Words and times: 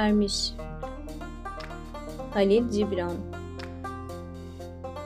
Ermiş 0.00 0.52
Halil 2.34 2.70
Cibran 2.70 3.12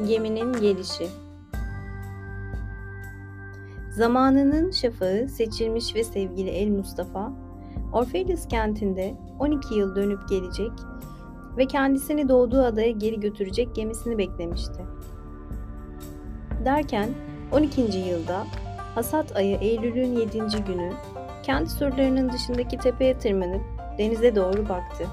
Geminin 0.09 0.53
gelişi 0.53 1.07
Zamanının 3.91 4.71
şafağı 4.71 5.29
seçilmiş 5.29 5.95
ve 5.95 6.05
sevgili 6.05 6.51
El 6.51 6.69
Mustafa, 6.69 7.33
Orpheus 7.93 8.49
kentinde 8.49 9.15
12 9.39 9.75
yıl 9.75 9.97
dönüp 9.97 10.29
gelecek 10.29 10.73
ve 11.57 11.67
kendisini 11.67 12.29
doğduğu 12.29 12.63
adaya 12.63 12.91
geri 12.91 13.21
götürecek 13.21 13.75
gemisini 13.75 14.19
beklemişti. 14.19 14.83
Derken 16.65 17.09
12. 17.53 17.81
yılda 17.81 18.47
Hasat 18.95 19.37
ayı 19.37 19.57
Eylül'ün 19.57 20.17
7. 20.17 20.39
günü 20.67 20.93
kent 21.43 21.71
surlarının 21.71 22.33
dışındaki 22.33 22.79
tepeye 22.79 23.19
tırmanıp 23.19 23.74
denize 23.99 24.37
doğru 24.37 24.69
baktı. 24.69 25.07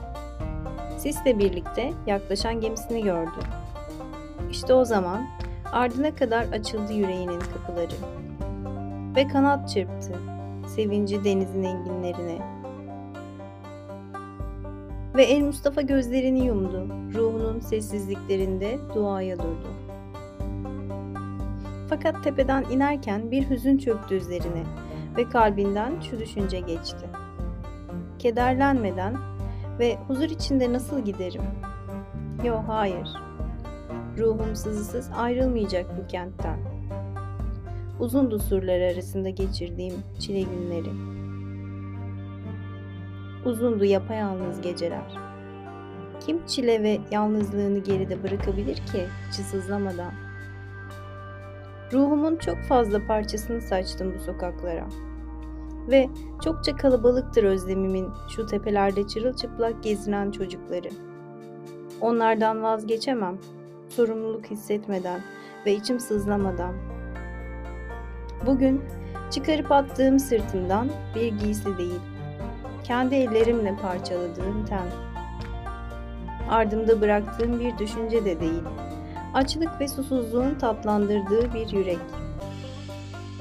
Sisle 0.98 1.40
birlikte 1.40 1.92
yaklaşan 2.08 2.62
gemisini 2.62 3.04
gördü. 3.04 3.40
İşte 4.52 4.74
o 4.74 4.86
zaman 4.86 5.28
ardına 5.72 6.16
kadar 6.16 6.44
açıldı 6.44 6.94
yüreğinin 6.94 7.40
kapıları. 7.40 7.96
Ve 9.16 9.28
kanat 9.28 9.70
çırptı, 9.70 10.20
sevinci 10.68 11.24
denizin 11.24 11.64
enginlerine. 11.64 12.38
Ve 15.16 15.24
El 15.24 15.42
Mustafa 15.42 15.82
gözlerini 15.82 16.46
yumdu, 16.46 16.88
ruhunun 17.14 17.60
sessizliklerinde 17.60 18.78
duaya 18.96 19.40
durdu. 19.40 19.68
Fakat 21.90 22.24
tepeden 22.24 22.66
inerken 22.72 23.32
bir 23.32 23.50
hüzün 23.50 23.78
çöktü 23.78 24.16
üzerine 24.16 24.64
ve 25.18 25.30
kalbinden 25.30 26.00
şu 26.02 26.20
düşünce 26.20 26.60
geçti. 26.60 27.21
Kederlenmeden 28.22 29.18
ve 29.80 29.98
huzur 30.08 30.30
içinde 30.30 30.74
nasıl 30.74 31.06
giderim? 31.06 31.42
Yo 32.46 32.56
hayır. 32.68 33.10
Ruhum 34.18 34.56
sızısız 34.56 35.10
ayrılmayacak 35.16 35.86
bu 35.98 36.08
kentten. 36.08 36.60
Uzundu 38.00 38.40
surlar 38.40 38.80
arasında 38.80 39.30
geçirdiğim 39.30 39.94
çile 40.20 40.42
günleri. 40.42 40.90
Uzundu 43.46 43.86
yapayalnız 43.86 44.62
geceler. 44.62 45.18
Kim 46.26 46.46
çile 46.46 46.84
ve 46.84 47.00
yalnızlığını 47.12 47.80
geride 47.80 48.24
bırakabilir 48.24 48.76
ki 48.76 49.06
içi 49.30 49.44
sızlamadan? 49.44 50.14
Ruhumun 51.94 52.36
çok 52.36 52.58
fazla 52.58 53.08
parçasını 53.08 53.62
saçtım 53.62 54.14
bu 54.18 54.24
sokaklara. 54.24 54.88
Ve 55.90 56.10
çokça 56.44 56.76
kalabalıktır 56.76 57.44
özlemimin 57.44 58.10
şu 58.36 58.46
tepelerde 58.46 59.08
çırılçıplak 59.08 59.84
gezinen 59.84 60.32
çocukları. 60.32 60.90
Onlardan 62.02 62.64
vazgeçemem, 62.64 63.38
sorumluluk 63.90 64.46
hissetmeden 64.46 65.22
ve 65.66 65.74
içim 65.74 66.00
sızlamadan. 66.00 66.74
Bugün 68.46 68.82
çıkarıp 69.32 69.72
attığım 69.72 70.20
sırtımdan 70.20 70.90
bir 71.16 71.34
giysi 71.34 71.78
değil, 71.78 72.00
kendi 72.84 73.16
ellerimle 73.16 73.76
parçaladığım 73.82 74.66
ten. 74.66 74.88
Ardımda 76.50 77.02
bıraktığım 77.02 77.60
bir 77.60 77.78
düşünce 77.78 78.26
de 78.26 78.40
değil, 78.40 78.64
açlık 79.34 79.82
ve 79.82 79.88
susuzluğun 79.88 80.56
tatlandırdığı 80.56 81.54
bir 81.54 81.70
yürek. 81.70 82.00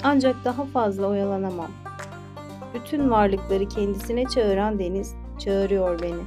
Ancak 0.03 0.37
daha 0.45 0.65
fazla 0.65 1.07
oyalanamam. 1.07 1.71
Bütün 2.75 3.11
varlıkları 3.11 3.69
kendisine 3.69 4.25
çağıran 4.25 4.79
deniz 4.79 5.15
çağırıyor 5.39 6.03
beni. 6.03 6.22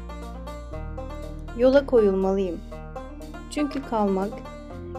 Yola 1.58 1.86
koyulmalıyım. 1.86 2.60
Çünkü 3.52 3.84
kalmak, 3.84 4.34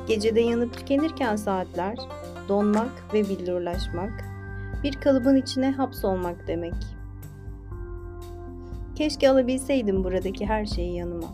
gecede 0.09 0.41
yanıp 0.41 0.75
tükenirken 0.75 1.37
saatler, 1.37 1.97
donmak 2.49 3.15
ve 3.15 3.29
billurlaşmak, 3.29 4.25
bir 4.83 5.01
kalıbın 5.01 5.37
içine 5.37 5.71
hapsolmak 5.71 6.49
demek. 6.49 6.75
Keşke 8.95 9.31
alabilseydim 9.31 10.05
buradaki 10.05 10.47
her 10.47 10.67
şeyi 10.67 10.97
yanıma. 10.97 11.29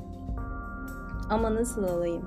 Ama 1.31 1.55
nasıl 1.55 1.85
alayım? 1.85 2.25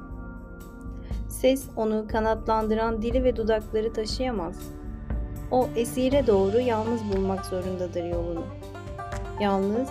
Ses 1.29 1.69
onu 1.75 2.05
kanatlandıran 2.07 3.01
dili 3.01 3.23
ve 3.23 3.35
dudakları 3.35 3.93
taşıyamaz. 3.93 4.55
O 5.53 5.69
esire 5.75 6.27
doğru 6.27 6.59
yalnız 6.59 7.01
bulmak 7.13 7.45
zorundadır 7.45 8.03
yolunu. 8.03 8.43
Yalnız 9.39 9.89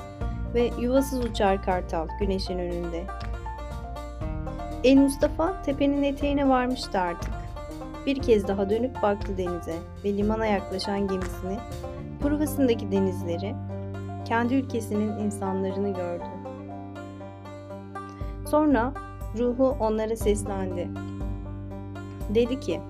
ve 0.54 0.70
yuvasız 0.80 1.24
uçar 1.24 1.62
kartal 1.62 2.08
güneşin 2.20 2.58
önünde. 2.58 3.04
El 4.84 4.96
Mustafa 4.96 5.62
tepenin 5.62 6.02
eteğine 6.02 6.48
varmıştı 6.48 6.98
artık. 6.98 7.30
Bir 8.06 8.22
kez 8.22 8.48
daha 8.48 8.70
dönüp 8.70 9.02
baktı 9.02 9.38
denize 9.38 9.74
ve 10.04 10.16
limana 10.16 10.46
yaklaşan 10.46 11.08
gemisini, 11.08 11.58
provasındaki 12.22 12.92
denizleri, 12.92 13.54
kendi 14.24 14.54
ülkesinin 14.54 15.18
insanlarını 15.18 15.94
gördü. 15.94 16.24
Sonra 18.50 18.92
ruhu 19.38 19.76
onlara 19.80 20.16
seslendi. 20.16 20.88
Dedi 22.34 22.60
ki, 22.60 22.80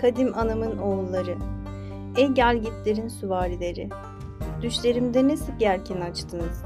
Kadim 0.00 0.38
anamın 0.38 0.78
oğulları, 0.78 1.36
ey 2.16 2.28
gelgitlerin 2.28 3.08
süvarileri, 3.08 3.88
düşlerimde 4.62 5.28
ne 5.28 5.36
sık 5.36 5.60
yelken 5.60 6.00
açtınız. 6.00 6.64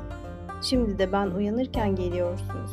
Şimdi 0.62 0.98
de 0.98 1.12
ben 1.12 1.26
uyanırken 1.26 1.96
geliyorsunuz. 1.96 2.70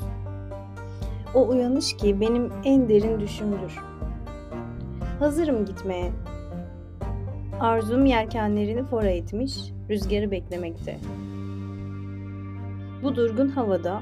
O 1.34 1.48
uyanış 1.48 1.98
ki 1.98 2.22
benim 2.22 2.52
en 2.64 2.90
derin 2.90 3.20
düşümdür. 3.20 3.80
Hazırım 5.20 5.66
gitmeye. 5.66 6.12
Arzum 7.60 8.06
yelkenlerini 8.06 8.84
fora 8.84 9.10
etmiş, 9.10 9.58
rüzgarı 9.90 10.32
beklemekte. 10.32 11.00
Bu 13.04 13.16
durgun 13.16 13.50
havada 13.50 14.02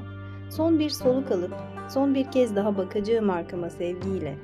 son 0.50 0.78
bir 0.78 0.90
soluk 0.90 1.30
alıp 1.30 1.54
son 1.88 2.14
bir 2.14 2.30
kez 2.30 2.56
daha 2.56 2.76
bakacağım 2.76 3.30
arkama 3.30 3.70
sevgiyle. 3.70 4.34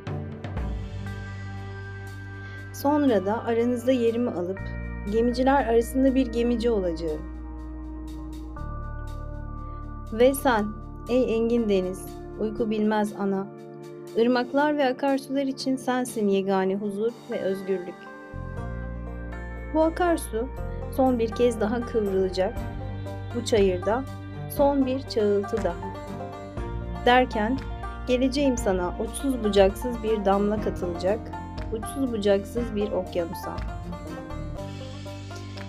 Sonra 2.82 3.26
da 3.26 3.44
aranızda 3.44 3.92
yerimi 3.92 4.30
alıp 4.30 4.60
gemiciler 5.12 5.66
arasında 5.66 6.14
bir 6.14 6.26
gemici 6.26 6.70
olacağım. 6.70 7.22
Ve 10.12 10.34
sen, 10.34 10.66
ey 11.08 11.36
engin 11.36 11.68
deniz, 11.68 12.06
uyku 12.40 12.70
bilmez 12.70 13.12
ana, 13.18 13.46
ırmaklar 14.18 14.76
ve 14.76 14.86
akarsular 14.86 15.42
için 15.42 15.76
sensin 15.76 16.28
yegane 16.28 16.76
huzur 16.76 17.12
ve 17.30 17.40
özgürlük. 17.40 17.94
Bu 19.74 19.82
akarsu 19.82 20.48
son 20.96 21.18
bir 21.18 21.28
kez 21.28 21.60
daha 21.60 21.80
kıvrılacak, 21.80 22.54
bu 23.34 23.44
çayırda 23.44 24.04
son 24.56 24.86
bir 24.86 25.02
çağıltı 25.02 25.64
daha. 25.64 25.94
Derken 27.06 27.58
geleceğim 28.06 28.56
sana 28.56 28.94
uçsuz 29.00 29.44
bucaksız 29.44 30.02
bir 30.02 30.24
damla 30.24 30.60
katılacak, 30.60 31.20
uçsuz 31.72 32.12
bucaksız 32.12 32.76
bir 32.76 32.92
okyanusa. 32.92 33.56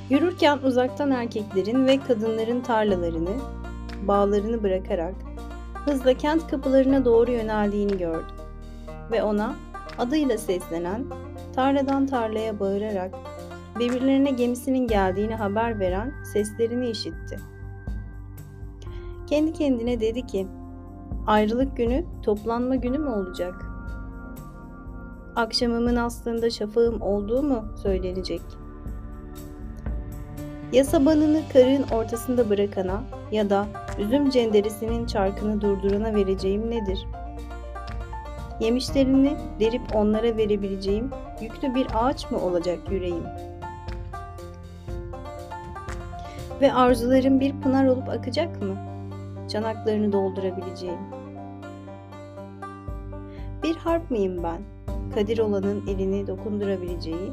Yürürken 0.10 0.58
uzaktan 0.58 1.12
erkeklerin 1.12 1.88
ve 1.88 2.00
kadınların 2.00 2.62
tarlalarını, 2.62 3.36
bağlarını 4.08 4.64
bırakarak 4.64 5.14
hızla 5.86 6.14
kent 6.14 6.48
kapılarına 6.48 7.06
doğru 7.06 7.32
yöneldiğini 7.32 7.98
gördü. 7.98 8.34
Ve 9.12 9.24
ona 9.24 9.56
adıyla 9.98 10.38
seslenen, 10.38 11.06
tarladan 11.56 12.08
tarlaya 12.08 12.60
bağırarak 12.60 13.12
birbirlerine 13.80 14.32
gemisinin 14.32 14.88
geldiğini 14.88 15.36
haber 15.36 15.80
veren 15.80 16.14
seslerini 16.34 16.90
işitti. 16.90 17.40
Kendi 19.28 19.54
kendine 19.54 20.00
dedi 20.00 20.28
ki, 20.28 20.48
ayrılık 21.28 21.78
günü 21.78 22.06
toplanma 22.24 22.76
günü 22.76 22.98
mü 22.98 23.10
olacak? 23.10 23.69
Akşamımın 25.40 25.96
aslında 25.96 26.50
şafağım 26.50 27.02
olduğu 27.02 27.44
mu 27.44 27.66
söylenecek? 27.84 28.42
Ya 30.72 30.86
sabanını 30.86 31.42
karığın 31.54 31.84
ortasında 31.92 32.50
bırakana 32.50 33.04
ya 33.32 33.50
da 33.50 33.68
üzüm 34.00 34.30
cenderesinin 34.30 35.06
çarkını 35.06 35.62
durdurana 35.62 36.16
vereceğim 36.16 36.70
nedir? 36.70 37.08
Yemişlerini 38.60 39.38
derip 39.60 39.96
onlara 39.96 40.38
verebileceğim 40.38 41.12
yüklü 41.42 41.76
bir 41.76 41.88
ağaç 41.94 42.32
mı 42.32 42.42
olacak 42.42 42.80
yüreğim? 42.92 43.26
Ve 46.62 46.74
arzularım 46.74 47.40
bir 47.40 47.62
pınar 47.62 47.86
olup 47.86 48.10
akacak 48.10 48.62
mı? 48.62 48.76
Çanaklarını 49.52 50.12
doldurabileceğim. 50.12 51.00
Bir 53.64 53.76
harp 53.76 54.12
mıyım 54.12 54.44
ben? 54.44 54.79
Kadir 55.16 55.40
olanın 55.40 55.88
elini 55.88 56.28
dokundurabileceği, 56.28 57.32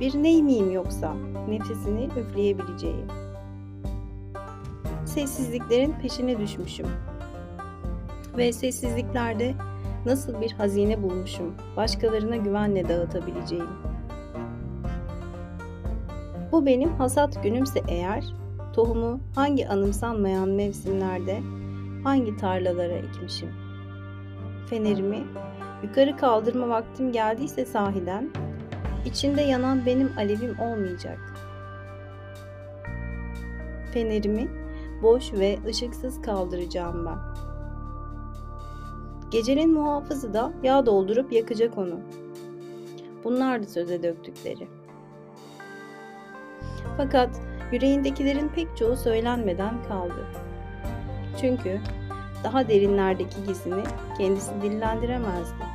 bir 0.00 0.22
ney 0.22 0.42
miyim 0.42 0.70
yoksa 0.70 1.14
nefesini 1.48 2.08
üfleyebileceği. 2.20 3.04
sessizliklerin 5.04 5.94
peşine 6.02 6.38
düşmüşüm. 6.38 6.86
Ve 8.36 8.52
sessizliklerde 8.52 9.54
nasıl 10.06 10.40
bir 10.40 10.52
hazine 10.52 11.02
bulmuşum, 11.02 11.54
başkalarına 11.76 12.36
güvenle 12.36 12.88
dağıtabileceğim. 12.88 13.68
Bu 16.52 16.66
benim 16.66 16.90
hasat 16.90 17.42
günümse 17.42 17.82
eğer, 17.88 18.24
tohumu 18.72 19.20
hangi 19.34 19.68
anımsanmayan 19.68 20.48
mevsimlerde, 20.48 21.40
hangi 22.04 22.36
tarlalara 22.36 22.92
ekmişim. 22.92 23.48
Fenerimi 24.70 25.24
yukarı 25.82 26.16
kaldırma 26.16 26.68
vaktim 26.68 27.12
geldiyse 27.12 27.66
sahiden, 27.66 28.30
içinde 29.04 29.42
yanan 29.42 29.86
benim 29.86 30.12
alevim 30.16 30.60
olmayacak. 30.60 31.18
Fenerimi 33.92 34.48
boş 35.02 35.32
ve 35.32 35.58
ışıksız 35.68 36.22
kaldıracağım 36.22 37.06
ben. 37.06 37.18
Gecenin 39.30 39.72
muhafızı 39.72 40.34
da 40.34 40.52
yağ 40.62 40.86
doldurup 40.86 41.32
yakacak 41.32 41.78
onu. 41.78 42.00
Bunlardı 43.24 43.66
söze 43.66 44.02
döktükleri. 44.02 44.68
Fakat 46.96 47.40
yüreğindekilerin 47.72 48.48
pek 48.48 48.76
çoğu 48.76 48.96
söylenmeden 48.96 49.82
kaldı. 49.88 50.26
Çünkü 51.40 51.80
daha 52.44 52.68
derinlerdeki 52.68 53.44
gizini 53.46 53.82
kendisi 54.18 54.50
dillendiremezdi. 54.62 55.65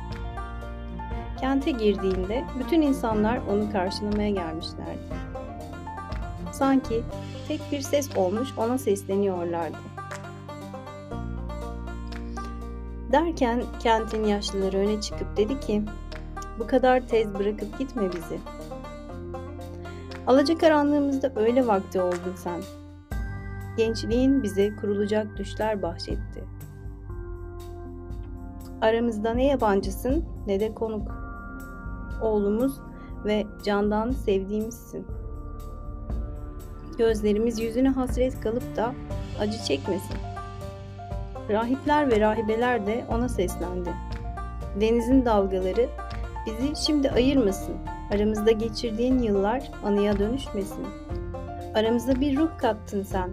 Kente 1.42 1.70
girdiğinde 1.70 2.44
bütün 2.58 2.82
insanlar 2.82 3.40
onu 3.50 3.72
karşılamaya 3.72 4.30
gelmişlerdi. 4.30 4.98
Sanki 6.52 7.02
tek 7.48 7.60
bir 7.72 7.80
ses 7.80 8.16
olmuş 8.16 8.48
ona 8.56 8.78
sesleniyorlardı. 8.78 9.76
Derken 13.12 13.62
kentin 13.80 14.24
yaşlıları 14.24 14.76
öne 14.76 15.00
çıkıp 15.00 15.36
dedi 15.36 15.60
ki, 15.60 15.82
bu 16.58 16.66
kadar 16.66 17.08
tez 17.08 17.34
bırakıp 17.34 17.78
gitme 17.78 18.12
bizi. 18.12 18.38
Alacakaranlığımızda 20.26 21.32
öyle 21.36 21.66
vakti 21.66 22.00
oldun 22.00 22.34
sen. 22.36 22.62
Gençliğin 23.76 24.42
bize 24.42 24.76
kurulacak 24.76 25.36
düşler 25.38 25.82
bahşetti. 25.82 26.44
Aramızda 28.80 29.34
ne 29.34 29.46
yabancısın 29.46 30.24
ne 30.46 30.60
de 30.60 30.74
konuk. 30.74 31.21
Oğlumuz 32.22 32.72
ve 33.24 33.46
candan 33.64 34.10
sevdiğimizsin. 34.10 35.06
Gözlerimiz 36.98 37.60
yüzüne 37.60 37.88
hasret 37.88 38.40
kalıp 38.40 38.76
da 38.76 38.94
acı 39.40 39.58
çekmesin. 39.64 40.16
Rahipler 41.50 42.10
ve 42.10 42.20
rahibeler 42.20 42.86
de 42.86 43.04
ona 43.10 43.28
seslendi. 43.28 43.90
Denizin 44.80 45.24
dalgaları 45.24 45.88
bizi 46.46 46.86
şimdi 46.86 47.10
ayırmasın. 47.10 47.74
Aramızda 48.14 48.50
geçirdiğin 48.50 49.18
yıllar 49.18 49.70
anıya 49.84 50.18
dönüşmesin. 50.18 50.86
Aramıza 51.74 52.20
bir 52.20 52.36
ruh 52.36 52.58
kattın 52.58 53.02
sen. 53.02 53.30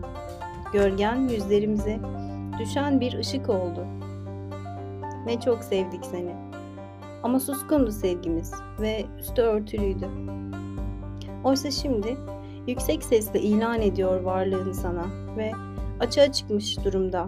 Gölgen 0.73 1.15
yüzlerimize 1.15 1.99
düşen 2.59 3.01
bir 3.01 3.17
ışık 3.17 3.49
oldu. 3.49 3.85
Ne 5.25 5.39
çok 5.39 5.63
sevdik 5.63 6.05
seni. 6.05 6.48
Ama 7.23 7.39
suskundu 7.39 7.91
sevgimiz 7.91 8.53
ve 8.79 9.05
üstü 9.19 9.41
örtülüydü. 9.41 10.07
Oysa 11.43 11.71
şimdi 11.71 12.17
yüksek 12.67 13.03
sesle 13.03 13.41
ilan 13.41 13.81
ediyor 13.81 14.21
varlığını 14.21 14.73
sana 14.73 15.05
ve 15.37 15.51
açığa 15.99 16.31
çıkmış 16.31 16.85
durumda. 16.85 17.27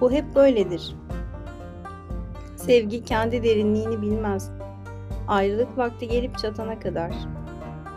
Bu 0.00 0.12
hep 0.12 0.34
böyledir. 0.34 0.94
Sevgi 2.56 3.04
kendi 3.04 3.42
derinliğini 3.42 4.02
bilmez. 4.02 4.50
Ayrılık 5.28 5.78
vakti 5.78 6.08
gelip 6.08 6.38
çatana 6.38 6.78
kadar. 6.78 7.14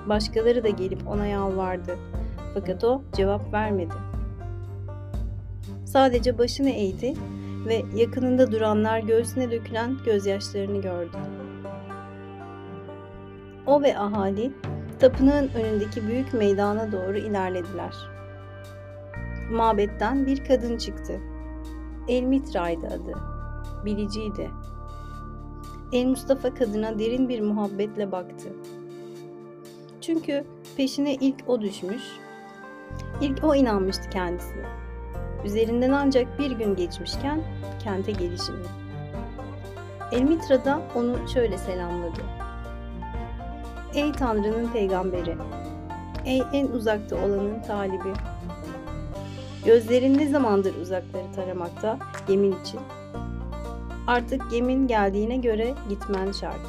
Başkaları 0.10 0.64
da 0.64 0.70
gelip 0.70 1.08
ona 1.08 1.26
yalvardı. 1.26 1.98
Fakat 2.54 2.84
o 2.84 3.02
cevap 3.14 3.54
vermedi. 3.54 3.94
Sadece 5.86 6.38
başını 6.38 6.70
eğdi 6.70 7.14
ve 7.66 7.86
yakınında 7.96 8.52
duranlar 8.52 9.00
göğsüne 9.00 9.52
dökülen 9.52 9.98
gözyaşlarını 10.06 10.82
gördü. 10.82 11.18
O 13.66 13.82
ve 13.82 13.98
ahali 13.98 14.52
tapınağın 15.00 15.50
önündeki 15.50 16.08
büyük 16.08 16.34
meydana 16.34 16.92
doğru 16.92 17.18
ilerlediler. 17.18 17.96
Mabetten 19.52 20.26
bir 20.26 20.46
kadın 20.46 20.78
çıktı. 20.78 21.22
Elmitra'ydı 22.08 22.88
adı. 22.88 23.14
Biliciydi. 23.86 24.52
El 25.92 26.06
Mustafa 26.06 26.54
kadına 26.54 27.00
derin 27.00 27.30
bir 27.30 27.42
muhabbetle 27.42 28.12
baktı. 28.12 28.50
Çünkü 30.02 30.44
peşine 30.78 31.16
ilk 31.16 31.36
o 31.48 31.62
düşmüş, 31.62 32.04
ilk 33.22 33.44
o 33.44 33.56
inanmıştı 33.56 34.10
kendisine. 34.10 34.85
Üzerinden 35.46 35.92
ancak 35.92 36.40
bir 36.40 36.52
gün 36.52 36.76
geçmişken 36.76 37.42
kente 37.84 38.12
gelişini. 38.12 38.66
Elmitra 40.12 40.66
da 40.66 40.82
onu 40.96 41.30
şöyle 41.34 41.58
selamladı. 41.58 42.22
Ey 43.94 44.12
Tanrı'nın 44.12 44.68
peygamberi, 44.68 45.38
ey 46.26 46.44
en 46.54 46.68
uzakta 46.68 47.16
olanın 47.16 47.62
talibi. 47.62 48.14
Gözlerin 49.66 50.18
ne 50.18 50.28
zamandır 50.28 50.76
uzakları 50.76 51.32
taramakta 51.36 51.98
yemin 52.28 52.56
için. 52.62 52.80
Artık 54.08 54.52
yemin 54.52 54.88
geldiğine 54.88 55.38
göre 55.38 55.74
gitmen 55.90 56.32
şart. 56.32 56.68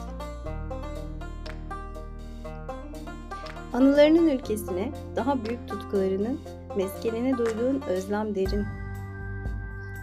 Anılarının 3.73 4.29
ülkesine, 4.29 4.93
daha 5.17 5.45
büyük 5.45 5.69
tutkularının 5.69 6.41
meskenine 6.77 7.39
duyduğun 7.39 7.83
özlem 7.89 8.35
derin. 8.35 8.67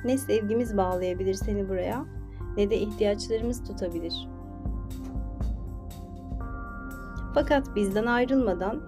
Ne 0.05 0.17
sevgimiz 0.17 0.77
bağlayabilir 0.77 1.33
seni 1.33 1.69
buraya, 1.69 2.05
ne 2.57 2.69
de 2.69 2.77
ihtiyaçlarımız 2.77 3.63
tutabilir. 3.63 4.29
Fakat 7.33 7.75
bizden 7.75 8.05
ayrılmadan 8.05 8.81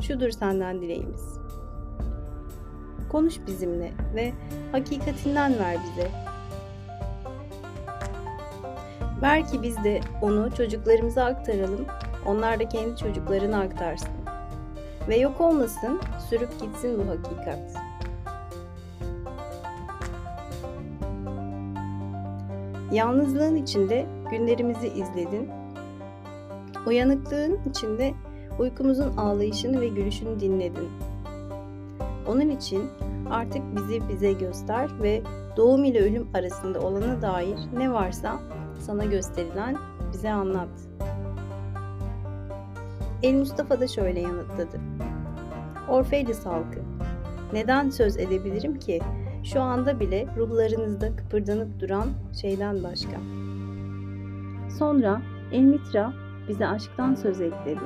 şudur 0.00 0.30
senden 0.30 0.80
dileğimiz. 0.80 1.38
Konuş 3.08 3.34
bizimle 3.46 3.92
ve 4.14 4.32
hakikatinden 4.72 5.58
ver 5.58 5.76
bize. 5.90 6.10
Ver 9.22 9.46
ki 9.46 9.62
biz 9.62 9.84
de 9.84 10.00
onu 10.22 10.54
çocuklarımıza 10.56 11.24
aktaralım, 11.24 11.86
onlar 12.26 12.60
da 12.60 12.68
kendi 12.68 12.96
çocuklarına 12.96 13.60
aktarsın. 13.60 14.21
Ve 15.08 15.16
yok 15.16 15.40
olmasın, 15.40 16.00
sürüp 16.30 16.60
gitsin 16.60 16.98
bu 16.98 17.10
hakikat. 17.10 17.92
Yalnızlığın 22.92 23.56
içinde 23.56 24.06
günlerimizi 24.30 24.88
izledin. 24.88 25.48
Uyanıklığın 26.86 27.58
içinde 27.70 28.14
uykumuzun 28.58 29.16
ağlayışını 29.16 29.80
ve 29.80 29.88
gülüşünü 29.88 30.40
dinledin. 30.40 30.88
Onun 32.28 32.48
için 32.48 32.90
artık 33.30 33.62
bizi 33.76 34.08
bize 34.08 34.32
göster 34.32 35.02
ve 35.02 35.22
doğum 35.56 35.84
ile 35.84 36.00
ölüm 36.00 36.28
arasında 36.34 36.80
olana 36.80 37.22
dair 37.22 37.58
ne 37.76 37.92
varsa 37.92 38.40
sana 38.80 39.04
gösterilen 39.04 39.76
bize 40.12 40.30
anlat. 40.30 40.68
El 43.22 43.34
Mustafa 43.34 43.80
da 43.80 43.86
şöyle 43.88 44.20
yanıtladı. 44.20 44.80
Orfeydis 45.88 46.46
halkı, 46.46 46.80
neden 47.52 47.90
söz 47.90 48.16
edebilirim 48.16 48.78
ki 48.78 49.00
şu 49.44 49.60
anda 49.60 50.00
bile 50.00 50.26
ruhlarınızda 50.36 51.16
kıpırdanıp 51.16 51.80
duran 51.80 52.08
şeyden 52.40 52.82
başka. 52.82 53.16
Sonra 54.78 55.22
Elmitra 55.52 56.12
bize 56.48 56.66
aşktan 56.66 57.14
söz 57.14 57.40
et 57.40 57.52
dedi. 57.66 57.84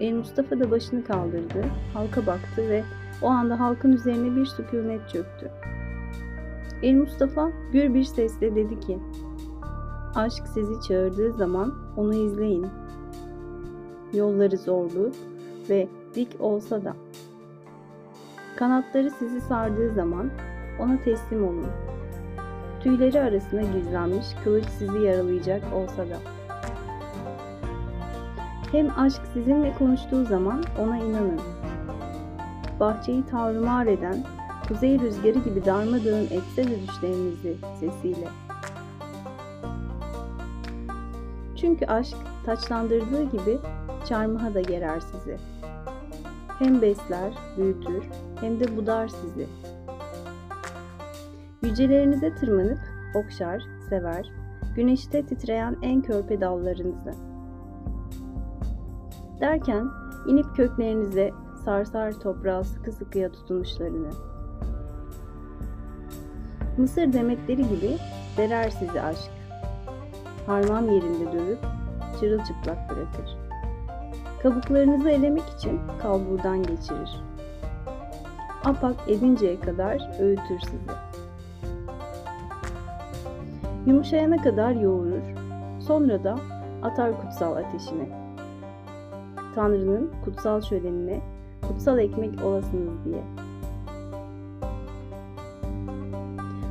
El 0.00 0.12
Mustafa 0.12 0.60
da 0.60 0.70
başını 0.70 1.04
kaldırdı, 1.04 1.64
halka 1.94 2.26
baktı 2.26 2.68
ve 2.68 2.84
o 3.22 3.26
anda 3.26 3.60
halkın 3.60 3.92
üzerine 3.92 4.36
bir 4.36 4.46
sükunet 4.46 5.08
çöktü. 5.08 5.50
El 6.82 6.94
Mustafa 6.94 7.50
gür 7.72 7.94
bir 7.94 8.04
sesle 8.04 8.56
dedi 8.56 8.80
ki, 8.80 8.98
Aşk 10.14 10.46
sizi 10.54 10.88
çağırdığı 10.88 11.32
zaman 11.32 11.74
onu 11.96 12.14
izleyin. 12.14 12.66
Yolları 14.14 14.56
zorlu 14.56 15.12
ve 15.70 15.88
dik 16.14 16.40
olsa 16.40 16.84
da. 16.84 16.96
Kanatları 18.56 19.10
sizi 19.10 19.40
sardığı 19.40 19.94
zaman 19.94 20.30
ona 20.80 21.02
teslim 21.04 21.44
olun. 21.44 21.66
Tüyleri 22.80 23.20
arasına 23.20 23.62
gizlenmiş 23.62 24.26
kılıç 24.44 24.64
sizi 24.78 24.98
yaralayacak 24.98 25.62
olsa 25.74 25.98
da. 25.98 26.16
Hem 28.72 28.98
aşk 28.98 29.20
sizinle 29.32 29.74
konuştuğu 29.78 30.24
zaman 30.24 30.64
ona 30.80 30.98
inanın. 30.98 31.40
bahçeyi 32.80 33.26
tavrımar 33.26 33.86
eden, 33.86 34.24
kuzey 34.68 35.00
rüzgarı 35.00 35.38
gibi 35.38 35.64
darmadağın 35.64 36.24
etse 36.24 36.64
de 36.64 36.82
düşlerinizi 36.82 37.56
sesiyle. 37.80 38.28
Çünkü 41.56 41.86
aşk 41.86 42.16
taçlandırdığı 42.46 43.22
gibi 43.22 43.58
çarmıha 44.04 44.54
da 44.54 44.60
gerer 44.60 45.00
sizi. 45.00 45.36
Hem 46.58 46.82
besler, 46.82 47.32
büyütür 47.56 48.04
hem 48.40 48.60
de 48.60 48.76
budar 48.76 49.08
sizi. 49.08 49.46
Yücelerinize 51.62 52.34
tırmanıp 52.34 52.78
okşar, 53.14 53.62
sever, 53.88 54.30
güneşte 54.76 55.26
titreyen 55.26 55.76
en 55.82 56.02
körpe 56.02 56.40
dallarınızı. 56.40 57.14
Derken 59.40 59.88
inip 60.28 60.56
köklerinize 60.56 61.30
sarsar 61.64 62.12
toprağa 62.12 62.64
sıkı 62.64 62.92
sıkıya 62.92 63.32
tutunuşlarını. 63.32 64.10
Mısır 66.78 67.12
demetleri 67.12 67.68
gibi 67.68 67.98
derer 68.36 68.70
sizi 68.70 69.00
aşk. 69.00 69.30
Harman 70.46 70.82
yerinde 70.82 71.32
dövüp 71.32 71.58
çırılçıplak 72.20 72.90
bırakır. 72.90 73.43
Kabuklarınızı 74.44 75.10
elemek 75.10 75.48
için 75.58 75.80
kalburdan 76.02 76.62
geçirir. 76.62 77.20
Apak 78.64 78.96
edinceye 79.08 79.60
kadar 79.60 80.20
öğütür 80.20 80.60
sizi. 80.60 80.92
Yumuşayana 83.86 84.42
kadar 84.42 84.70
yoğurur, 84.70 85.22
sonra 85.80 86.24
da 86.24 86.38
atar 86.82 87.20
kutsal 87.20 87.56
ateşine. 87.56 88.08
Tanrı'nın 89.54 90.12
kutsal 90.24 90.60
şölenine 90.60 91.20
kutsal 91.68 91.98
ekmek 91.98 92.44
olasınız 92.44 93.04
diye. 93.04 93.22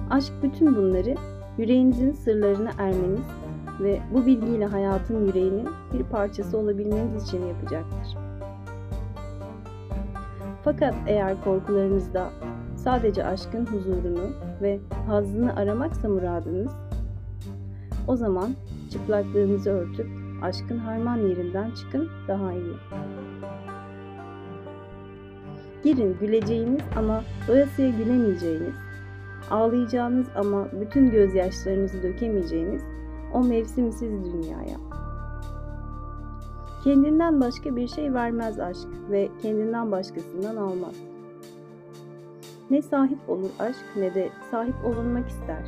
Aşk 0.10 0.34
bütün 0.44 0.76
bunları 0.76 1.16
yüreğinizin 1.58 2.12
sırlarına 2.12 2.72
ermeniz 2.78 3.43
ve 3.84 4.02
bu 4.14 4.26
bilgiyle 4.26 4.66
hayatın 4.66 5.28
yüreğinin 5.28 5.70
bir 5.94 6.04
parçası 6.04 6.58
olabilmeniz 6.58 7.24
için 7.24 7.46
yapacaktır. 7.46 8.18
Fakat 10.64 10.96
eğer 11.08 11.44
korkularınızda 11.44 12.30
sadece 12.76 13.26
aşkın 13.26 13.66
huzurunu 13.66 14.30
ve 14.62 14.80
hazzını 15.08 15.56
aramaksa 15.56 16.10
muradınız, 16.10 16.72
o 18.08 18.16
zaman 18.16 18.50
çıplaklığınızı 18.92 19.70
örtüp 19.70 20.08
aşkın 20.42 20.78
harman 20.78 21.18
yerinden 21.18 21.72
çıkın 21.72 22.10
daha 22.28 22.54
iyi. 22.54 22.74
Girin 25.84 26.18
güleceğiniz 26.20 26.82
ama 26.96 27.24
doyasıya 27.48 27.90
gülemeyeceğiniz, 27.90 28.76
ağlayacağınız 29.52 30.28
ama 30.36 30.68
bütün 30.82 31.12
gözyaşlarınızı 31.12 32.04
dökemeyeceğiniz 32.04 32.84
o 33.34 33.44
mevsimsiz 33.44 34.34
dünyaya. 34.34 34.78
Kendinden 36.84 37.42
başka 37.42 37.76
bir 37.76 37.88
şey 37.88 38.14
vermez 38.14 38.60
aşk 38.60 38.88
ve 39.12 39.30
kendinden 39.42 39.92
başkasından 39.92 40.56
almaz. 40.56 40.96
Ne 42.70 42.82
sahip 42.82 43.30
olur 43.30 43.50
aşk 43.60 43.86
ne 43.96 44.14
de 44.14 44.30
sahip 44.52 44.76
olunmak 44.86 45.30
ister. 45.30 45.64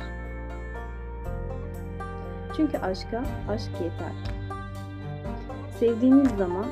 Çünkü 2.56 2.78
aşka 2.78 3.24
aşk 3.48 3.70
yeter. 3.72 4.12
Sevdiğiniz 5.78 6.30
zaman 6.38 6.66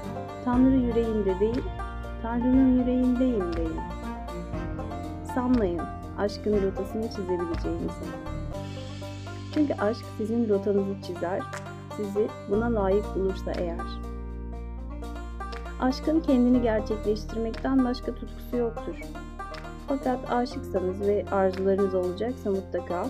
Tanrı 0.44 0.76
yüreğinde 0.76 1.40
değil, 1.40 1.62
Tanrı'nın 2.22 2.78
yüreğindeyim 2.78 3.56
deyin. 3.56 3.80
Sanmayın 5.34 5.82
aşkın 6.18 6.62
rotasını 6.62 7.10
çizebileceğinizi. 7.10 8.24
Çünkü 9.54 9.75
aşk 9.75 10.04
sizin 10.18 10.49
rotanızı 10.49 11.02
çizer, 11.02 11.40
sizi 11.96 12.28
buna 12.50 12.75
layık 12.75 13.04
bulursa 13.16 13.52
eğer. 13.52 13.80
Aşkın 15.80 16.20
kendini 16.20 16.62
gerçekleştirmekten 16.62 17.84
başka 17.84 18.14
tutkusu 18.14 18.56
yoktur. 18.56 18.94
Fakat 19.88 20.30
aşıksanız 20.30 21.00
ve 21.00 21.25
arzularınız 21.32 21.94
olacaksa 21.94 22.50
mutlaka 22.50 23.06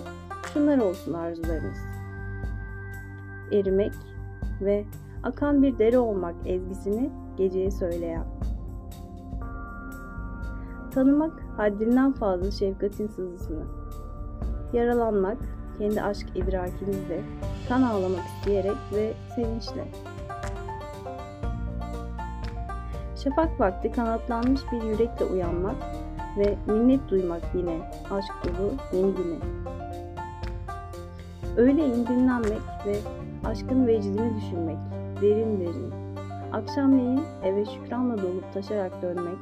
şunlar 0.52 0.78
olsun 0.78 1.12
arzularınız. 1.12 1.78
Erimek 3.52 3.92
ve 4.60 4.84
akan 5.22 5.62
bir 5.62 5.78
dere 5.78 5.98
olmak 5.98 6.34
ezgisini 6.46 7.10
geceye 7.36 7.70
söyleyen. 7.70 8.24
Tanımak 10.94 11.32
haddinden 11.56 12.12
fazla 12.12 12.50
şefkatin 12.50 13.06
sızısını. 13.06 13.64
Yaralanmak 14.72 15.38
kendi 15.78 16.02
aşk 16.02 16.26
idrakinizle, 16.34 17.20
kan 17.68 17.82
ağlamak 17.82 18.24
isteyerek 18.26 18.76
ve 18.92 19.12
sevinçle. 19.34 19.84
Şafak 23.24 23.60
vakti 23.60 23.92
kanatlanmış 23.92 24.60
bir 24.72 24.82
yürekle 24.82 25.24
uyanmak 25.24 25.76
ve 26.38 26.56
minnet 26.66 27.08
duymak 27.08 27.42
yine 27.54 27.90
aşk 28.10 28.32
dolu 28.44 28.72
yeni 28.92 29.14
güne. 29.14 29.38
Öğleyin 31.56 32.06
dinlenmek 32.06 32.62
ve 32.86 32.96
aşkın 33.44 33.86
vecdini 33.86 34.36
düşünmek, 34.36 34.78
derin 35.22 35.60
derin. 35.60 35.92
Akşamleyin 36.52 37.22
eve 37.42 37.64
şükranla 37.64 38.18
dolup 38.18 38.52
taşarak 38.52 39.02
dönmek. 39.02 39.38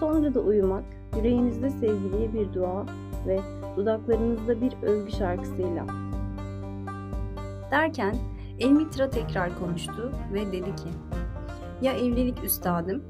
Sonra 0.00 0.34
da 0.34 0.40
uyumak, 0.40 0.84
yüreğinizde 1.16 1.70
sevgiliye 1.70 2.32
bir 2.32 2.54
dua 2.54 2.86
ve 3.26 3.40
dudaklarınızda 3.76 4.60
bir 4.60 4.72
övgü 4.82 5.12
şarkısıyla. 5.12 5.86
Derken 7.70 8.16
Elmitra 8.58 9.10
tekrar 9.10 9.58
konuştu 9.58 10.12
ve 10.32 10.52
dedi 10.52 10.76
ki, 10.76 10.88
Ya 11.82 11.92
evlilik 11.92 12.44
üstadım? 12.44 13.02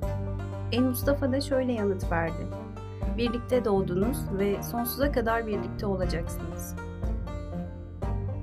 El 0.73 0.81
Mustafa 0.81 1.33
da 1.33 1.41
şöyle 1.41 1.73
yanıt 1.73 2.13
verdi. 2.13 2.47
Birlikte 3.19 3.65
doğdunuz 3.65 4.19
ve 4.39 4.63
sonsuza 4.63 5.13
kadar 5.13 5.47
birlikte 5.47 5.87
olacaksınız. 5.87 6.77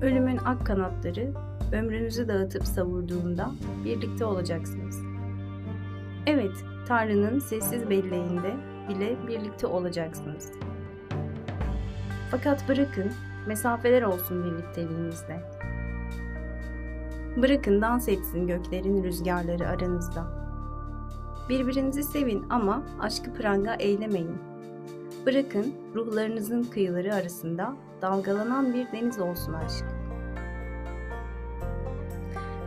Ölümün 0.02 0.36
ak 0.36 0.66
kanatları 0.66 1.32
ömrünüzü 1.72 2.28
dağıtıp 2.28 2.66
savurduğunda 2.66 3.50
birlikte 3.84 4.24
olacaksınız. 4.24 5.02
Evet, 6.26 6.64
Tanrı'nın 6.88 7.38
sessiz 7.38 7.90
belleğinde 7.90 8.56
bile 8.88 9.16
birlikte 9.28 9.66
olacaksınız. 9.66 10.52
Fakat 12.32 12.68
bırakın 12.68 13.12
mesafeler 13.46 14.02
olsun 14.02 14.44
birlikteliğinizde. 14.44 15.40
Bırakın 17.36 17.82
dans 17.82 18.08
etsin 18.08 18.46
göklerin 18.46 19.04
rüzgarları 19.04 19.68
aranızda. 19.68 20.24
Birbirinizi 21.48 22.02
sevin 22.02 22.44
ama 22.50 22.82
aşkı 23.00 23.34
pranga 23.34 23.74
eylemeyin. 23.74 24.36
Bırakın 25.26 25.74
ruhlarınızın 25.94 26.62
kıyıları 26.62 27.14
arasında 27.14 27.76
dalgalanan 28.02 28.74
bir 28.74 28.92
deniz 28.92 29.18
olsun 29.18 29.52
aşk. 29.52 29.84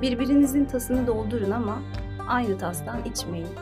Birbirinizin 0.01 0.65
tasını 0.65 1.07
doldurun 1.07 1.51
ama 1.51 1.77
aynı 2.27 2.57
tastan 2.57 3.03
içmeyin. 3.05 3.55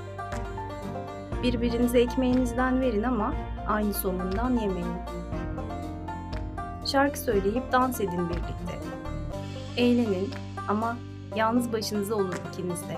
Birbirinize 1.43 1.99
ekmeğinizden 1.99 2.81
verin 2.81 3.03
ama 3.03 3.33
aynı 3.67 3.93
somundan 3.93 4.51
yemeyin. 4.51 4.97
Şarkı 6.93 7.19
söyleyip 7.19 7.71
dans 7.71 8.01
edin 8.01 8.29
birlikte. 8.29 8.79
Eğlenin 9.77 10.29
ama 10.67 10.97
yalnız 11.35 11.73
başınıza 11.73 12.15
olun 12.15 12.35
ikiniz 12.49 12.81
de. 12.81 12.97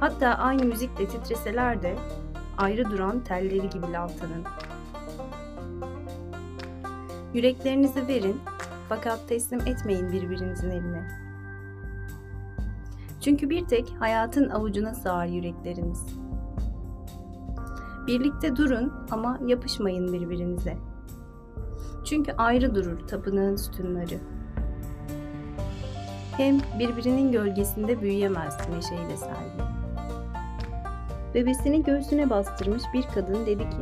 Hatta 0.00 0.28
aynı 0.28 0.64
müzikle 0.64 1.08
titreseler 1.08 1.82
de 1.82 1.96
ayrı 2.58 2.90
duran 2.90 3.20
telleri 3.20 3.68
gibi 3.70 3.92
lavtanın. 3.92 4.44
Yüreklerinizi 7.34 8.08
verin 8.08 8.40
fakat 8.88 9.28
teslim 9.28 9.60
etmeyin 9.60 10.12
birbirinizin 10.12 10.70
eline. 10.70 11.08
Çünkü 13.20 13.50
bir 13.50 13.66
tek 13.66 13.94
hayatın 13.98 14.48
avucuna 14.48 14.94
sığar 14.94 15.26
yürekleriniz. 15.26 16.06
Birlikte 18.06 18.56
durun 18.56 18.92
ama 19.10 19.38
yapışmayın 19.46 20.12
birbirinize. 20.12 20.89
Çünkü 22.04 22.32
ayrı 22.32 22.74
durur 22.74 23.08
tapınağın 23.08 23.56
sütunları. 23.56 24.18
Hem 26.36 26.58
birbirinin 26.78 27.32
gölgesinde 27.32 28.00
büyüyemez 28.02 28.56
neşeyle 28.74 29.16
selvi. 29.16 29.70
Bebesini 31.34 31.82
göğsüne 31.82 32.30
bastırmış 32.30 32.82
bir 32.94 33.02
kadın 33.14 33.46
dedi 33.46 33.62
ki, 33.62 33.76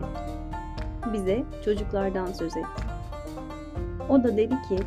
bize 1.12 1.44
çocuklardan 1.64 2.26
söz 2.26 2.56
et. 2.56 2.64
O 4.08 4.25
da 4.25 4.37
dedi 4.37 4.54
ki, 4.68 4.78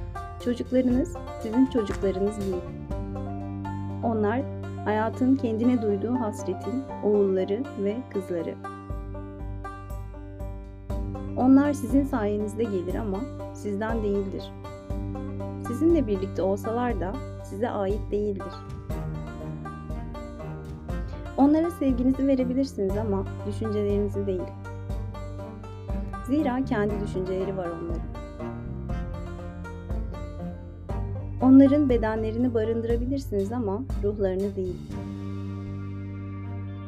çocuklarınız 0.43 1.17
sizin 1.41 1.65
çocuklarınız 1.65 2.39
değil. 2.39 2.63
Onlar 4.03 4.41
hayatın 4.85 5.35
kendine 5.35 5.81
duyduğu 5.81 6.13
hasretin 6.13 6.83
oğulları 7.03 7.63
ve 7.79 7.97
kızları. 8.13 8.55
Onlar 11.38 11.73
sizin 11.73 12.03
sayenizde 12.03 12.63
gelir 12.63 12.95
ama 12.95 13.19
sizden 13.53 14.03
değildir. 14.03 14.43
Sizinle 15.67 16.07
birlikte 16.07 16.41
olsalar 16.41 17.00
da 17.00 17.13
size 17.43 17.69
ait 17.69 18.11
değildir. 18.11 18.53
Onlara 21.38 21.71
sevginizi 21.71 22.27
verebilirsiniz 22.27 22.97
ama 22.97 23.25
düşüncelerinizi 23.47 24.27
değil. 24.27 24.41
Zira 26.27 26.65
kendi 26.65 26.93
düşünceleri 27.00 27.57
var 27.57 27.67
onların. 27.67 28.11
Onların 31.41 31.89
bedenlerini 31.89 32.53
barındırabilirsiniz 32.53 33.51
ama 33.51 33.81
ruhlarını 34.03 34.55
değil. 34.55 34.77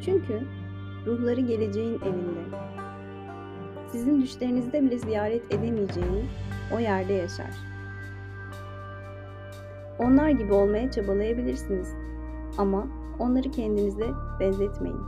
Çünkü 0.06 0.42
ruhları 1.06 1.42
geleceğin 1.42 2.00
evinde. 2.02 2.58
Sizin 3.94 4.22
düşlerinizde 4.22 4.84
bile 4.84 4.98
ziyaret 4.98 5.54
edemeyeceğiniz 5.54 6.26
o 6.76 6.80
yerde 6.80 7.14
yaşar. 7.14 7.54
Onlar 10.00 10.30
gibi 10.30 10.54
olmaya 10.54 10.92
çabalayabilirsiniz 10.92 11.94
ama 12.58 12.88
onları 13.20 13.52
kendinize 13.52 14.08
benzetmeyin. 14.40 15.02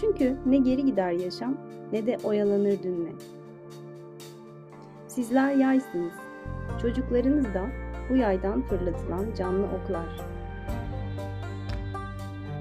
Çünkü 0.00 0.36
ne 0.46 0.56
geri 0.56 0.84
gider 0.84 1.12
yaşam 1.12 1.56
ne 1.92 2.06
de 2.06 2.18
oyalanır 2.24 2.82
dünle. 2.82 3.12
Sizler 5.08 5.52
yaysınız. 5.52 6.14
Çocuklarınız 6.82 7.44
da 7.44 7.66
bu 8.10 8.16
yaydan 8.16 8.62
fırlatılan 8.62 9.26
canlı 9.38 9.66
oklar. 9.66 10.20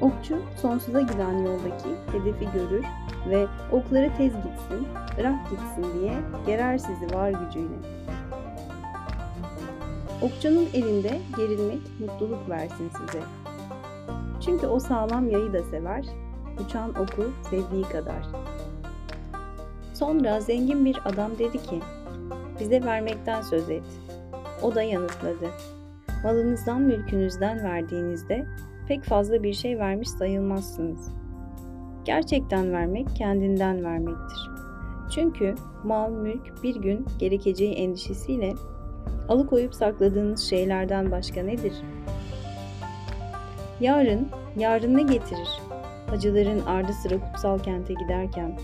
Okçu 0.02 0.38
sonsuza 0.62 1.02
giden 1.02 1.38
yoldaki 1.38 1.90
hedefi 2.12 2.48
görür 2.54 2.86
ve 3.30 3.48
okları 3.72 4.10
tez 4.18 4.34
gitsin, 4.34 4.88
bırak 5.18 5.50
gitsin 5.50 6.00
diye 6.00 6.14
gerer 6.46 6.78
sizi 6.78 7.16
var 7.16 7.30
gücüyle. 7.30 7.76
Okçunun 10.22 10.68
elinde 10.74 11.20
gerilmek 11.38 11.82
mutluluk 12.00 12.50
versin 12.50 12.90
size. 12.90 13.24
Çünkü 14.46 14.68
o 14.68 14.80
sağlam 14.80 15.30
yayı 15.30 15.54
da 15.54 15.64
sever, 15.64 16.06
uçan 16.66 16.90
oku 16.90 17.32
sevdiği 17.50 17.84
kadar. 17.84 18.26
Sonra 19.94 20.40
zengin 20.42 20.86
bir 20.86 21.00
adam 21.06 21.32
dedi 21.40 21.64
ki, 21.64 21.80
bize 22.60 22.84
vermekten 22.84 23.42
söz 23.42 23.70
et. 23.70 23.84
O 24.62 24.76
da 24.76 24.82
yanıtladı. 24.84 25.50
Malınızdan 26.24 26.82
mülkünüzden 26.82 27.64
verdiğinizde 27.64 28.46
pek 28.88 29.04
fazla 29.04 29.44
bir 29.44 29.54
şey 29.54 29.80
vermiş 29.80 30.10
sayılmazsınız. 30.10 31.19
Gerçekten 32.10 32.74
vermek 32.74 33.16
kendinden 33.16 33.84
vermektir. 33.84 34.50
Çünkü 35.10 35.56
mal, 35.84 36.12
mülk 36.12 36.64
bir 36.64 36.76
gün 36.76 37.06
gerekeceği 37.20 37.74
endişesiyle 37.74 38.54
alıkoyup 39.28 39.76
sakladığınız 39.76 40.50
şeylerden 40.50 41.12
başka 41.12 41.44
nedir? 41.44 41.74
Yarın, 43.80 44.28
yarın 44.58 44.98
ne 44.98 45.02
getirir? 45.02 45.50
Hacıların 46.08 46.60
ardı 46.60 46.94
sıra 46.94 47.20
kutsal 47.20 47.60
kente 47.60 47.94
giderken, 47.94 48.60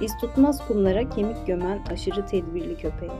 iz 0.00 0.16
tutmaz 0.16 0.68
kumlara 0.68 1.08
kemik 1.08 1.46
gömen 1.46 1.84
aşırı 1.92 2.26
tedbirli 2.26 2.76
köpeğe. 2.76 3.10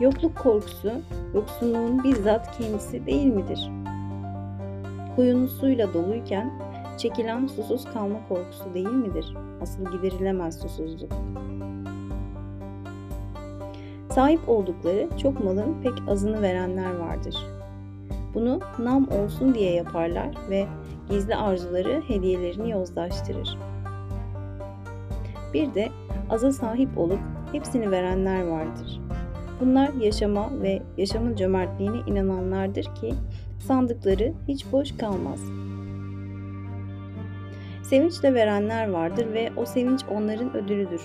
Yokluk 0.00 0.36
korkusu, 0.38 0.92
yoksunluğun 1.34 2.04
bizzat 2.04 2.58
kendisi 2.58 3.06
değil 3.06 3.26
midir? 3.26 3.70
Kuyunuz 5.16 5.52
suyla 5.60 5.94
doluyken 5.94 6.71
çekilen 6.98 7.46
susuz 7.46 7.84
kalma 7.84 8.18
korkusu 8.28 8.74
değil 8.74 8.88
midir? 8.88 9.34
Asıl 9.62 9.84
giderilemez 9.92 10.60
susuzluk. 10.60 11.12
Sahip 14.10 14.48
oldukları 14.48 15.08
çok 15.22 15.44
malın 15.44 15.74
pek 15.82 15.92
azını 16.08 16.42
verenler 16.42 16.96
vardır. 16.96 17.36
Bunu 18.34 18.60
nam 18.78 19.08
olsun 19.08 19.54
diye 19.54 19.74
yaparlar 19.74 20.28
ve 20.50 20.66
gizli 21.10 21.36
arzuları 21.36 22.02
hediyelerini 22.08 22.70
yozlaştırır. 22.70 23.58
Bir 25.54 25.74
de 25.74 25.88
aza 26.30 26.52
sahip 26.52 26.98
olup 26.98 27.20
hepsini 27.52 27.90
verenler 27.90 28.42
vardır. 28.46 29.00
Bunlar 29.60 29.92
yaşama 29.92 30.50
ve 30.62 30.82
yaşamın 30.96 31.36
cömertliğine 31.36 31.98
inananlardır 32.06 32.84
ki 32.84 33.14
sandıkları 33.66 34.32
hiç 34.48 34.72
boş 34.72 34.96
kalmaz. 34.96 35.40
Sevinçle 37.92 38.34
verenler 38.34 38.90
vardır 38.90 39.32
ve 39.32 39.52
o 39.56 39.66
sevinç 39.66 40.00
onların 40.10 40.56
ödülüdür. 40.56 41.02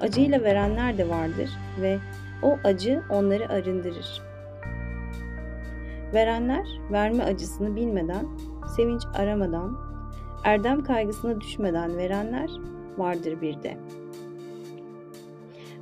Acıyla 0.00 0.42
verenler 0.42 0.98
de 0.98 1.08
vardır 1.08 1.50
ve 1.80 1.98
o 2.42 2.58
acı 2.64 3.02
onları 3.10 3.48
arındırır. 3.48 4.22
Verenler 6.14 6.66
verme 6.92 7.24
acısını 7.24 7.76
bilmeden, 7.76 8.26
sevinç 8.76 9.02
aramadan, 9.14 9.78
erdem 10.44 10.84
kaygısına 10.84 11.40
düşmeden 11.40 11.96
verenler 11.96 12.50
vardır 12.98 13.40
bir 13.40 13.62
de. 13.62 13.76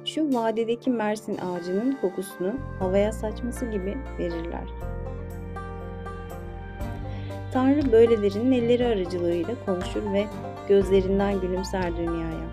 Şu 0.05 0.35
vadedeki 0.35 0.91
Mersin 0.91 1.39
ağacının 1.39 1.99
kokusunu 2.01 2.53
havaya 2.79 3.13
saçması 3.13 3.67
gibi 3.67 3.99
verirler. 4.19 4.69
Tanrı 7.53 7.93
böylelerinin 7.93 8.53
elleri 8.53 8.87
aracılığıyla 8.87 9.55
konuşur 9.67 10.13
ve 10.13 10.27
gözlerinden 10.69 11.41
gülümser 11.41 11.97
dünyaya. 11.97 12.49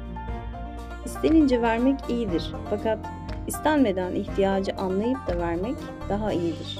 İstenince 1.06 1.62
vermek 1.62 2.00
iyidir 2.10 2.54
fakat 2.70 3.00
istenmeden 3.48 4.16
ihtiyacı 4.16 4.76
anlayıp 4.76 5.28
da 5.28 5.38
vermek 5.38 5.76
daha 6.10 6.34
iyidir. 6.34 6.80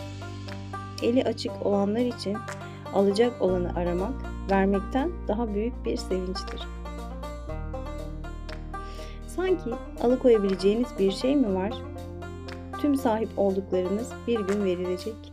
Eli 1.04 1.24
açık 1.24 1.66
olanlar 1.66 2.06
için 2.06 2.38
alacak 2.94 3.42
olanı 3.42 3.76
aramak 3.76 4.14
vermekten 4.52 5.12
daha 5.28 5.54
büyük 5.54 5.86
bir 5.86 5.98
sevinçtir. 5.98 6.68
Sanki 9.28 9.70
alıkoyabileceğiniz 10.02 10.88
bir 11.00 11.12
şey 11.12 11.36
mi 11.36 11.56
var? 11.56 11.74
Tüm 12.82 12.96
sahip 12.96 13.30
olduklarınız 13.38 14.12
bir 14.28 14.40
gün 14.40 14.66
verilecek. 14.66 15.29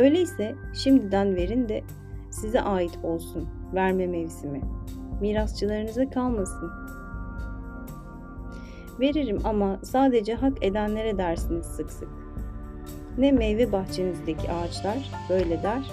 Öyleyse 0.00 0.54
şimdiden 0.74 1.36
verin 1.36 1.68
de 1.68 1.82
size 2.30 2.60
ait 2.60 2.98
olsun 3.02 3.48
verme 3.74 4.06
mevsimi. 4.06 4.60
Mirasçılarınıza 5.20 6.10
kalmasın. 6.10 6.70
Veririm 9.00 9.38
ama 9.44 9.78
sadece 9.82 10.34
hak 10.34 10.64
edenlere 10.64 11.18
dersiniz 11.18 11.66
sık 11.66 11.92
sık. 11.92 12.08
Ne 13.18 13.32
meyve 13.32 13.72
bahçenizdeki 13.72 14.52
ağaçlar 14.52 15.10
böyle 15.30 15.62
der 15.62 15.90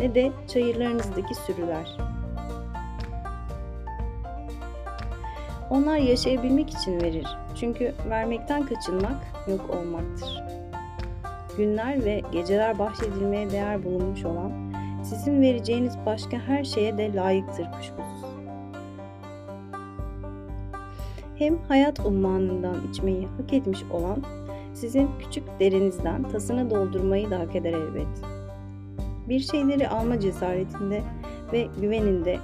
ne 0.00 0.14
de 0.14 0.32
çayırlarınızdaki 0.48 1.34
sürüler.'' 1.34 2.20
Onlar 5.70 5.96
yaşayabilmek 5.96 6.70
için 6.70 7.00
verir. 7.00 7.26
Çünkü 7.60 7.94
vermekten 8.08 8.66
kaçınmak 8.66 9.16
yok 9.48 9.70
olmaktır. 9.70 10.59
Günler 11.60 12.04
ve 12.04 12.22
geceler 12.32 12.78
bahşedilmeye 12.78 13.50
değer 13.50 13.84
bulunmuş 13.84 14.24
olan 14.24 14.52
sizin 15.02 15.42
vereceğiniz 15.42 15.94
başka 16.06 16.38
her 16.38 16.64
şeye 16.64 16.98
de 16.98 17.14
layıktır 17.14 17.64
kuşkusuz. 17.64 18.30
Hem 21.38 21.58
hayat 21.68 22.00
ummanından 22.00 22.76
içmeyi 22.90 23.26
hak 23.26 23.52
etmiş 23.52 23.82
olan 23.90 24.22
sizin 24.74 25.08
küçük 25.18 25.44
derinizden 25.60 26.22
tasını 26.22 26.70
doldurmayı 26.70 27.30
da 27.30 27.38
hak 27.38 27.56
eder 27.56 27.72
elbet. 27.72 28.22
Bir 29.28 29.40
şeyleri 29.40 29.88
alma 29.88 30.20
cesaretinde 30.20 31.02
ve 31.52 31.66
güveninde 31.80 32.38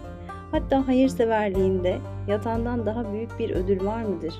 Hatta 0.50 0.88
hayırseverliğinde 0.88 1.98
yatandan 2.28 2.86
daha 2.86 3.12
büyük 3.12 3.38
bir 3.38 3.50
ödül 3.50 3.86
var 3.86 4.02
mıdır? 4.02 4.34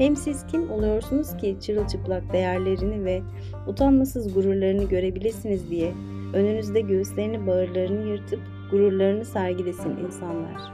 Hem 0.00 0.16
siz 0.16 0.46
kim 0.46 0.70
oluyorsunuz 0.70 1.36
ki 1.36 1.56
çırılçıplak 1.60 2.32
değerlerini 2.32 3.04
ve 3.04 3.22
utanmasız 3.66 4.34
gururlarını 4.34 4.84
görebilirsiniz 4.84 5.70
diye 5.70 5.94
önünüzde 6.34 6.80
göğüslerini 6.80 7.46
bağırlarını 7.46 8.08
yırtıp 8.08 8.40
gururlarını 8.70 9.24
sergilesin 9.24 9.96
insanlar. 9.96 10.72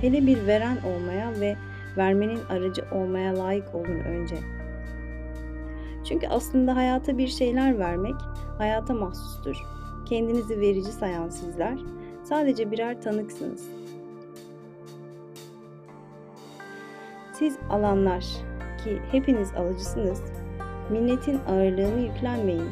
Hele 0.00 0.26
bir 0.26 0.46
veren 0.46 0.76
olmaya 0.76 1.40
ve 1.40 1.56
vermenin 1.96 2.40
aracı 2.48 2.84
olmaya 2.92 3.38
layık 3.38 3.74
olun 3.74 4.00
önce.'' 4.00 4.56
Çünkü 6.08 6.26
aslında 6.26 6.76
hayata 6.76 7.18
bir 7.18 7.28
şeyler 7.28 7.78
vermek 7.78 8.14
hayata 8.58 8.94
mahsustur. 8.94 9.56
Kendinizi 10.08 10.60
verici 10.60 10.92
sayan 10.92 11.28
sizler 11.28 11.78
sadece 12.24 12.70
birer 12.70 13.02
tanıksınız. 13.02 13.75
Siz 17.38 17.56
alanlar 17.70 18.24
ki 18.84 19.02
hepiniz 19.10 19.54
alıcısınız. 19.54 20.22
Minnetin 20.90 21.40
ağırlığını 21.48 22.00
yüklenmeyin. 22.00 22.70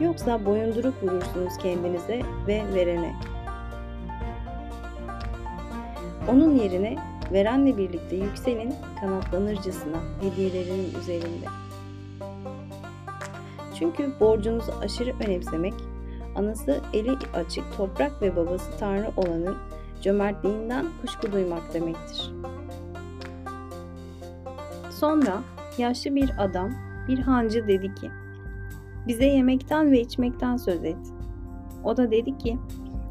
Yoksa 0.00 0.46
boyunduruk 0.46 1.02
vurursunuz 1.02 1.58
kendinize 1.58 2.22
ve 2.46 2.62
verene. 2.74 3.14
Onun 6.28 6.56
yerine 6.56 6.96
verenle 7.32 7.76
birlikte 7.76 8.16
yükselin 8.16 8.74
kanatlanırcasına 9.00 9.98
hediyelerinin 10.20 10.94
üzerinde. 11.00 11.46
Çünkü 13.78 14.12
borcunuzu 14.20 14.72
aşırı 14.82 15.12
önemsemek, 15.26 15.74
anası 16.36 16.80
eli 16.92 17.12
açık 17.34 17.76
toprak 17.76 18.22
ve 18.22 18.36
babası 18.36 18.78
Tanrı 18.78 19.10
olanın 19.16 19.56
cömertliğinden 20.02 20.86
kuşku 21.02 21.32
duymak 21.32 21.74
demektir. 21.74 22.32
Sonra 25.02 25.42
yaşlı 25.78 26.14
bir 26.14 26.30
adam, 26.38 26.70
bir 27.08 27.18
hancı 27.18 27.68
dedi 27.68 27.94
ki, 27.94 28.10
bize 29.06 29.24
yemekten 29.24 29.92
ve 29.92 30.00
içmekten 30.00 30.56
söz 30.56 30.84
et. 30.84 31.12
O 31.84 31.96
da 31.96 32.10
dedi 32.10 32.38
ki, 32.38 32.58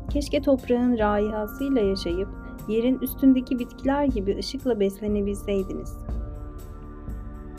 keşke 0.10 0.42
toprağın 0.42 0.98
raihasıyla 0.98 1.82
yaşayıp 1.82 2.28
yerin 2.68 3.00
üstündeki 3.00 3.60
bitkiler 3.60 4.06
gibi 4.06 4.38
ışıkla 4.38 4.80
beslenebilseydiniz. 4.80 5.98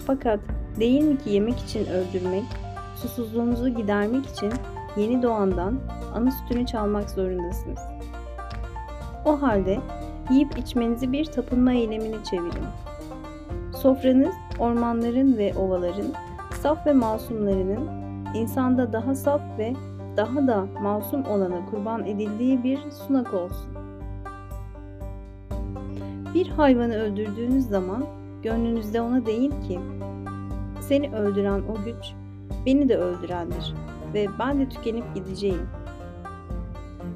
Fakat 0.06 0.40
değil 0.80 1.02
mi 1.02 1.18
ki 1.18 1.30
yemek 1.30 1.58
için 1.58 1.86
öldürmek, 1.86 2.44
susuzluğunuzu 2.96 3.68
gidermek 3.68 4.26
için 4.26 4.52
yeni 4.96 5.22
doğandan 5.22 5.80
ana 6.14 6.30
sütünü 6.30 6.66
çalmak 6.66 7.10
zorundasınız. 7.10 7.80
O 9.24 9.42
halde 9.42 9.80
yiyip 10.30 10.58
içmenizi 10.58 11.12
bir 11.12 11.24
tapınma 11.24 11.72
eylemine 11.72 12.24
çevirin. 12.30 12.91
Sofranız 13.72 14.34
ormanların 14.58 15.38
ve 15.38 15.54
ovaların, 15.54 16.06
saf 16.62 16.86
ve 16.86 16.92
masumlarının 16.92 17.88
insanda 18.34 18.92
daha 18.92 19.14
saf 19.14 19.40
ve 19.58 19.74
daha 20.16 20.46
da 20.46 20.66
masum 20.82 21.24
olana 21.24 21.66
kurban 21.70 22.06
edildiği 22.06 22.64
bir 22.64 22.78
sunak 22.90 23.34
olsun. 23.34 23.72
Bir 26.34 26.48
hayvanı 26.48 26.94
öldürdüğünüz 26.94 27.68
zaman 27.68 28.04
gönlünüzde 28.42 29.00
ona 29.00 29.26
deyin 29.26 29.50
ki, 29.50 29.80
seni 30.80 31.14
öldüren 31.14 31.62
o 31.62 31.84
güç 31.84 32.12
beni 32.66 32.88
de 32.88 32.96
öldürendir 32.96 33.74
ve 34.14 34.26
ben 34.38 34.60
de 34.60 34.68
tükenip 34.68 35.14
gideceğim. 35.14 35.68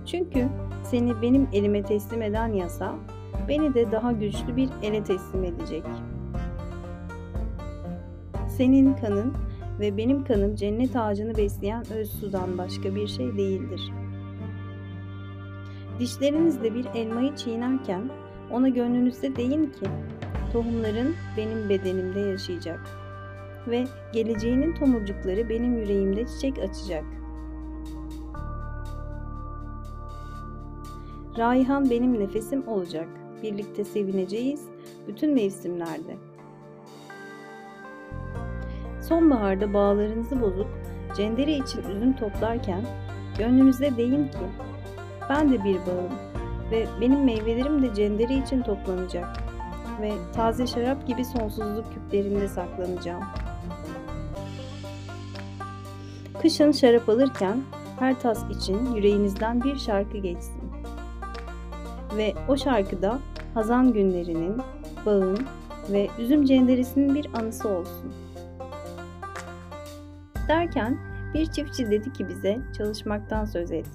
Çünkü 0.06 0.48
seni 0.84 1.22
benim 1.22 1.48
elime 1.52 1.82
teslim 1.82 2.22
eden 2.22 2.48
yasa, 2.48 2.94
beni 3.48 3.74
de 3.74 3.92
daha 3.92 4.12
güçlü 4.12 4.56
bir 4.56 4.68
ele 4.82 5.04
teslim 5.04 5.44
edecek. 5.44 5.84
Senin 8.56 8.94
kanın 8.94 9.32
ve 9.80 9.96
benim 9.96 10.24
kanım 10.24 10.54
cennet 10.54 10.96
ağacını 10.96 11.36
besleyen 11.36 11.84
öz 11.92 12.10
sudan 12.10 12.58
başka 12.58 12.94
bir 12.94 13.06
şey 13.06 13.36
değildir. 13.36 13.92
Dişlerinizle 16.00 16.74
bir 16.74 16.86
elmayı 16.94 17.36
çiğnerken 17.36 18.10
ona 18.50 18.68
gönlünüzde 18.68 19.36
deyin 19.36 19.66
ki, 19.66 19.86
tohumların 20.52 21.14
benim 21.36 21.68
bedenimde 21.68 22.20
yaşayacak 22.20 22.80
ve 23.66 23.84
geleceğinin 24.12 24.74
tomurcukları 24.74 25.48
benim 25.48 25.78
yüreğimde 25.78 26.26
çiçek 26.26 26.58
açacak. 26.58 27.04
Raihan 31.38 31.90
benim 31.90 32.20
nefesim 32.20 32.68
olacak. 32.68 33.08
Birlikte 33.42 33.84
sevineceğiz 33.84 34.64
bütün 35.08 35.34
mevsimlerde. 35.34 36.16
Sonbaharda 39.08 39.74
bağlarınızı 39.74 40.40
bozup 40.40 40.68
cendere 41.16 41.52
için 41.52 41.82
üzüm 41.82 42.16
toplarken 42.16 42.82
gönlünüzde 43.38 43.96
deyin 43.96 44.24
ki 44.24 44.38
ben 45.30 45.52
de 45.52 45.64
bir 45.64 45.74
bağım 45.74 46.12
ve 46.70 46.86
benim 47.00 47.24
meyvelerim 47.24 47.82
de 47.82 47.94
cendere 47.94 48.34
için 48.34 48.62
toplanacak 48.62 49.26
ve 50.00 50.12
taze 50.32 50.66
şarap 50.66 51.06
gibi 51.06 51.24
sonsuzluk 51.24 51.84
küplerinde 51.94 52.48
saklanacağım. 52.48 53.24
Kışın 56.42 56.72
şarap 56.72 57.08
alırken 57.08 57.62
her 57.98 58.20
tas 58.20 58.50
için 58.50 58.94
yüreğinizden 58.94 59.64
bir 59.64 59.76
şarkı 59.76 60.18
geçsin. 60.18 60.62
Ve 62.16 62.34
o 62.48 62.56
şarkıda 62.56 63.18
hazan 63.54 63.92
günlerinin, 63.92 64.56
bağın 65.06 65.38
ve 65.92 66.08
üzüm 66.18 66.44
cenderesinin 66.44 67.14
bir 67.14 67.28
anısı 67.34 67.68
olsun. 67.68 68.25
Derken 70.48 70.98
bir 71.34 71.46
çiftçi 71.46 71.90
dedi 71.90 72.12
ki 72.12 72.28
bize 72.28 72.58
çalışmaktan 72.78 73.44
söz 73.44 73.70
et. 73.72 73.88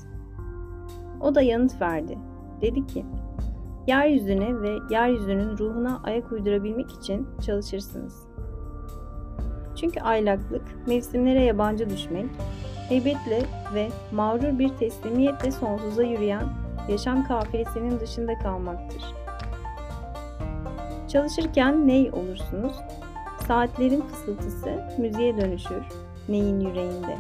O 1.21 1.35
da 1.35 1.41
yanıt 1.41 1.81
verdi. 1.81 2.17
Dedi 2.61 2.87
ki, 2.87 3.05
yeryüzüne 3.87 4.61
ve 4.61 4.77
yeryüzünün 4.89 5.57
ruhuna 5.57 6.01
ayak 6.03 6.31
uydurabilmek 6.31 6.91
için 6.91 7.27
çalışırsınız. 7.45 8.27
Çünkü 9.75 9.99
aylaklık, 9.99 10.87
mevsimlere 10.87 11.43
yabancı 11.43 11.89
düşmek, 11.89 12.25
heybetle 12.89 13.41
ve 13.73 13.89
mağrur 14.11 14.59
bir 14.59 14.69
teslimiyetle 14.69 15.51
sonsuza 15.51 16.03
yürüyen 16.03 16.43
yaşam 16.89 17.27
kafilesinin 17.27 17.99
dışında 17.99 18.39
kalmaktır. 18.39 19.03
Çalışırken 21.07 21.87
ney 21.87 22.11
olursunuz? 22.11 22.73
Saatlerin 23.47 24.01
fısıltısı 24.01 24.83
müziğe 24.97 25.37
dönüşür, 25.37 25.83
neyin 26.29 26.59
yüreğinde. 26.59 27.17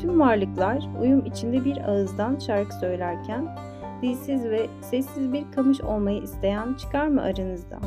Tüm 0.00 0.20
varlıklar 0.20 0.88
uyum 1.00 1.26
içinde 1.26 1.64
bir 1.64 1.88
ağızdan 1.88 2.38
şarkı 2.38 2.74
söylerken, 2.74 3.56
dilsiz 4.02 4.44
ve 4.44 4.66
sessiz 4.80 5.32
bir 5.32 5.44
kamış 5.54 5.80
olmayı 5.80 6.22
isteyen 6.22 6.74
çıkar 6.74 7.06
mı 7.06 7.22
aranızda? 7.22 7.78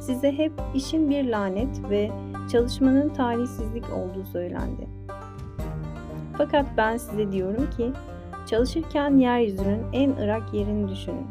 Size 0.00 0.38
hep 0.38 0.52
işin 0.74 1.10
bir 1.10 1.28
lanet 1.28 1.90
ve 1.90 2.10
çalışmanın 2.52 3.08
talihsizlik 3.08 3.84
olduğu 3.92 4.24
söylendi. 4.24 4.88
Fakat 6.38 6.66
ben 6.76 6.96
size 6.96 7.32
diyorum 7.32 7.70
ki, 7.76 7.92
çalışırken 8.46 9.16
yeryüzünün 9.16 9.82
en 9.92 10.10
ırak 10.10 10.54
yerini 10.54 10.88
düşünün. 10.88 11.26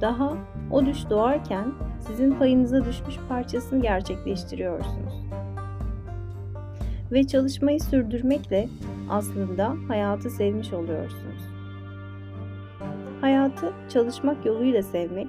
Daha 0.00 0.32
o 0.70 0.86
düş 0.86 1.10
doğarken 1.10 1.64
sizin 2.06 2.30
payınıza 2.38 2.84
düşmüş 2.84 3.16
parçasını 3.28 3.82
gerçekleştiriyorsunuz. 3.82 5.22
Ve 7.12 7.26
çalışmayı 7.26 7.80
sürdürmekle 7.80 8.68
aslında 9.10 9.76
hayatı 9.88 10.30
sevmiş 10.30 10.72
oluyorsunuz. 10.72 11.42
Hayatı 13.20 13.72
çalışmak 13.88 14.46
yoluyla 14.46 14.82
sevmek, 14.82 15.28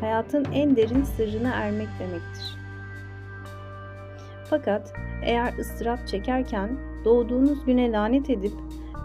hayatın 0.00 0.46
en 0.52 0.76
derin 0.76 1.02
sırrına 1.02 1.50
ermek 1.50 1.88
demektir. 1.98 2.56
Fakat 4.50 4.92
eğer 5.22 5.58
ıstırap 5.58 6.06
çekerken 6.06 6.78
doğduğunuz 7.04 7.64
güne 7.64 7.92
lanet 7.92 8.30
edip 8.30 8.52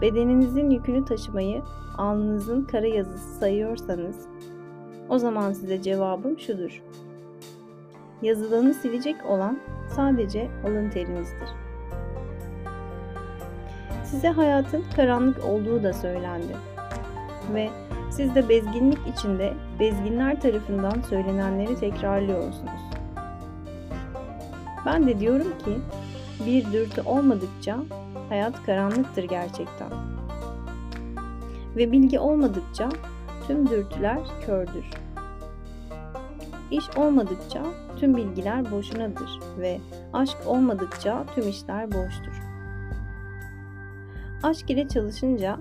bedeninizin 0.00 0.70
yükünü 0.70 1.04
taşımayı 1.04 1.62
alnınızın 1.98 2.64
kara 2.64 2.86
yazısı 2.86 3.38
sayıyorsanız 3.38 4.16
o 5.08 5.18
zaman 5.18 5.52
size 5.52 5.82
cevabım 5.82 6.38
şudur. 6.38 6.82
Yazılanı 8.22 8.74
silecek 8.74 9.16
olan 9.26 9.58
sadece 9.96 10.48
alın 10.66 10.90
terinizdir. 10.90 11.48
Size 14.04 14.28
hayatın 14.28 14.84
karanlık 14.96 15.44
olduğu 15.44 15.82
da 15.82 15.92
söylendi. 15.92 16.56
Ve 17.54 17.68
siz 18.10 18.34
de 18.34 18.48
bezginlik 18.48 18.98
içinde 19.16 19.52
bezginler 19.80 20.40
tarafından 20.40 21.00
söylenenleri 21.08 21.80
tekrarlıyorsunuz. 21.80 22.80
Ben 24.86 25.06
de 25.06 25.20
diyorum 25.20 25.58
ki 25.64 25.78
bir 26.46 26.72
dürtü 26.72 27.00
olmadıkça 27.00 27.78
hayat 28.28 28.66
karanlıktır 28.66 29.24
gerçekten. 29.24 29.88
Ve 31.76 31.92
bilgi 31.92 32.18
olmadıkça 32.18 32.88
tüm 33.52 33.70
dürtüler 33.70 34.20
kördür. 34.46 34.84
İş 36.70 36.84
olmadıkça 36.96 37.62
tüm 37.96 38.16
bilgiler 38.16 38.70
boşunadır 38.70 39.40
ve 39.58 39.78
aşk 40.12 40.36
olmadıkça 40.46 41.24
tüm 41.34 41.48
işler 41.48 41.92
boştur. 41.92 42.42
Aşk 44.42 44.70
ile 44.70 44.88
çalışınca 44.88 45.58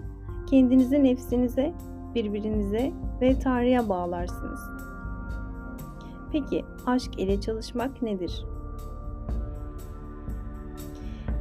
kendinizi 0.50 1.04
nefsinize, 1.04 1.74
birbirinize 2.16 2.92
ve 3.22 3.40
Tanrı'ya 3.40 3.90
bağlarsınız. 3.90 4.60
Peki 6.32 6.66
aşk 6.86 7.20
ile 7.20 7.42
çalışmak 7.42 8.02
nedir? 8.02 8.46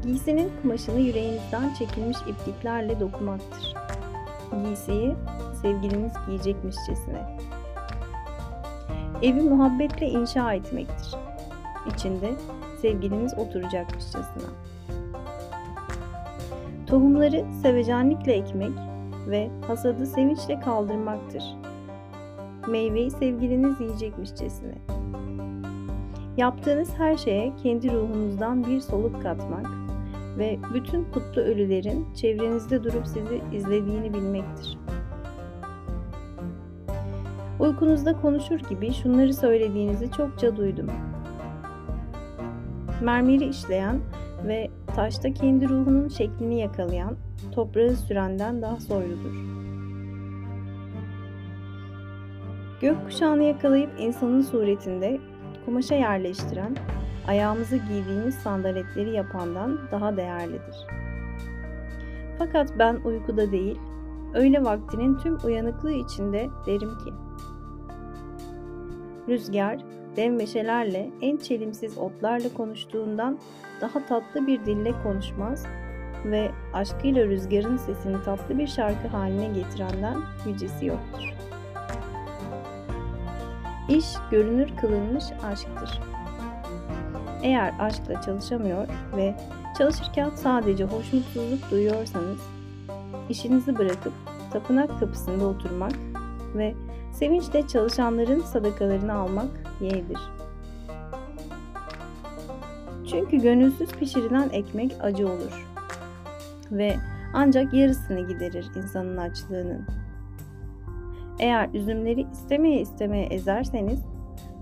Giysinin 0.03 0.51
kumaşını 0.63 1.01
yüreğinizden 1.01 1.75
çekilmiş 1.75 2.19
ipliklerle 2.29 3.01
dokumaktır. 3.01 3.75
Giysiyi 4.65 5.15
sevgiliniz 5.63 6.13
giyecekmişçesine. 6.27 7.37
Evi 9.23 9.41
muhabbetle 9.41 10.09
inşa 10.09 10.53
etmektir. 10.53 11.15
İçinde 11.95 12.31
sevgiliniz 12.83 13.39
oturacakmışçasına. 13.39 14.51
Tohumları 16.87 17.45
sevecenlikle 17.63 18.33
ekmek 18.33 18.73
ve 19.27 19.51
hasadı 19.67 20.07
sevinçle 20.07 20.61
kaldırmaktır. 20.61 21.45
Meyveyi 22.69 23.11
sevgiliniz 23.11 23.81
yiyecekmişçesine. 23.81 24.75
Yaptığınız 26.37 26.91
her 26.99 27.17
şeye 27.17 27.53
kendi 27.63 27.93
ruhunuzdan 27.93 28.67
bir 28.67 28.81
soluk 28.81 29.23
katmak 29.23 29.67
ve 30.39 30.59
bütün 30.75 31.05
kutlu 31.05 31.43
ölülerin 31.43 32.15
çevrenizde 32.15 32.85
durup 32.85 33.07
sizi 33.07 33.43
izlediğini 33.53 34.15
bilmektir. 34.15 34.79
Uykunuzda 37.61 38.21
konuşur 38.21 38.59
gibi 38.59 38.93
şunları 38.93 39.35
söylediğinizi 39.35 40.11
çokça 40.11 40.57
duydum. 40.57 40.87
Mermeri 43.03 43.45
işleyen 43.45 44.01
ve 44.47 44.71
taşta 44.97 45.33
kendi 45.35 45.69
ruhunun 45.69 46.09
şeklini 46.09 46.61
yakalayan, 46.61 47.17
toprağı 47.53 47.97
sürenden 47.97 48.63
daha 48.63 48.81
soyludur. 48.81 49.35
Gökkuşağını 52.81 53.43
yakalayıp 53.43 53.91
insanın 53.99 54.43
suretinde 54.43 55.21
kumaşa 55.65 55.95
yerleştiren, 55.95 56.77
ayağımızı 57.29 57.77
giydiğimiz 57.77 58.35
sandaletleri 58.35 59.11
yapandan 59.11 59.79
daha 59.93 60.17
değerlidir. 60.17 60.87
Fakat 62.39 62.79
ben 62.79 62.97
uykuda 63.05 63.53
değil, 63.53 63.79
öğle 64.35 64.65
vaktinin 64.65 65.19
tüm 65.19 65.39
uyanıklığı 65.45 65.93
içinde 65.93 66.49
derim 66.67 66.99
ki, 66.99 67.13
Rüzgar, 69.31 69.79
dev 70.17 70.33
meşelerle, 70.33 71.11
en 71.23 71.37
çelimsiz 71.37 71.99
otlarla 71.99 72.55
konuştuğundan 72.55 73.39
daha 73.81 74.07
tatlı 74.07 74.47
bir 74.47 74.65
dille 74.65 74.93
konuşmaz 75.03 75.67
ve 76.25 76.51
aşkıyla 76.73 77.27
rüzgarın 77.27 77.77
sesini 77.77 78.23
tatlı 78.23 78.59
bir 78.59 78.67
şarkı 78.67 79.09
haline 79.09 79.49
getirenden 79.49 80.17
yücesi 80.47 80.87
yoktur. 80.87 81.35
İş 83.89 84.07
görünür 84.31 84.77
kılınmış 84.81 85.25
aşktır. 85.45 86.01
Eğer 87.43 87.75
aşkla 87.79 88.21
çalışamıyor 88.21 88.87
ve 89.17 89.35
çalışırken 89.79 90.31
sadece 90.35 90.85
hoşnutsuzluk 90.85 91.71
duyuyorsanız, 91.71 92.41
işinizi 93.29 93.79
bırakıp 93.79 94.13
tapınak 94.53 95.01
kapısında 95.01 95.47
oturmak 95.47 95.93
ve 96.55 96.75
sevinçle 97.21 97.69
çalışanların 97.69 98.41
sadakalarını 98.41 99.15
almak 99.15 99.51
yeğdir. 99.81 100.19
Çünkü 103.11 103.37
gönülsüz 103.37 103.91
pişirilen 103.93 104.49
ekmek 104.53 104.97
acı 105.01 105.29
olur 105.29 105.67
ve 106.71 106.97
ancak 107.35 107.75
yarısını 107.75 108.29
giderir 108.29 108.67
insanın 108.77 109.17
açlığının. 109.17 109.87
Eğer 111.39 111.69
üzümleri 111.75 112.27
istemeye 112.33 112.81
istemeye 112.81 113.27
ezerseniz, 113.27 114.01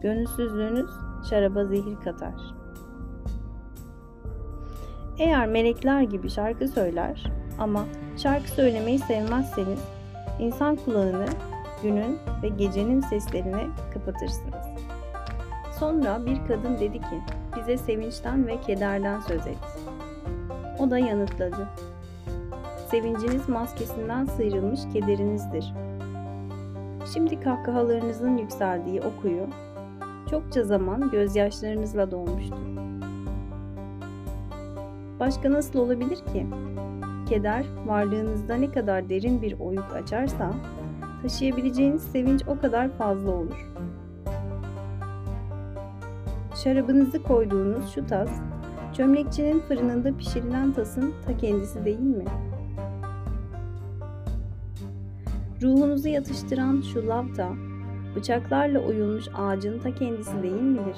gönülsüzlüğünüz 0.02 0.90
şaraba 1.30 1.64
zehir 1.64 1.96
katar. 2.04 2.34
Eğer 5.18 5.46
melekler 5.46 6.02
gibi 6.02 6.30
şarkı 6.30 6.68
söyler 6.68 7.32
ama 7.58 7.84
şarkı 8.16 8.48
söylemeyi 8.50 8.98
sevmezseniz, 8.98 9.80
insan 10.38 10.76
kulağını 10.76 11.26
günün 11.82 12.18
ve 12.42 12.48
gecenin 12.48 13.00
seslerine 13.00 13.66
kapatırsınız. 13.94 14.66
Sonra 15.78 16.26
bir 16.26 16.46
kadın 16.48 16.78
dedi 16.78 16.98
ki, 16.98 17.20
bize 17.56 17.76
sevinçten 17.76 18.46
ve 18.46 18.60
kederden 18.60 19.20
söz 19.20 19.46
et. 19.46 19.58
O 20.78 20.90
da 20.90 20.98
yanıtladı. 20.98 21.68
Sevinciniz 22.90 23.48
maskesinden 23.48 24.24
sıyrılmış 24.24 24.80
kederinizdir. 24.92 25.74
Şimdi 27.14 27.40
kahkahalarınızın 27.40 28.38
yükseldiği 28.38 29.00
o 29.00 29.22
kuyu, 29.22 29.46
çokça 30.30 30.64
zaman 30.64 31.10
gözyaşlarınızla 31.10 32.10
dolmuştu. 32.10 32.56
Başka 35.20 35.52
nasıl 35.52 35.78
olabilir 35.78 36.16
ki? 36.16 36.46
Keder 37.28 37.64
varlığınızda 37.86 38.54
ne 38.54 38.70
kadar 38.70 39.08
derin 39.08 39.42
bir 39.42 39.60
oyuk 39.60 39.92
açarsa, 39.94 40.52
taşıyabileceğiniz 41.22 42.02
sevinç 42.02 42.42
o 42.46 42.60
kadar 42.60 42.88
fazla 42.88 43.30
olur. 43.30 43.70
Şarabınızı 46.64 47.22
koyduğunuz 47.22 47.94
şu 47.94 48.06
tas, 48.06 48.30
çömlekçinin 48.96 49.60
fırınında 49.60 50.16
pişirilen 50.16 50.72
tasın 50.72 51.14
ta 51.26 51.36
kendisi 51.36 51.84
değil 51.84 52.00
mi? 52.00 52.24
Ruhunuzu 55.62 56.08
yatıştıran 56.08 56.82
şu 56.92 57.08
lavta, 57.08 57.48
bıçaklarla 58.16 58.78
oyulmuş 58.78 59.24
ağacın 59.34 59.78
ta 59.78 59.94
kendisi 59.94 60.42
değil 60.42 60.62
midir? 60.62 60.96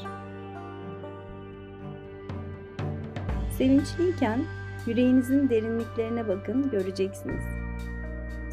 Sevinçliyken 3.51 4.41
yüreğinizin 4.87 5.49
derinliklerine 5.49 6.29
bakın 6.29 6.71
göreceksiniz. 6.71 7.60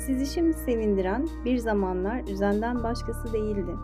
Sizi 0.07 0.25
şimdi 0.33 0.53
sevindiren 0.53 1.27
bir 1.45 1.57
zamanlar 1.57 2.23
üzenden 2.27 2.83
başkası 2.83 3.33
değildi. 3.33 3.75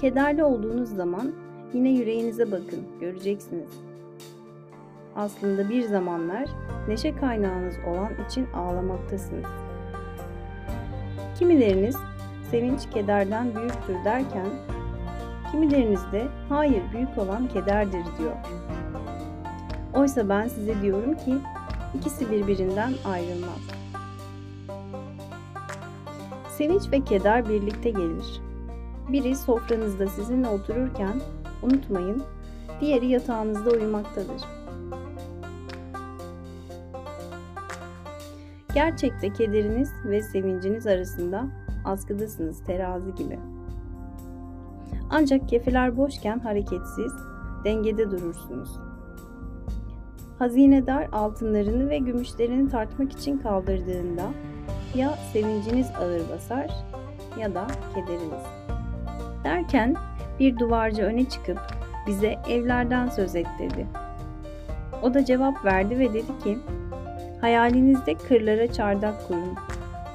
Kederli 0.00 0.44
olduğunuz 0.44 0.88
zaman 0.96 1.32
yine 1.72 1.90
yüreğinize 1.90 2.52
bakın 2.52 2.86
göreceksiniz. 3.00 3.70
Aslında 5.16 5.68
bir 5.68 5.82
zamanlar 5.82 6.48
neşe 6.88 7.16
kaynağınız 7.16 7.74
olan 7.88 8.10
için 8.28 8.46
ağlamaktasınız. 8.46 9.46
Kimileriniz 11.38 11.96
sevinç 12.50 12.90
kederden 12.90 13.54
büyüktür 13.54 14.04
derken, 14.04 14.46
kimileriniz 15.50 16.12
de 16.12 16.26
hayır 16.48 16.82
büyük 16.92 17.18
olan 17.18 17.48
kederdir 17.48 18.04
diyor. 18.18 18.36
Oysa 19.94 20.28
ben 20.28 20.48
size 20.48 20.82
diyorum 20.82 21.14
ki 21.14 21.34
ikisi 21.94 22.30
birbirinden 22.30 22.92
ayrılmaz. 23.04 23.79
Sevinç 26.60 26.92
ve 26.92 27.00
keder 27.00 27.48
birlikte 27.48 27.90
gelir. 27.90 28.40
Biri 29.08 29.36
sofranızda 29.36 30.06
sizinle 30.06 30.48
otururken 30.48 31.20
unutmayın, 31.62 32.22
diğeri 32.80 33.06
yatağınızda 33.06 33.70
uyumaktadır. 33.70 34.42
Gerçekte 38.74 39.32
kederiniz 39.32 39.92
ve 40.04 40.22
sevinciniz 40.22 40.86
arasında 40.86 41.46
askıdasınız 41.84 42.64
terazi 42.64 43.14
gibi. 43.14 43.38
Ancak 45.10 45.48
kefeler 45.48 45.96
boşken 45.96 46.38
hareketsiz, 46.38 47.12
dengede 47.64 48.10
durursunuz. 48.10 48.70
Hazinedar 50.38 51.08
altınlarını 51.12 51.90
ve 51.90 51.98
gümüşlerini 51.98 52.70
tartmak 52.70 53.12
için 53.12 53.38
kaldırdığında 53.38 54.22
ya 54.94 55.14
sevinciniz 55.32 55.90
ağır 56.00 56.28
basar 56.30 56.70
ya 57.40 57.54
da 57.54 57.66
kederiniz. 57.94 58.44
Derken 59.44 59.96
bir 60.40 60.58
duvarcı 60.58 61.02
öne 61.02 61.24
çıkıp 61.24 61.58
bize 62.06 62.38
evlerden 62.48 63.08
söz 63.08 63.36
et 63.36 63.46
dedi. 63.58 63.86
O 65.02 65.14
da 65.14 65.24
cevap 65.24 65.64
verdi 65.64 65.98
ve 65.98 66.14
dedi 66.14 66.38
ki, 66.44 66.58
hayalinizde 67.40 68.14
kırlara 68.14 68.72
çardak 68.72 69.28
kurun. 69.28 69.54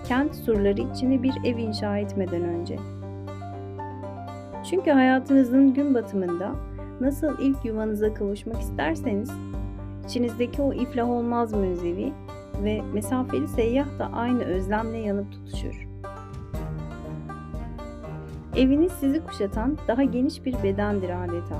Kent 0.08 0.36
surları 0.36 0.82
içine 0.82 1.24
bir 1.24 1.34
ev 1.44 1.58
inşa 1.58 1.98
etmeden 1.98 2.42
önce. 2.42 2.80
Çünkü 4.70 4.92
hayatınızın 4.92 5.74
gün 5.74 5.94
batımında 5.94 6.52
nasıl 7.02 7.40
ilk 7.40 7.66
yuvanıza 7.66 8.14
kavuşmak 8.14 8.62
isterseniz, 8.62 9.32
içinizdeki 10.06 10.62
o 10.62 10.74
iflah 10.74 11.10
olmaz 11.10 11.54
münzevi 11.54 12.14
ve 12.64 12.82
mesafeli 12.94 13.48
seyyah 13.48 14.00
da 14.00 14.10
aynı 14.14 14.44
özlemle 14.44 14.98
yanıp 14.98 15.32
tutuşur. 15.32 15.88
Eviniz 18.56 18.92
sizi 18.92 19.24
kuşatan 19.24 19.78
daha 19.88 20.04
geniş 20.04 20.46
bir 20.46 20.64
bedendir 20.64 21.10
adeta. 21.10 21.58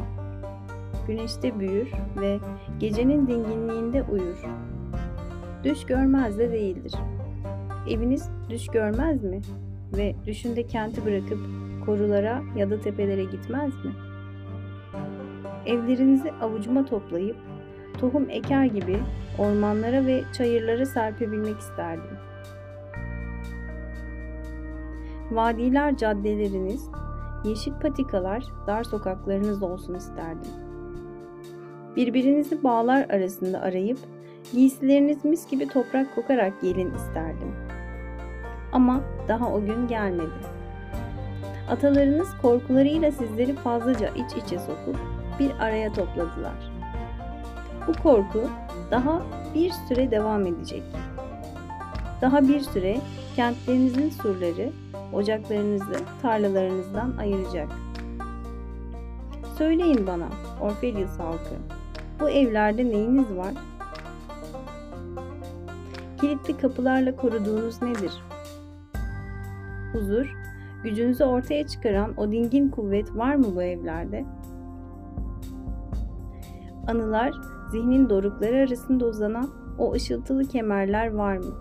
Güneşte 1.08 1.60
büyür 1.60 1.92
ve 2.22 2.40
gecenin 2.80 3.28
dinginliğinde 3.28 4.04
uyur. 4.04 4.46
Düş 5.64 5.86
görmez 5.86 6.40
de 6.40 6.52
değildir. 6.52 6.94
Eviniz 7.90 8.30
düş 8.50 8.68
görmez 8.68 9.24
mi? 9.24 9.42
Ve 9.98 10.16
düşünde 10.26 10.68
kenti 10.68 11.06
bırakıp 11.06 11.40
korulara 11.86 12.42
ya 12.56 12.70
da 12.70 12.82
tepelere 12.82 13.24
gitmez 13.24 13.86
mi? 13.86 13.92
Evlerinizi 15.66 16.32
avucuma 16.32 16.86
toplayıp 16.86 17.38
tohum 17.98 18.30
eker 18.30 18.66
gibi 18.66 19.00
ormanlara 19.40 20.06
ve 20.06 20.24
çayırlara 20.38 20.86
serpebilmek 20.86 21.60
isterdim. 21.60 22.18
Vadiler 25.32 25.98
caddeleriniz, 25.98 26.90
yeşil 27.44 27.74
patikalar, 27.74 28.44
dar 28.68 28.84
sokaklarınız 28.84 29.64
olsun 29.64 29.94
isterdim. 29.94 30.52
Birbirinizi 31.96 32.64
bağlar 32.64 33.06
arasında 33.10 33.62
arayıp 33.62 33.98
giysileriniz 34.54 35.26
mis 35.26 35.50
gibi 35.50 35.68
toprak 35.68 36.16
kokarak 36.16 36.62
gelin 36.62 36.94
isterdim. 36.94 37.56
Ama 38.72 39.02
daha 39.28 39.54
o 39.54 39.62
gün 39.62 39.88
gelmedi. 39.88 40.56
Atalarınız 41.70 42.28
korkularıyla 42.42 43.12
sizleri 43.12 43.56
fazlaca 43.56 44.08
iç 44.08 44.44
içe 44.46 44.60
sokup 44.60 44.98
bir 45.40 45.52
araya 45.60 45.94
topladılar. 45.94 46.75
Bu 47.88 47.94
korku 48.04 48.42
daha 48.92 49.22
bir 49.56 49.72
süre 49.72 50.12
devam 50.12 50.48
edecek. 50.48 50.84
Daha 52.22 52.48
bir 52.48 52.60
süre 52.60 52.98
kentlerinizin 53.36 54.10
surları 54.10 54.72
ocaklarınızı 55.14 55.96
tarlalarınızdan 56.22 57.18
ayıracak. 57.18 57.68
Söyleyin 59.58 60.08
bana, 60.08 60.28
Orfelius 60.62 61.20
halkı, 61.20 61.56
bu 62.20 62.30
evlerde 62.30 62.86
neyiniz 62.86 63.36
var? 63.36 63.54
Kilitli 66.22 66.58
kapılarla 66.58 67.16
koruduğunuz 67.16 67.82
nedir? 67.82 68.12
Huzur, 69.94 70.34
gücünüzü 70.84 71.24
ortaya 71.24 71.68
çıkaran 71.68 72.14
o 72.18 72.32
dingin 72.32 72.70
kuvvet 72.70 73.16
var 73.16 73.36
mı 73.36 73.46
bu 73.56 73.64
evlerde? 73.64 74.26
Anılar, 76.88 77.32
zihnin 77.76 78.10
dorukları 78.10 78.56
arasında 78.56 79.06
uzanan 79.06 79.50
o 79.78 79.94
ışıltılı 79.94 80.46
kemerler 80.46 81.14
var 81.14 81.38
mı? 81.38 81.52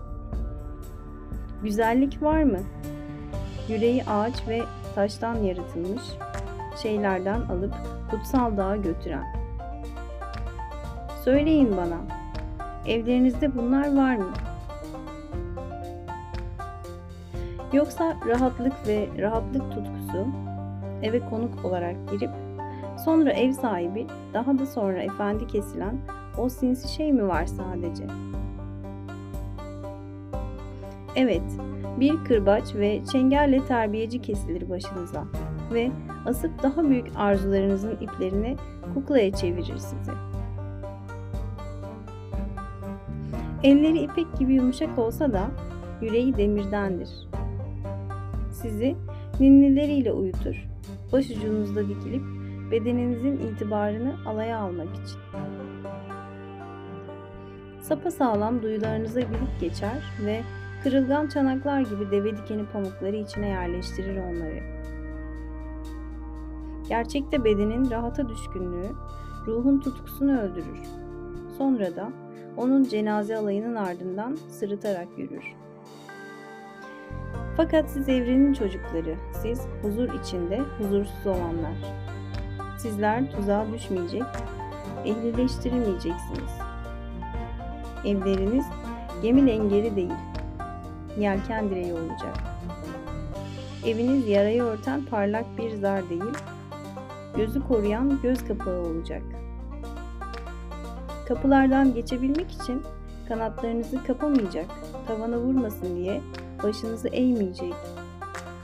Güzellik 1.63 2.21
var 2.21 2.43
mı? 2.43 2.59
Yüreği 3.69 4.03
ağaç 4.03 4.47
ve 4.47 4.61
taştan 4.95 5.35
yaratılmış 5.35 6.01
şeylerden 6.81 7.41
alıp 7.41 7.73
kutsal 8.11 8.57
dağa 8.57 8.75
götüren. 8.75 9.23
Söyleyin 11.23 11.77
bana, 11.77 11.97
evlerinizde 12.87 13.55
bunlar 13.55 13.95
var 13.95 14.15
mı? 14.15 14.33
Yoksa 17.73 18.17
rahatlık 18.27 18.87
ve 18.87 19.07
rahatlık 19.19 19.71
tutkusu 19.71 20.27
eve 21.03 21.19
konuk 21.19 21.65
olarak 21.65 21.95
girip 22.11 22.44
sonra 23.05 23.31
ev 23.31 23.51
sahibi 23.51 24.07
daha 24.33 24.59
da 24.59 24.65
sonra 24.65 25.03
efendi 25.03 25.47
kesilen 25.47 25.97
o 26.37 26.49
sinsi 26.49 26.93
şey 26.93 27.13
mi 27.13 27.27
var 27.27 27.45
sadece? 27.45 28.03
Evet, 31.15 31.43
bir 31.99 32.23
kırbaç 32.23 32.75
ve 32.75 33.01
çengerle 33.11 33.65
terbiyeci 33.65 34.21
kesilir 34.21 34.69
başınıza 34.69 35.23
ve 35.73 35.91
asıp 36.25 36.63
daha 36.63 36.89
büyük 36.89 37.07
arzularınızın 37.15 37.95
iplerini 38.01 38.55
kuklaya 38.93 39.31
çevirir 39.31 39.77
sizi. 39.77 40.11
Elleri 43.63 43.99
ipek 43.99 44.37
gibi 44.39 44.53
yumuşak 44.53 44.99
olsa 44.99 45.33
da 45.33 45.47
yüreği 46.01 46.37
demirdendir. 46.37 47.09
Sizi 48.51 48.95
ninnileriyle 49.39 50.11
uyutur, 50.11 50.67
başucunuzda 51.11 51.89
dikilip 51.89 52.34
bedeninizin 52.71 53.37
itibarını 53.37 54.15
alaya 54.25 54.59
almak 54.59 54.87
için. 54.95 55.19
Sapa 57.81 58.11
sağlam 58.11 58.63
duyularınıza 58.63 59.19
bilip 59.19 59.59
geçer 59.61 60.03
ve 60.25 60.41
kırılgan 60.83 61.27
çanaklar 61.27 61.81
gibi 61.81 62.11
deve 62.11 62.37
dikeni 62.37 62.65
pamukları 62.65 63.15
içine 63.15 63.47
yerleştirir 63.47 64.17
onları. 64.17 64.59
Gerçekte 66.89 67.43
bedenin 67.43 67.91
rahata 67.91 68.29
düşkünlüğü, 68.29 68.91
ruhun 69.47 69.79
tutkusunu 69.79 70.39
öldürür. 70.41 70.79
Sonra 71.57 71.95
da 71.95 72.11
onun 72.57 72.83
cenaze 72.83 73.37
alayının 73.37 73.75
ardından 73.75 74.35
sırıtarak 74.49 75.07
yürür. 75.17 75.55
Fakat 77.57 77.89
siz 77.89 78.09
evrenin 78.09 78.53
çocukları, 78.53 79.15
siz 79.31 79.67
huzur 79.81 80.09
içinde 80.21 80.59
huzursuz 80.77 81.27
olanlar. 81.27 82.04
Sizler 82.85 83.31
tuzağa 83.31 83.65
düşmeyecek, 83.73 84.23
ehlileştirilmeyeceksiniz. 85.05 86.51
Evleriniz 88.05 88.65
gemi 89.21 89.47
lengeri 89.47 89.95
değil, 89.95 90.13
yelken 91.19 91.69
direği 91.69 91.93
olacak. 91.93 92.37
Eviniz 93.85 94.27
yarayı 94.27 94.63
örten 94.63 95.05
parlak 95.05 95.45
bir 95.57 95.71
zar 95.75 96.09
değil, 96.09 96.33
gözü 97.37 97.67
koruyan 97.67 98.19
göz 98.23 98.47
kapağı 98.47 98.79
olacak. 98.79 99.21
Kapılardan 101.27 101.93
geçebilmek 101.93 102.51
için 102.51 102.83
kanatlarınızı 103.27 104.03
kapamayacak, 104.03 104.67
tavana 105.07 105.37
vurmasın 105.37 105.95
diye 105.95 106.21
başınızı 106.63 107.07
eğmeyecek. 107.07 107.73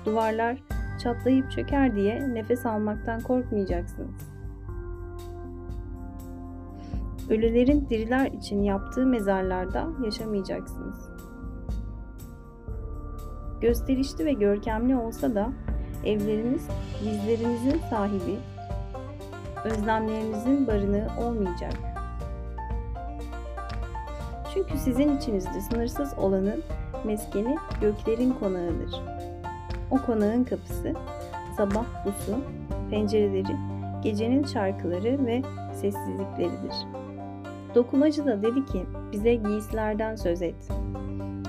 Duvarlar 0.06 0.58
çatlayıp 1.04 1.52
çöker 1.52 1.96
diye 1.96 2.34
nefes 2.34 2.66
almaktan 2.66 3.20
korkmayacaksınız. 3.20 4.32
Ölülerin 7.30 7.90
diriler 7.90 8.32
için 8.32 8.64
yaptığı 8.64 9.06
mezarlarda 9.06 9.88
yaşamayacaksınız. 10.06 11.10
Gösterişli 13.62 14.26
ve 14.26 14.34
görkemli 14.34 14.96
olsa 14.96 15.36
da 15.36 15.50
evleriniz 16.06 16.68
gizlerinizin 17.04 17.80
sahibi, 17.90 18.38
özlemlerinizin 19.66 20.68
barınağı 20.68 21.28
olmayacak. 21.28 21.74
Çünkü 24.54 24.78
sizin 24.78 25.18
içinizde 25.18 25.62
sınırsız 25.62 26.14
olanın 26.18 26.64
meskeni 27.06 27.58
göklerin 27.82 28.34
konağıdır. 28.40 29.02
O 29.92 29.98
konağın 30.06 30.44
kapısı 30.44 30.94
sabah 31.58 32.06
busu, 32.06 32.40
pencereleri, 32.90 33.56
gecenin 34.04 34.44
şarkıları 34.44 35.26
ve 35.26 35.42
sessizlikleridir. 35.74 36.76
Dokumacı 37.76 38.26
da 38.26 38.42
dedi 38.42 38.66
ki 38.66 38.86
bize 39.12 39.36
giysilerden 39.36 40.16
söz 40.16 40.42
et. 40.42 40.56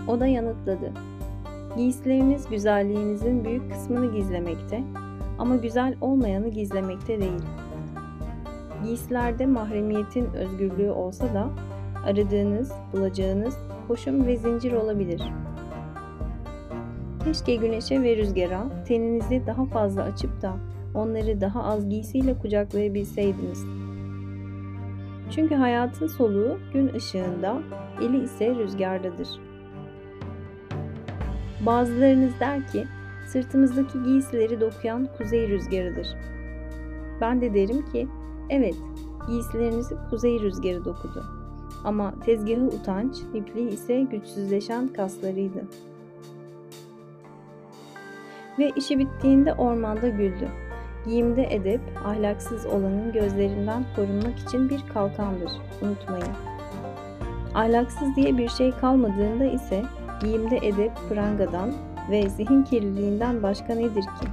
O 0.08 0.20
da 0.20 0.26
yanıtladı. 0.26 0.92
Giysileriniz 1.76 2.48
güzelliğinizin 2.48 3.44
büyük 3.44 3.72
kısmını 3.72 4.14
gizlemekte 4.16 4.82
ama 5.38 5.56
güzel 5.56 5.94
olmayanı 6.00 6.48
gizlemekte 6.48 7.20
değil. 7.20 7.42
Giysilerde 8.84 9.46
mahremiyetin 9.46 10.26
özgürlüğü 10.34 10.90
olsa 10.90 11.34
da 11.34 11.48
aradığınız, 12.06 12.72
bulacağınız 12.92 13.58
koşum 13.88 14.26
ve 14.26 14.36
zincir 14.36 14.72
olabilir. 14.72 15.22
Keşke 17.24 17.54
güneşe 17.54 18.02
ve 18.02 18.16
rüzgara 18.16 18.84
teninizi 18.88 19.42
daha 19.46 19.64
fazla 19.64 20.02
açıp 20.02 20.42
da 20.42 20.56
onları 20.94 21.40
daha 21.40 21.64
az 21.64 21.88
giysiyle 21.88 22.38
kucaklayabilseydiniz. 22.38 23.64
Çünkü 25.30 25.54
hayatın 25.54 26.06
soluğu 26.06 26.58
gün 26.72 26.94
ışığında, 26.94 27.62
eli 28.00 28.24
ise 28.24 28.54
rüzgardadır. 28.54 29.28
Bazılarınız 31.66 32.40
der 32.40 32.66
ki, 32.66 32.86
sırtımızdaki 33.26 34.02
giysileri 34.02 34.60
dokuyan 34.60 35.08
kuzey 35.18 35.48
rüzgarıdır. 35.48 36.06
Ben 37.20 37.40
de 37.40 37.54
derim 37.54 37.84
ki, 37.84 38.08
evet, 38.50 38.76
giysilerinizi 39.28 39.94
kuzey 40.10 40.40
rüzgarı 40.40 40.84
dokudu. 40.84 41.24
Ama 41.84 42.14
tezgahı 42.20 42.66
utanç, 42.66 43.16
ipliği 43.34 43.68
ise 43.68 44.00
güçsüzleşen 44.00 44.88
kaslarıydı. 44.88 45.64
Ve 48.58 48.70
işi 48.76 48.98
bittiğinde 48.98 49.54
ormanda 49.54 50.08
güldü. 50.08 50.48
Giyimde 51.04 51.54
edep, 51.54 51.80
ahlaksız 52.04 52.66
olanın 52.66 53.12
gözlerinden 53.12 53.84
korunmak 53.96 54.38
için 54.38 54.70
bir 54.70 54.80
kalkandır. 54.94 55.52
Unutmayın. 55.82 56.34
Ahlaksız 57.54 58.16
diye 58.16 58.38
bir 58.38 58.48
şey 58.48 58.72
kalmadığında 58.72 59.44
ise 59.44 59.82
giyimde 60.20 60.56
edep 60.56 60.92
prangadan 61.08 61.72
ve 62.10 62.28
zihin 62.28 62.62
kirliliğinden 62.62 63.42
başka 63.42 63.74
nedir 63.74 64.02
ki? 64.02 64.28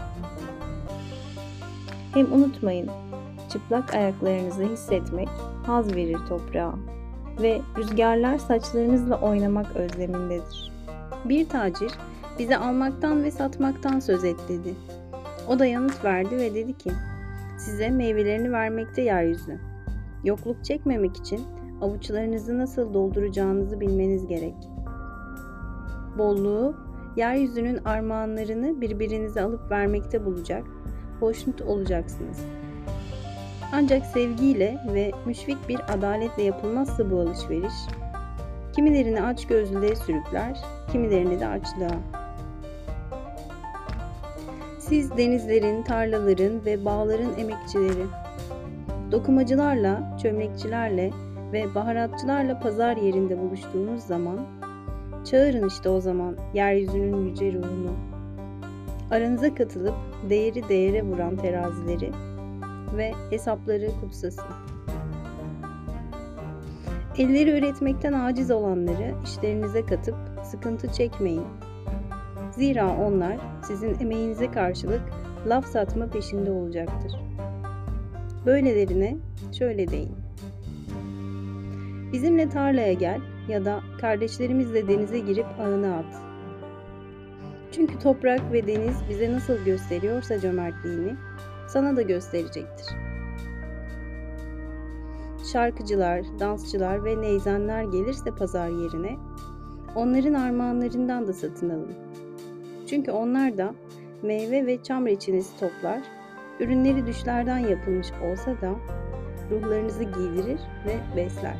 Hem 2.13 2.33
unutmayın, 2.33 2.89
çıplak 3.53 3.93
ayaklarınızı 3.93 4.63
hissetmek 4.63 5.29
haz 5.65 5.95
verir 5.95 6.17
toprağa 6.29 6.73
ve 7.41 7.61
rüzgarlar 7.77 8.37
saçlarınızla 8.37 9.21
oynamak 9.21 9.75
özlemindedir. 9.75 10.71
Bir 11.25 11.49
tacir 11.49 11.91
bize 12.39 12.57
almaktan 12.57 13.23
ve 13.23 13.31
satmaktan 13.31 13.99
söz 13.99 14.23
et 14.23 14.39
dedi. 14.49 14.75
O 15.47 15.59
da 15.59 15.65
yanıt 15.65 16.05
verdi 16.05 16.37
ve 16.37 16.55
dedi 16.55 16.77
ki, 16.77 16.91
size 17.57 17.89
meyvelerini 17.89 18.51
vermekte 18.51 19.01
yeryüzü. 19.01 19.59
Yokluk 20.23 20.65
çekmemek 20.65 21.17
için 21.17 21.41
avuçlarınızı 21.81 22.57
nasıl 22.57 22.93
dolduracağınızı 22.93 23.79
bilmeniz 23.79 24.27
gerek. 24.27 24.55
Bolluğu, 26.17 26.75
yeryüzünün 27.15 27.77
armağanlarını 27.85 28.81
birbirinize 28.81 29.41
alıp 29.41 29.71
vermekte 29.71 30.25
bulacak, 30.25 30.63
hoşnut 31.19 31.61
olacaksınız. 31.61 32.39
Ancak 33.73 34.05
sevgiyle 34.05 34.77
ve 34.93 35.11
müşfik 35.25 35.69
bir 35.69 35.93
adaletle 35.93 36.43
yapılmazsa 36.43 37.11
bu 37.11 37.19
alışveriş, 37.19 37.73
kimilerini 38.75 39.21
aç 39.21 39.47
gözlülüğe 39.47 39.95
sürükler, 39.95 40.59
kimilerini 40.91 41.39
de 41.39 41.47
açlığa. 41.47 41.99
Siz 44.89 45.17
denizlerin, 45.17 45.83
tarlaların 45.83 46.65
ve 46.65 46.85
bağların 46.85 47.37
emekçileri, 47.37 48.05
dokumacılarla, 49.11 50.17
çömlekçilerle 50.21 51.11
ve 51.53 51.75
baharatçılarla 51.75 52.59
pazar 52.59 52.97
yerinde 52.97 53.39
buluştuğunuz 53.39 54.03
zaman, 54.03 54.39
çağırın 55.25 55.67
işte 55.67 55.89
o 55.89 56.01
zaman 56.01 56.37
yeryüzünün 56.53 57.25
yüce 57.25 57.53
ruhunu. 57.53 57.91
Aranıza 59.11 59.55
katılıp 59.55 59.95
değeri 60.29 60.69
değere 60.69 61.03
vuran 61.03 61.35
terazileri 61.35 62.11
ve 62.97 63.13
hesapları 63.29 63.91
kutsasın. 64.01 64.45
Elleri 67.17 67.49
üretmekten 67.49 68.13
aciz 68.13 68.51
olanları 68.51 69.13
işlerinize 69.23 69.85
katıp 69.85 70.15
sıkıntı 70.43 70.93
çekmeyin. 70.93 71.45
Zira 72.59 72.97
onlar 72.97 73.37
sizin 73.63 73.99
emeğinize 73.99 74.51
karşılık 74.51 75.01
laf 75.47 75.65
satma 75.65 76.07
peşinde 76.07 76.51
olacaktır. 76.51 77.11
Böylelerine 78.45 79.17
şöyle 79.57 79.87
deyin. 79.87 80.15
Bizimle 82.13 82.49
tarlaya 82.49 82.93
gel 82.93 83.21
ya 83.47 83.65
da 83.65 83.79
kardeşlerimizle 84.01 84.87
denize 84.87 85.19
girip 85.19 85.45
ağını 85.59 85.95
at. 85.95 86.21
Çünkü 87.71 87.99
toprak 87.99 88.51
ve 88.51 88.67
deniz 88.67 88.97
bize 89.09 89.33
nasıl 89.33 89.57
gösteriyorsa 89.65 90.39
cömertliğini, 90.39 91.15
sana 91.67 91.95
da 91.95 92.01
gösterecektir. 92.01 92.87
Şarkıcılar, 95.53 96.21
dansçılar 96.39 97.05
ve 97.05 97.21
neyzenler 97.21 97.83
gelirse 97.83 98.31
pazar 98.31 98.69
yerine, 98.69 99.17
onların 99.95 100.33
armağanlarından 100.33 101.27
da 101.27 101.33
satın 101.33 101.69
alın. 101.69 102.08
Çünkü 102.89 103.11
onlar 103.11 103.57
da 103.57 103.73
meyve 104.21 104.65
ve 104.65 104.83
çam 104.83 105.05
reçinesi 105.05 105.59
toplar, 105.59 105.99
ürünleri 106.59 107.07
düşlerden 107.07 107.57
yapılmış 107.57 108.07
olsa 108.11 108.61
da 108.61 108.75
ruhlarınızı 109.51 110.03
giydirir 110.03 110.59
ve 110.85 110.97
besler. 111.15 111.57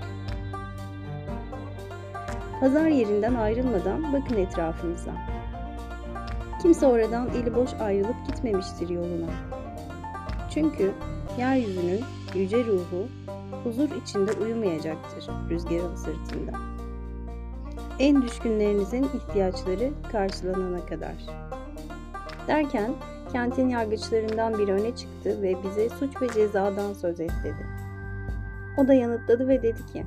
Pazar 2.59 2.87
yerinden 2.87 3.35
ayrılmadan 3.35 4.13
bakın 4.13 4.37
etrafınıza. 4.37 5.11
Kimse 6.61 6.85
oradan 6.85 7.29
eli 7.29 7.55
boş 7.55 7.73
ayrılıp 7.73 8.27
gitmemiştir 8.27 8.89
yoluna. 8.89 9.31
Çünkü 10.53 10.91
yeryüzünün 11.37 12.01
yüce 12.35 12.65
ruhu 12.65 13.07
huzur 13.63 13.89
içinde 14.03 14.31
uyumayacaktır 14.33 15.29
rüzgarın 15.49 15.95
sırtında. 15.95 16.78
En 17.99 18.21
düşkünlerinizin 18.21 19.03
ihtiyaçları 19.03 19.91
karşılanana 20.11 20.85
kadar. 20.85 21.15
Derken 22.47 22.91
kentin 23.31 23.69
yargıçlarından 23.69 24.57
biri 24.57 24.71
öne 24.71 24.95
çıktı 24.95 25.41
ve 25.41 25.55
bize 25.63 25.89
suç 25.89 26.21
ve 26.21 26.27
cezadan 26.27 26.93
söz 26.93 27.19
et 27.19 27.31
dedi. 27.43 27.65
O 28.77 28.87
da 28.87 28.93
yanıtladı 28.93 29.47
ve 29.47 29.63
dedi 29.63 29.85
ki, 29.93 30.05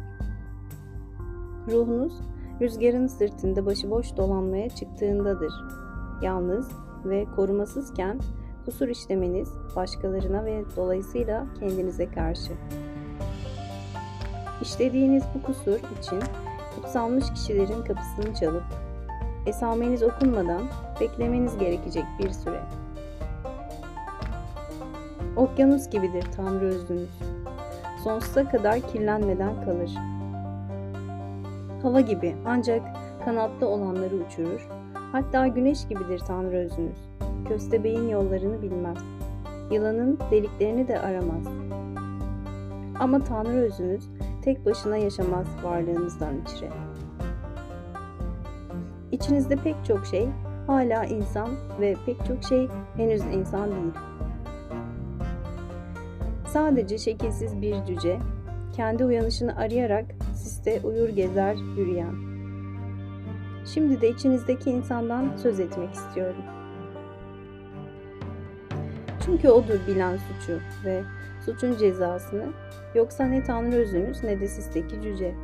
Ruhunuz 1.71 2.13
rüzgarın 2.61 3.07
sırtında 3.07 3.67
başıboş 3.67 4.17
dolanmaya 4.17 4.69
çıktığındadır. 4.69 5.53
Yalnız 6.23 6.69
ve 7.05 7.27
korumasızken 7.37 8.21
kusur 8.65 8.89
işlemeniz 8.89 9.49
başkalarına 9.77 10.45
ve 10.45 10.65
dolayısıyla 10.77 11.47
kendinize 11.61 12.11
karşı. 12.11 12.53
İşlediğiniz 14.63 15.23
bu 15.35 15.43
kusur 15.43 15.79
için 16.01 16.19
kutsanmış 16.93 17.33
kişilerin 17.35 17.83
kapısını 17.83 18.35
çalıp 18.35 18.63
esameniz 19.47 20.03
okunmadan 20.03 20.63
beklemeniz 21.01 21.59
gerekecek 21.59 22.05
bir 22.19 22.31
süre. 22.31 22.61
Okyanus 25.37 25.91
gibidir 25.91 26.25
Tanrı 26.37 26.65
özünüz. 26.65 27.11
Sonsuza 28.05 28.49
kadar 28.49 28.81
kirlenmeden 28.81 29.65
kalır. 29.65 29.91
Hava 31.83 32.01
gibi 32.01 32.37
ancak 32.47 32.83
kanatlı 33.25 33.69
olanları 33.69 34.15
uçurur. 34.15 34.69
Hatta 35.13 35.47
güneş 35.47 35.89
gibidir 35.89 36.19
Tanrı 36.19 36.57
özünüz. 36.57 36.99
Köstebeğin 37.49 38.09
yollarını 38.09 38.63
bilmez. 38.63 38.99
Yılanın 39.71 40.19
deliklerini 40.31 40.89
de 40.89 41.01
aramaz. 41.01 41.47
Ama 43.01 43.25
Tanrı 43.25 43.57
özünüz 43.57 44.09
tek 44.43 44.67
başına 44.67 44.97
yaşamaz 44.97 45.47
varlığınızdan 45.63 46.35
içre. 46.43 46.71
İçinizde 49.13 49.57
pek 49.57 49.77
çok 49.89 50.07
şey 50.07 50.29
hala 50.67 51.05
insan 51.05 51.51
ve 51.81 51.97
pek 52.07 52.27
çok 52.27 52.45
şey 52.45 52.69
henüz 52.97 53.23
insan 53.23 53.71
değil. 53.71 53.93
Sadece 56.47 56.99
şekilsiz 56.99 57.61
bir 57.61 57.85
cüce, 57.85 58.19
kendi 58.77 59.05
uyanışını 59.05 59.57
arayarak 59.57 60.05
siste 60.35 60.81
uyur 60.85 61.09
gezer 61.09 61.55
yürüyen. 61.55 62.15
Şimdi 63.67 64.01
de 64.01 64.09
içinizdeki 64.09 64.71
insandan 64.71 65.37
söz 65.37 65.61
etmek 65.61 65.95
istiyorum. 65.95 66.43
Çünkü 69.25 69.49
odur 69.49 69.79
bilen 69.89 70.17
suçu 70.17 70.59
ve 70.85 71.03
suçun 71.45 71.77
cezasını 71.77 72.47
yoksa 72.95 73.25
ne 73.25 73.43
Tanrı 73.43 73.77
özünüz 73.77 74.25
ne 74.25 74.41
de 74.41 74.49
sizdeki 74.49 75.03
cüce. 75.03 75.35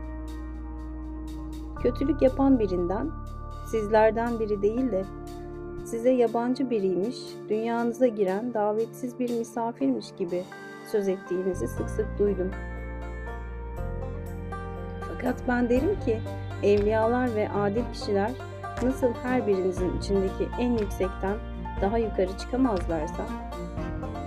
Kötülük 1.82 2.22
yapan 2.22 2.58
birinden, 2.58 3.10
sizlerden 3.70 4.40
biri 4.40 4.62
değil 4.62 4.92
de 4.92 5.04
size 5.84 6.10
yabancı 6.10 6.70
biriymiş, 6.70 7.16
dünyanıza 7.48 8.06
giren 8.06 8.54
davetsiz 8.54 9.18
bir 9.18 9.38
misafirmiş 9.38 10.06
gibi 10.18 10.44
söz 10.92 11.08
ettiğinizi 11.08 11.68
sık 11.68 11.90
sık 11.90 12.18
duydum. 12.18 12.50
Fakat 15.08 15.34
ben 15.48 15.68
derim 15.68 16.00
ki 16.00 16.20
evliyalar 16.62 17.34
ve 17.34 17.48
adil 17.50 17.82
kişiler 17.92 18.30
nasıl 18.82 19.12
her 19.22 19.46
birinizin 19.46 19.98
içindeki 19.98 20.48
en 20.58 20.72
yüksekten 20.72 21.36
daha 21.80 21.98
yukarı 21.98 22.36
çıkamazlarsa, 22.38 23.22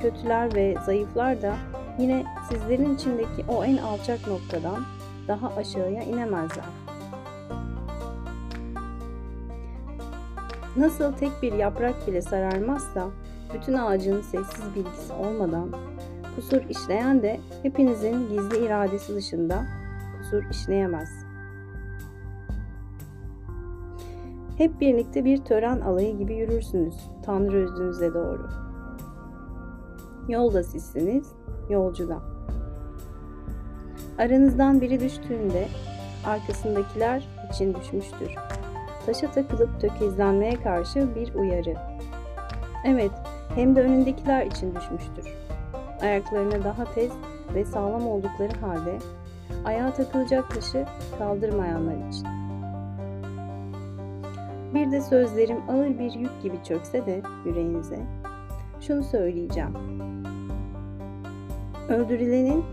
kötüler 0.02 0.56
ve 0.56 0.76
zayıflar 0.86 1.42
da 1.42 1.56
yine 2.00 2.26
sizlerin 2.50 2.96
içindeki 2.96 3.46
o 3.48 3.64
en 3.64 3.78
alçak 3.78 4.28
noktadan 4.28 4.84
daha 5.28 5.56
aşağıya 5.56 6.04
inemezler. 6.04 6.66
Nasıl 10.78 11.14
tek 11.14 11.32
bir 11.42 11.54
yaprak 11.54 12.08
bile 12.08 12.22
sararmazsa, 12.22 13.08
bütün 13.54 13.74
ağacın 13.74 14.22
sessiz 14.22 14.76
bilgisi 14.76 15.14
olmadan 15.14 15.70
kusur 16.36 16.62
işleyen 16.70 17.22
de 17.22 17.40
hepinizin 17.64 18.30
gizli 18.30 18.66
iradesi 18.66 19.16
dışında 19.16 19.66
kusur 20.18 20.44
işleyemez. 20.52 21.10
Hep 24.58 24.82
birlikte 24.82 25.26
bir 25.26 25.38
tören 25.38 25.82
alayı 25.82 26.18
gibi 26.18 26.34
yürürsünüz 26.34 26.96
Tanrı 27.26 27.58
özünüze 27.58 28.14
doğru. 28.14 28.71
Yolda 30.28 30.64
sizsiniz, 30.64 31.32
yolcu 31.70 32.10
da. 32.10 32.20
Aranızdan 34.20 34.82
biri 34.82 35.00
düştüğünde 35.00 35.68
arkasındakiler 36.26 37.28
için 37.54 37.74
düşmüştür. 37.74 38.36
Taşa 39.06 39.32
takılıp 39.32 39.82
tökezlenmeye 39.82 40.56
karşı 40.56 41.16
bir 41.16 41.34
uyarı. 41.34 41.76
Evet, 42.86 43.12
hem 43.56 43.76
de 43.76 43.82
önündekiler 43.82 44.46
için 44.46 44.76
düşmüştür. 44.76 45.38
Ayaklarına 46.02 46.64
daha 46.64 46.94
tez 46.94 47.12
ve 47.56 47.66
sağlam 47.66 48.08
oldukları 48.08 48.60
halde 48.60 48.98
ayağa 49.66 49.94
takılacak 49.94 50.56
taşı 50.56 50.86
kaldırmayanlar 51.18 52.10
için. 52.10 52.28
Bir 54.74 54.92
de 54.92 55.02
sözlerim 55.02 55.58
ağır 55.70 56.00
bir 56.00 56.12
yük 56.12 56.42
gibi 56.44 56.64
çökse 56.64 57.06
de 57.06 57.22
yüreğinize, 57.46 58.00
şunu 58.82 59.04
söyleyeceğim. 59.04 59.74
Öldürülenin 61.90 62.64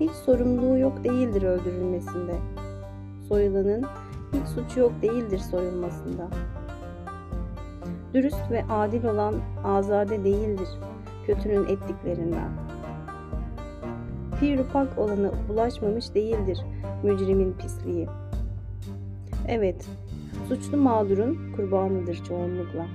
hiç 0.00 0.10
sorumluluğu 0.10 0.78
yok 0.78 1.04
değildir 1.04 1.42
öldürülmesinde. 1.42 2.34
Soyulanın 3.28 3.84
hiç 4.32 4.48
suçu 4.48 4.80
yok 4.80 4.92
değildir 5.02 5.38
soyulmasında. 5.38 6.28
Dürüst 8.14 8.50
ve 8.50 8.64
adil 8.70 9.04
olan 9.04 9.34
azade 9.64 10.24
değildir 10.24 10.68
kötünün 11.26 11.64
ettiklerinden. 11.64 12.50
Pir 14.40 14.58
ufak 14.58 14.98
olanı 14.98 15.32
bulaşmamış 15.48 16.14
değildir 16.14 16.58
mücrimin 17.02 17.52
pisliği. 17.52 18.08
Evet, 19.48 19.88
suçlu 20.48 20.76
mağdurun 20.76 21.52
kurbanıdır 21.56 22.24
çoğunlukla. 22.24 22.86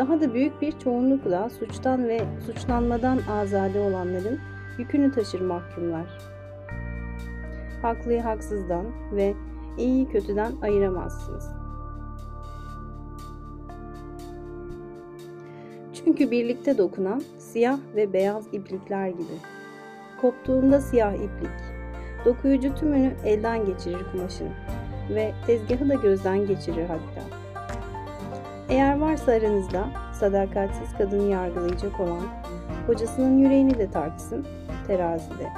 Daha 0.00 0.20
da 0.20 0.34
büyük 0.34 0.62
bir 0.62 0.78
çoğunlukla 0.78 1.50
suçtan 1.50 2.08
ve 2.08 2.20
suçlanmadan 2.46 3.18
azade 3.30 3.80
olanların 3.80 4.38
yükünü 4.78 5.12
taşır 5.12 5.40
mahkumlar. 5.40 6.06
Haklıyı 7.82 8.20
haksızdan 8.20 8.86
ve 9.12 9.34
iyiyi 9.78 10.08
kötüden 10.08 10.52
ayıramazsınız. 10.62 11.48
Çünkü 15.92 16.30
birlikte 16.30 16.78
dokunan 16.78 17.22
siyah 17.38 17.78
ve 17.96 18.12
beyaz 18.12 18.46
iplikler 18.52 19.08
gibi. 19.08 19.36
Koptuğunda 20.20 20.80
siyah 20.80 21.14
iplik, 21.14 21.60
dokuyucu 22.24 22.74
tümünü 22.74 23.12
elden 23.24 23.66
geçirir 23.66 24.04
kumaşın 24.12 24.48
ve 25.10 25.32
tezgahı 25.46 25.88
da 25.88 25.94
gözden 25.94 26.46
geçirir 26.46 26.86
hatta. 26.88 27.39
Eğer 28.70 28.98
varsa 28.98 29.32
aranızda 29.32 29.88
sadakatsiz 30.12 30.92
kadını 30.98 31.30
yargılayacak 31.30 32.00
olan, 32.00 32.22
kocasının 32.86 33.38
yüreğini 33.38 33.78
de 33.78 33.90
tartsın 33.90 34.46
terazide 34.86 35.48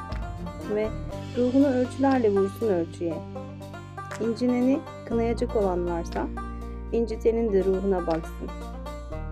ve 0.75 0.89
ruhunu 1.37 1.67
ölçülerle 1.67 2.31
vursun 2.31 2.69
ölçüye. 2.69 3.15
İncineni 4.21 4.81
kınayacak 5.09 5.57
olan 5.57 5.91
varsa, 5.91 6.27
incitenin 6.93 7.53
de 7.53 7.65
ruhuna 7.65 8.07
baksın. 8.07 8.49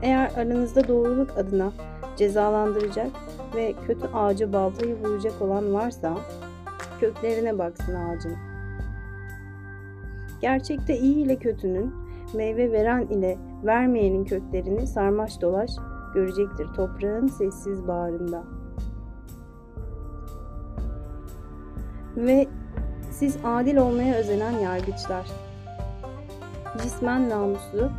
Eğer 0.03 0.33
aranızda 0.37 0.89
doğruluk 0.89 1.31
adına 1.39 1.73
cezalandıracak 2.17 3.11
ve 3.55 3.75
kötü 3.87 4.07
ağaca 4.15 4.53
baltayı 4.53 4.97
vuracak 4.97 5.43
olan 5.43 5.75
varsa, 5.75 6.19
köklerine 7.01 7.59
baksın 7.59 7.95
ağacın. 7.95 8.37
Gerçekte 10.41 10.99
iyi 10.99 11.15
ile 11.15 11.37
kötünün, 11.37 11.95
meyve 12.35 12.73
veren 12.73 13.07
ile 13.07 13.39
vermeyenin 13.65 14.25
köklerini 14.25 14.87
sarmaş 14.87 15.41
dolaş 15.41 15.71
görecektir 16.15 16.67
toprağın 16.77 17.27
sessiz 17.27 17.89
bağrında. 17.89 18.43
Ve 22.17 22.49
siz 23.11 23.37
adil 23.45 23.77
olmaya 23.77 24.15
özenen 24.15 24.59
yargıçlar, 24.59 25.27
cismen 26.83 27.29
namuslu 27.29 27.91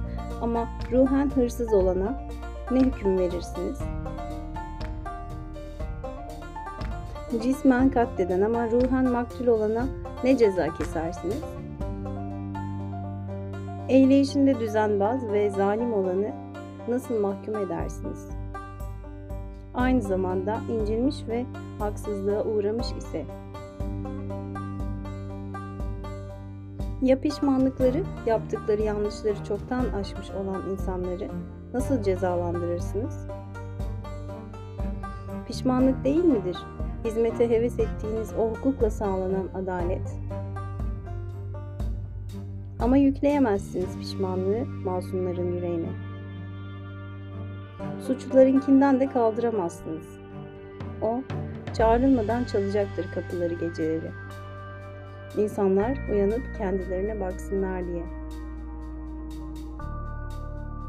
ama 0.41 0.67
ruhen 0.91 1.29
hırsız 1.29 1.73
olana 1.73 2.21
ne 2.71 2.79
hüküm 2.79 3.17
verirsiniz? 3.17 3.79
Cismen 7.41 7.89
katleden 7.89 8.41
ama 8.41 8.71
ruhen 8.71 9.09
maktul 9.09 9.47
olana 9.47 9.87
ne 10.23 10.37
ceza 10.37 10.73
kesersiniz? 10.73 11.60
Eyleyişinde 13.91 14.59
düzenbaz 14.59 15.27
ve 15.27 15.49
zalim 15.49 15.93
olanı 15.93 16.31
nasıl 16.87 17.19
mahkum 17.19 17.55
edersiniz? 17.55 18.29
Aynı 19.73 20.01
zamanda 20.01 20.59
incinmiş 20.69 21.15
ve 21.27 21.45
haksızlığa 21.79 22.43
uğramış 22.43 22.87
ise 22.97 23.25
Ya 27.01 27.21
pişmanlıkları, 27.21 28.03
yaptıkları 28.25 28.81
yanlışları 28.81 29.45
çoktan 29.47 29.85
aşmış 29.99 30.31
olan 30.31 30.69
insanları 30.71 31.29
nasıl 31.73 32.03
cezalandırırsınız? 32.03 33.27
Pişmanlık 35.47 36.03
değil 36.03 36.23
midir? 36.23 36.57
Hizmete 37.05 37.49
heves 37.49 37.79
ettiğiniz 37.79 38.33
o 38.39 38.49
hukukla 38.49 38.89
sağlanan 38.89 39.49
adalet. 39.55 40.15
Ama 42.81 42.97
yükleyemezsiniz 42.97 43.97
pişmanlığı 43.99 44.65
masumların 44.65 45.55
yüreğine. 45.55 45.89
Suçlularınkinden 48.07 48.99
de 48.99 49.09
kaldıramazsınız. 49.09 50.19
O, 51.01 51.21
çağrılmadan 51.77 52.43
çalacaktır 52.43 53.05
kapıları 53.15 53.53
geceleri. 53.53 54.11
İnsanlar 55.37 56.09
uyanıp 56.11 56.41
kendilerine 56.57 57.19
baksınlar 57.19 57.87
diye. 57.87 58.03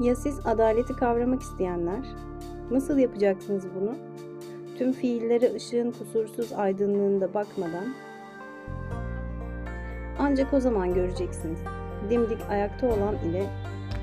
Ya 0.00 0.14
siz 0.14 0.46
adaleti 0.46 0.92
kavramak 0.92 1.42
isteyenler? 1.42 2.04
Nasıl 2.70 2.98
yapacaksınız 2.98 3.64
bunu? 3.80 3.94
Tüm 4.78 4.92
fiillere 4.92 5.54
ışığın 5.54 5.90
kusursuz 5.90 6.52
aydınlığında 6.52 7.34
bakmadan 7.34 7.94
ancak 10.18 10.52
o 10.52 10.60
zaman 10.60 10.94
göreceksiniz. 10.94 11.58
Dimdik 12.10 12.40
ayakta 12.50 12.86
olan 12.86 13.14
ile 13.30 13.46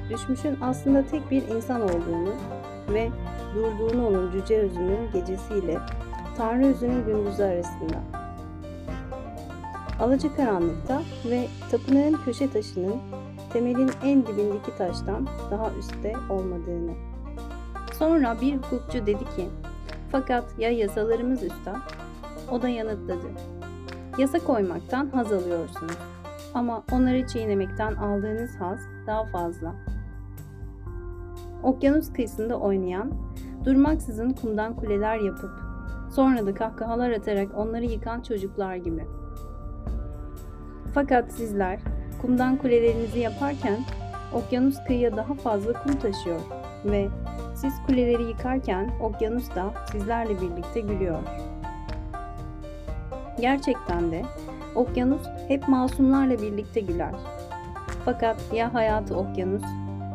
düşmüşün 0.09 0.57
aslında 0.61 1.05
tek 1.05 1.31
bir 1.31 1.47
insan 1.47 1.81
olduğunu 1.81 2.33
ve 2.93 3.09
durduğunu 3.55 4.07
onun 4.07 4.31
cüce 4.31 4.57
özünün 4.57 5.11
gecesiyle 5.13 5.79
Tanrı 6.37 6.65
özünün 6.65 7.05
gündüzü 7.05 7.43
arasında 7.43 8.19
karanlıkta 10.37 11.01
ve 11.25 11.47
tapınağın 11.71 12.17
köşe 12.25 12.49
taşının 12.49 12.95
temelin 13.53 13.91
en 14.03 14.27
dibindeki 14.27 14.77
taştan 14.77 15.27
daha 15.51 15.71
üstte 15.79 16.13
olmadığını. 16.29 16.91
Sonra 17.93 18.41
bir 18.41 18.57
hukukçu 18.57 19.05
dedi 19.05 19.25
ki, 19.35 19.49
fakat 20.11 20.43
ya 20.59 20.71
yasalarımız 20.71 21.43
üstad? 21.43 21.75
O 22.51 22.61
da 22.61 22.69
yanıtladı. 22.69 23.27
Yasa 24.17 24.39
koymaktan 24.39 25.09
haz 25.13 25.33
alıyorsunuz. 25.33 25.97
Ama 26.53 26.83
onları 26.91 27.27
çiğnemekten 27.27 27.95
aldığınız 27.95 28.55
haz 28.55 28.79
daha 29.07 29.25
fazla. 29.25 29.75
Okyanus 31.63 32.13
kıyısında 32.13 32.59
oynayan, 32.59 33.11
durmaksızın 33.65 34.29
kumdan 34.29 34.75
kuleler 34.75 35.17
yapıp, 35.17 35.51
sonra 36.11 36.45
da 36.45 36.53
kahkahalar 36.53 37.11
atarak 37.11 37.57
onları 37.57 37.85
yıkan 37.85 38.21
çocuklar 38.21 38.75
gibi.'' 38.75 39.19
Fakat 40.93 41.31
sizler 41.31 41.79
kumdan 42.21 42.57
kulelerinizi 42.57 43.19
yaparken 43.19 43.77
okyanus 44.33 44.83
kıyıya 44.87 45.17
daha 45.17 45.33
fazla 45.33 45.83
kum 45.83 45.99
taşıyor 45.99 46.39
ve 46.85 47.09
siz 47.55 47.73
kuleleri 47.87 48.23
yıkarken 48.23 48.91
okyanus 49.01 49.55
da 49.55 49.73
sizlerle 49.91 50.41
birlikte 50.41 50.79
gülüyor. 50.79 51.19
Gerçekten 53.41 54.11
de 54.11 54.25
okyanus 54.79 55.21
hep 55.47 55.67
masumlarla 55.67 56.41
birlikte 56.41 56.79
güler. 56.79 57.11
Fakat 58.05 58.53
ya 58.53 58.73
hayatı 58.73 59.17
okyanus, 59.17 59.63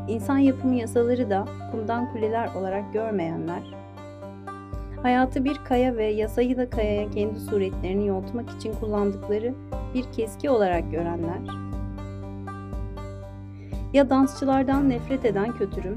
insan 0.08 0.38
yapımı 0.38 0.74
yasaları 0.74 1.30
da 1.30 1.44
kumdan 1.70 2.12
kuleler 2.12 2.54
olarak 2.54 2.92
görmeyenler, 2.92 3.62
hayatı 5.02 5.44
bir 5.44 5.56
kaya 5.64 5.96
ve 5.96 6.04
yasayı 6.04 6.56
da 6.56 6.70
kayaya 6.70 7.10
kendi 7.10 7.40
suretlerini 7.40 8.06
yontmak 8.06 8.50
için 8.50 8.72
kullandıkları 8.72 9.54
bir 9.94 10.04
keski 10.12 10.50
olarak 10.50 10.90
görenler, 10.90 11.40
ya 13.92 14.10
dansçılardan 14.10 14.90
nefret 14.90 15.24
eden 15.24 15.52
kötürüm, 15.52 15.96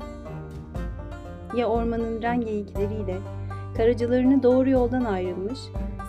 ya 1.55 1.67
ormanın 1.67 2.21
rengeyikleriyle 2.21 3.17
karacılarını 3.77 4.43
doğru 4.43 4.69
yoldan 4.69 5.05
ayrılmış, 5.05 5.59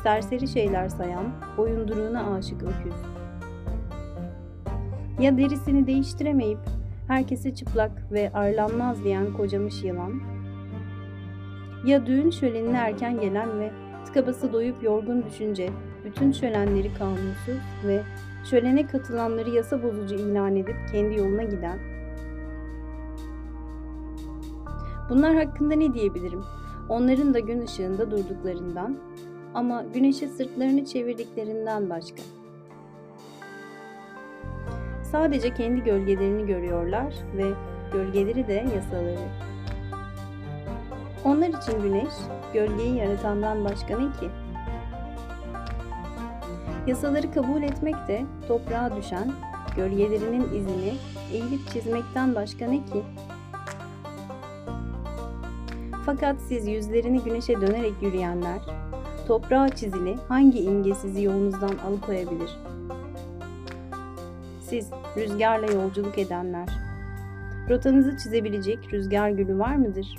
serseri 0.03 0.49
şeyler 0.49 0.89
sayan, 0.89 1.27
boyunduruğuna 1.57 2.35
aşık 2.35 2.63
öküz. 2.63 2.95
Ya 5.21 5.39
derisini 5.39 5.87
değiştiremeyip 5.87 6.59
herkese 7.09 7.55
çıplak 7.55 8.13
ve 8.13 8.31
arlanmaz 8.35 9.05
diyen 9.05 9.33
kocamış 9.33 9.85
yılan, 9.85 10.21
ya 11.87 12.07
düğün 12.07 12.31
şölenine 12.31 12.77
erken 12.77 13.21
gelen 13.21 13.61
ve 13.61 13.71
tıkabası 14.07 14.53
doyup 14.53 14.83
yorgun 14.83 15.23
düşünce 15.23 15.71
bütün 16.05 16.33
şölenleri 16.33 16.95
kanunsuz 16.95 17.59
ve 17.87 18.03
şölene 18.51 18.87
katılanları 18.87 19.51
yasa 19.51 19.83
bozucu 19.83 20.15
ilan 20.15 20.57
edip 20.57 20.77
kendi 20.93 21.15
yoluna 21.15 21.43
giden. 21.43 21.79
Bunlar 25.11 25.35
hakkında 25.35 25.75
ne 25.75 25.95
diyebilirim? 25.95 26.43
Onların 26.89 27.35
da 27.35 27.39
gün 27.39 27.61
ışığında 27.61 28.11
durduklarından 28.11 28.99
ama 29.55 29.85
güneşe 29.95 30.29
sırtlarını 30.29 30.85
çevirdiklerinden 30.85 31.91
başka. 31.91 32.23
Sadece 35.13 35.55
kendi 35.55 35.85
gölgelerini 35.85 36.47
görüyorlar 36.47 37.15
ve 37.37 37.45
gölgeleri 37.93 38.49
de 38.49 38.67
yasaları. 38.75 39.29
Onlar 41.25 41.49
için 41.49 41.83
güneş, 41.83 42.13
gölgeyi 42.55 42.97
yaratandan 42.97 43.65
başka 43.65 43.99
ne 43.99 44.13
ki? 44.13 44.29
Yasaları 46.87 47.33
kabul 47.33 47.63
etmek 47.63 47.95
de 48.09 48.25
toprağa 48.49 48.97
düşen 48.97 49.33
gölgelerinin 49.77 50.43
izini 50.43 50.95
eğilip 51.33 51.71
çizmekten 51.73 52.35
başka 52.35 52.67
ne 52.67 52.77
ki? 52.77 53.03
Fakat 56.07 56.37
siz 56.41 56.69
yüzlerini 56.69 57.21
güneşe 57.23 57.61
dönerek 57.61 57.93
yürüyenler, 58.03 58.61
toprağa 59.29 59.69
çizili 59.69 60.17
hangi 60.29 60.61
imge 60.61 60.95
sizi 60.95 61.23
yolunuzdan 61.23 61.79
alıkoyabilir? 61.87 62.59
Siz 64.61 64.91
rüzgarla 65.17 65.73
yolculuk 65.73 66.19
edenler, 66.19 66.69
Rotanızı 67.71 68.17
çizebilecek 68.17 68.93
rüzgar 68.93 69.31
gülü 69.31 69.59
var 69.59 69.77
mıdır? 69.77 70.19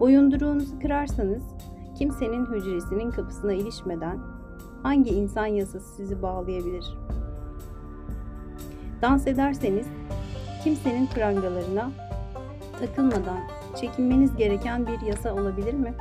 Boyunduruğunuzu 0.00 0.78
kırarsanız 0.78 1.42
kimsenin 1.98 2.46
hücresinin 2.46 3.10
kapısına 3.10 3.52
ilişmeden 3.52 4.18
hangi 4.82 5.10
insan 5.10 5.46
yasası 5.46 5.96
sizi 5.96 6.22
bağlayabilir? 6.22 6.98
Dans 9.02 9.26
ederseniz 9.26 9.86
kimsenin 10.64 11.06
prangalarına 11.06 11.90
takılmadan 12.80 13.40
çekinmeniz 13.80 14.36
gereken 14.36 14.86
bir 14.86 15.00
yasa 15.00 15.34
olabilir 15.34 15.74
mi? 15.74 15.94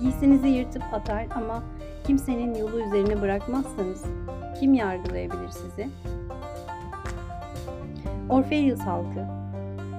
Giysinizi 0.00 0.48
yırtıp 0.48 0.82
atar 0.92 1.26
ama 1.34 1.62
kimsenin 2.06 2.54
yolu 2.54 2.80
üzerine 2.80 3.22
bırakmazsanız 3.22 4.04
kim 4.60 4.74
yargılayabilir 4.74 5.48
sizi? 5.48 5.88
Orpheus 8.28 8.80
halkı 8.80 9.26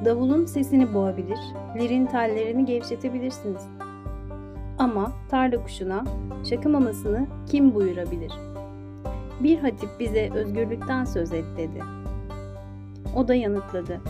Davulun 0.06 0.46
sesini 0.46 0.94
boğabilir, 0.94 1.40
lirin 1.80 2.06
tellerini 2.06 2.66
gevşetebilirsiniz. 2.66 3.62
Ama 4.78 5.12
tarla 5.30 5.64
kuşuna 5.64 6.04
çakımamasını 6.50 7.28
kim 7.52 7.76
buyurabilir? 7.76 8.32
Bir 9.40 9.60
hatip 9.60 9.90
bize 10.00 10.30
özgürlükten 10.34 11.06
söz 11.06 11.34
et 11.34 11.46
dedi. 11.58 11.84
O 13.16 13.28
da 13.28 13.36
yanıtladı. 13.36 14.02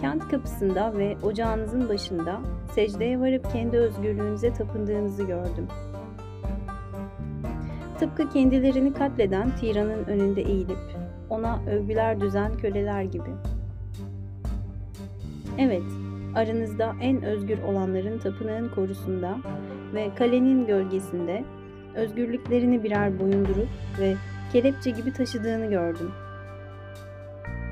Kent 0.00 0.28
kapısında 0.28 0.98
ve 0.98 1.16
ocağınızın 1.22 1.88
başında 1.88 2.40
secdeye 2.74 3.20
varıp 3.20 3.52
kendi 3.52 3.76
özgürlüğünüze 3.76 4.52
tapındığınızı 4.52 5.22
gördüm. 5.22 5.68
Tıpkı 7.98 8.30
kendilerini 8.30 8.92
katleden 8.92 9.56
tiranın 9.56 10.04
önünde 10.04 10.42
eğilip 10.42 10.78
ona 11.30 11.60
övgüler 11.70 12.20
düzen 12.20 12.56
köleler 12.56 13.02
gibi. 13.02 13.30
Evet, 15.58 15.82
aranızda 16.34 16.94
en 17.00 17.22
özgür 17.22 17.58
olanların 17.62 18.18
tapınağın 18.18 18.68
korusunda 18.68 19.36
ve 19.94 20.10
kalenin 20.14 20.66
gölgesinde 20.66 21.44
özgürlüklerini 21.94 22.84
birer 22.84 23.20
boyunduruk 23.20 23.68
ve 24.00 24.14
kelepçe 24.52 24.90
gibi 24.90 25.12
taşıdığını 25.12 25.70
gördüm. 25.70 26.10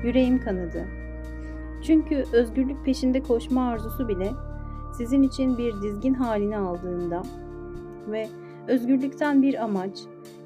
Yüreğim 0.03 0.41
kanadı. 0.41 1.04
Çünkü 1.87 2.25
özgürlük 2.31 2.85
peşinde 2.85 3.23
koşma 3.23 3.69
arzusu 3.69 4.07
bile 4.07 4.31
sizin 4.97 5.23
için 5.23 5.57
bir 5.57 5.81
dizgin 5.81 6.13
halini 6.13 6.57
aldığında 6.57 7.23
ve 8.07 8.29
özgürlükten 8.67 9.41
bir 9.41 9.63
amaç, 9.63 9.99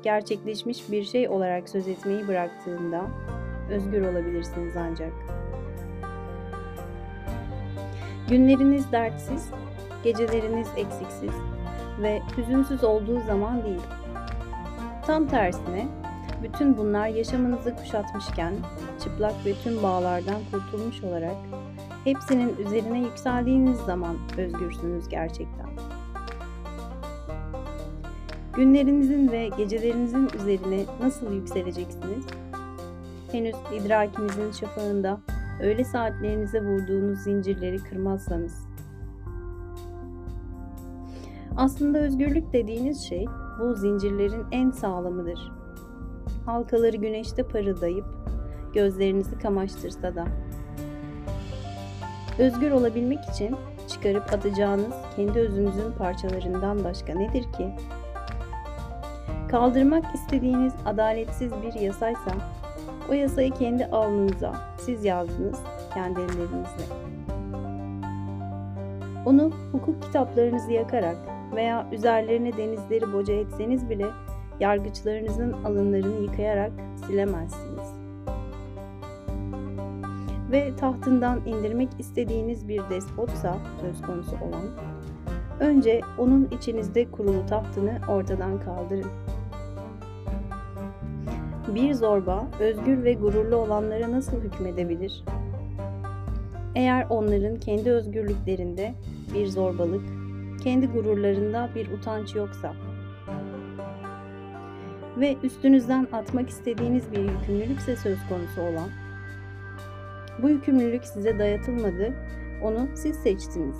gerçekleşmiş 0.03 0.91
bir 0.91 1.03
şey 1.03 1.29
olarak 1.29 1.69
söz 1.69 1.87
etmeyi 1.87 2.27
bıraktığında 2.27 3.07
özgür 3.69 4.01
olabilirsiniz 4.01 4.75
ancak. 4.77 5.13
Günleriniz 8.29 8.91
dertsiz, 8.91 9.49
geceleriniz 10.03 10.67
eksiksiz 10.77 11.33
ve 12.01 12.21
hüzünsüz 12.37 12.83
olduğu 12.83 13.21
zaman 13.21 13.63
değil. 13.63 13.81
Tam 15.05 15.27
tersine 15.27 15.87
bütün 16.43 16.77
bunlar 16.77 17.07
yaşamınızı 17.07 17.75
kuşatmışken 17.75 18.53
çıplak 19.03 19.45
ve 19.45 19.53
tüm 19.63 19.83
bağlardan 19.83 20.41
kurtulmuş 20.51 21.03
olarak 21.03 21.35
hepsinin 22.03 22.57
üzerine 22.57 22.99
yükseldiğiniz 22.99 23.77
zaman 23.77 24.15
özgürsünüz 24.37 25.09
gerçekten. 25.09 25.69
Günlerinizin 28.53 29.31
ve 29.31 29.49
gecelerinizin 29.57 30.29
üzerine 30.41 30.85
nasıl 31.01 31.33
yükseleceksiniz? 31.33 32.25
Henüz 33.31 33.55
idrakinizin 33.73 34.51
şafağında 34.51 35.19
öğle 35.61 35.83
saatlerinize 35.83 36.61
vurduğunuz 36.61 37.19
zincirleri 37.19 37.77
kırmazsanız. 37.77 38.69
Aslında 41.57 41.99
özgürlük 41.99 42.53
dediğiniz 42.53 43.01
şey 43.01 43.25
bu 43.59 43.75
zincirlerin 43.75 44.45
en 44.51 44.71
sağlamıdır. 44.71 45.59
Halkaları 46.49 46.97
güneşte 46.97 47.43
parıldayıp 47.43 48.05
gözlerinizi 48.73 49.39
kamaştırsa 49.39 50.15
da. 50.15 50.25
Özgür 52.39 52.71
olabilmek 52.71 53.19
için 53.29 53.55
çıkarıp 53.87 54.33
atacağınız 54.33 54.93
kendi 55.15 55.39
özünüzün 55.39 55.91
parçalarından 55.97 56.83
başka 56.83 57.13
nedir 57.13 57.43
ki? 57.43 57.69
Kaldırmak 59.51 60.15
istediğiniz 60.15 60.73
adaletsiz 60.85 61.51
bir 61.51 61.81
yasaysa 61.81 62.31
o 63.09 63.13
yasayı 63.13 63.51
kendi 63.51 63.85
alnınıza 63.85 64.55
siz 64.77 65.05
yazdınız 65.05 65.59
kendi 65.93 66.19
ellerinizle. 66.19 66.85
Onu 69.25 69.51
hukuk 69.71 70.03
kitaplarınızı 70.03 70.71
yakarak 70.71 71.17
veya 71.55 71.87
üzerlerine 71.91 72.57
denizleri 72.57 73.13
boca 73.13 73.33
etseniz 73.33 73.89
bile 73.89 74.05
yargıçlarınızın 74.60 75.51
alınlarını 75.51 76.22
yıkayarak 76.22 76.72
silemezsiniz. 77.05 77.93
Ve 80.51 80.76
tahtından 80.76 81.39
indirmek 81.45 81.89
istediğiniz 81.99 82.68
bir 82.68 82.82
despotsa 82.89 83.57
söz 83.82 84.01
konusu 84.01 84.36
olan, 84.36 84.66
önce 85.60 86.01
onun 86.18 86.47
içinizde 86.51 87.12
kurulu 87.12 87.45
tahtını 87.45 87.99
ortadan 88.10 88.60
kaldırın 88.60 89.12
bir 91.76 91.93
zorba 91.93 92.47
özgür 92.60 93.03
ve 93.03 93.14
gururlu 93.14 93.55
olanlara 93.55 94.12
nasıl 94.12 94.41
hükmedebilir? 94.41 95.24
Eğer 96.76 97.07
onların 97.10 97.60
kendi 97.60 97.91
özgürlüklerinde 97.91 98.93
bir 99.34 99.47
zorbalık, 99.47 100.01
kendi 100.64 100.88
gururlarında 100.88 101.70
bir 101.76 101.91
utanç 101.91 102.36
yoksa 102.36 102.74
ve 105.20 105.36
üstünüzden 105.43 106.07
atmak 106.11 106.49
istediğiniz 106.49 107.11
bir 107.11 107.20
yükümlülükse 107.20 107.95
söz 107.95 108.17
konusu 108.30 108.61
olan, 108.61 108.89
bu 110.41 110.49
yükümlülük 110.49 111.05
size 111.05 111.39
dayatılmadı, 111.39 112.13
onu 112.63 112.88
siz 112.95 113.15
seçtiniz. 113.15 113.76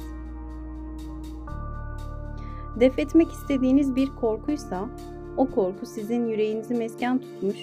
Def 2.80 3.00
etmek 3.00 3.32
istediğiniz 3.32 3.96
bir 3.96 4.08
korkuysa, 4.22 4.90
o 5.38 5.50
korku 5.50 5.86
sizin 5.86 6.28
yüreğinizi 6.28 6.74
mesken 6.74 7.20
tutmuş 7.20 7.58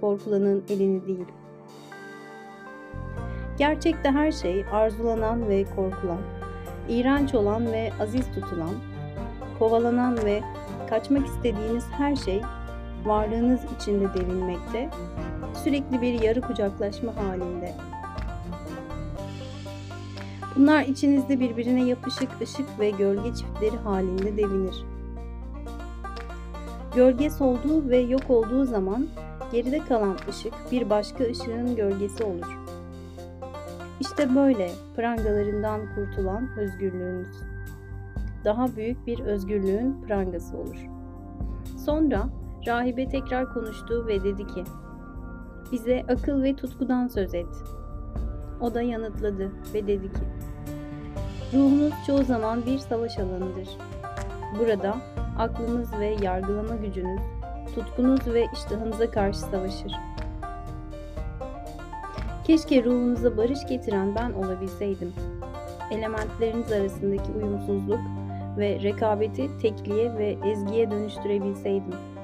korkulanın 0.00 0.64
elini 0.68 1.06
değil. 1.06 1.26
Gerçekte 3.58 4.10
her 4.10 4.32
şey 4.32 4.64
arzulanan 4.72 5.48
ve 5.48 5.64
korkulan, 5.64 6.20
iğrenç 6.88 7.34
olan 7.34 7.72
ve 7.72 7.90
aziz 8.00 8.26
tutulan, 8.34 8.74
kovalanan 9.58 10.24
ve 10.24 10.40
kaçmak 10.90 11.26
istediğiniz 11.26 11.84
her 11.90 12.16
şey 12.16 12.42
varlığınız 13.08 13.60
içinde 13.76 14.14
devinmekte, 14.14 14.90
sürekli 15.64 16.00
bir 16.00 16.22
yarı 16.22 16.40
kucaklaşma 16.40 17.16
halinde. 17.16 17.74
Bunlar 20.56 20.82
içinizde 20.82 21.40
birbirine 21.40 21.84
yapışık 21.84 22.28
ışık 22.42 22.80
ve 22.80 22.90
gölge 22.90 23.34
çiftleri 23.34 23.76
halinde 23.76 24.36
devinir. 24.36 24.84
Gölge 26.94 27.30
solduğu 27.30 27.88
ve 27.88 27.98
yok 27.98 28.30
olduğu 28.30 28.64
zaman 28.64 29.06
geride 29.52 29.78
kalan 29.78 30.16
ışık 30.28 30.52
bir 30.72 30.90
başka 30.90 31.24
ışığın 31.24 31.76
gölgesi 31.76 32.24
olur. 32.24 32.58
İşte 34.00 34.34
böyle 34.34 34.70
prangalarından 34.96 35.80
kurtulan 35.94 36.48
özgürlüğünüz. 36.58 37.28
Daha 38.44 38.76
büyük 38.76 39.06
bir 39.06 39.18
özgürlüğün 39.18 39.96
prangası 40.06 40.56
olur. 40.56 40.86
Sonra 41.84 42.28
rahibe 42.68 43.08
tekrar 43.08 43.52
konuştu 43.52 44.06
ve 44.06 44.24
dedi 44.24 44.46
ki, 44.46 44.64
bize 45.72 46.04
akıl 46.08 46.42
ve 46.42 46.56
tutkudan 46.56 47.08
söz 47.08 47.34
et. 47.34 47.64
O 48.60 48.74
da 48.74 48.82
yanıtladı 48.82 49.50
ve 49.74 49.86
dedi 49.86 50.12
ki, 50.12 50.20
ruhunuz 51.54 51.92
çoğu 52.06 52.24
zaman 52.24 52.66
bir 52.66 52.78
savaş 52.78 53.18
alanıdır. 53.18 53.68
Burada 54.58 54.96
aklınız 55.38 55.92
ve 56.00 56.16
yargılama 56.22 56.76
gücünüz 56.76 57.20
tutkunuz 57.74 58.26
ve 58.26 58.46
iştahınıza 58.54 59.10
karşı 59.10 59.38
savaşır. 59.38 59.92
Keşke 62.44 62.84
ruhunuza 62.84 63.36
barış 63.36 63.66
getiren 63.66 64.14
ben 64.14 64.32
olabilseydim. 64.32 65.12
Elementleriniz 65.90 66.72
arasındaki 66.72 67.32
uyumsuzluk 67.32 68.00
ve 68.58 68.82
rekabeti 68.82 69.58
tekliğe 69.58 70.14
ve 70.14 70.36
ezgiye 70.44 70.90
dönüştürebilseydim. 70.90 72.17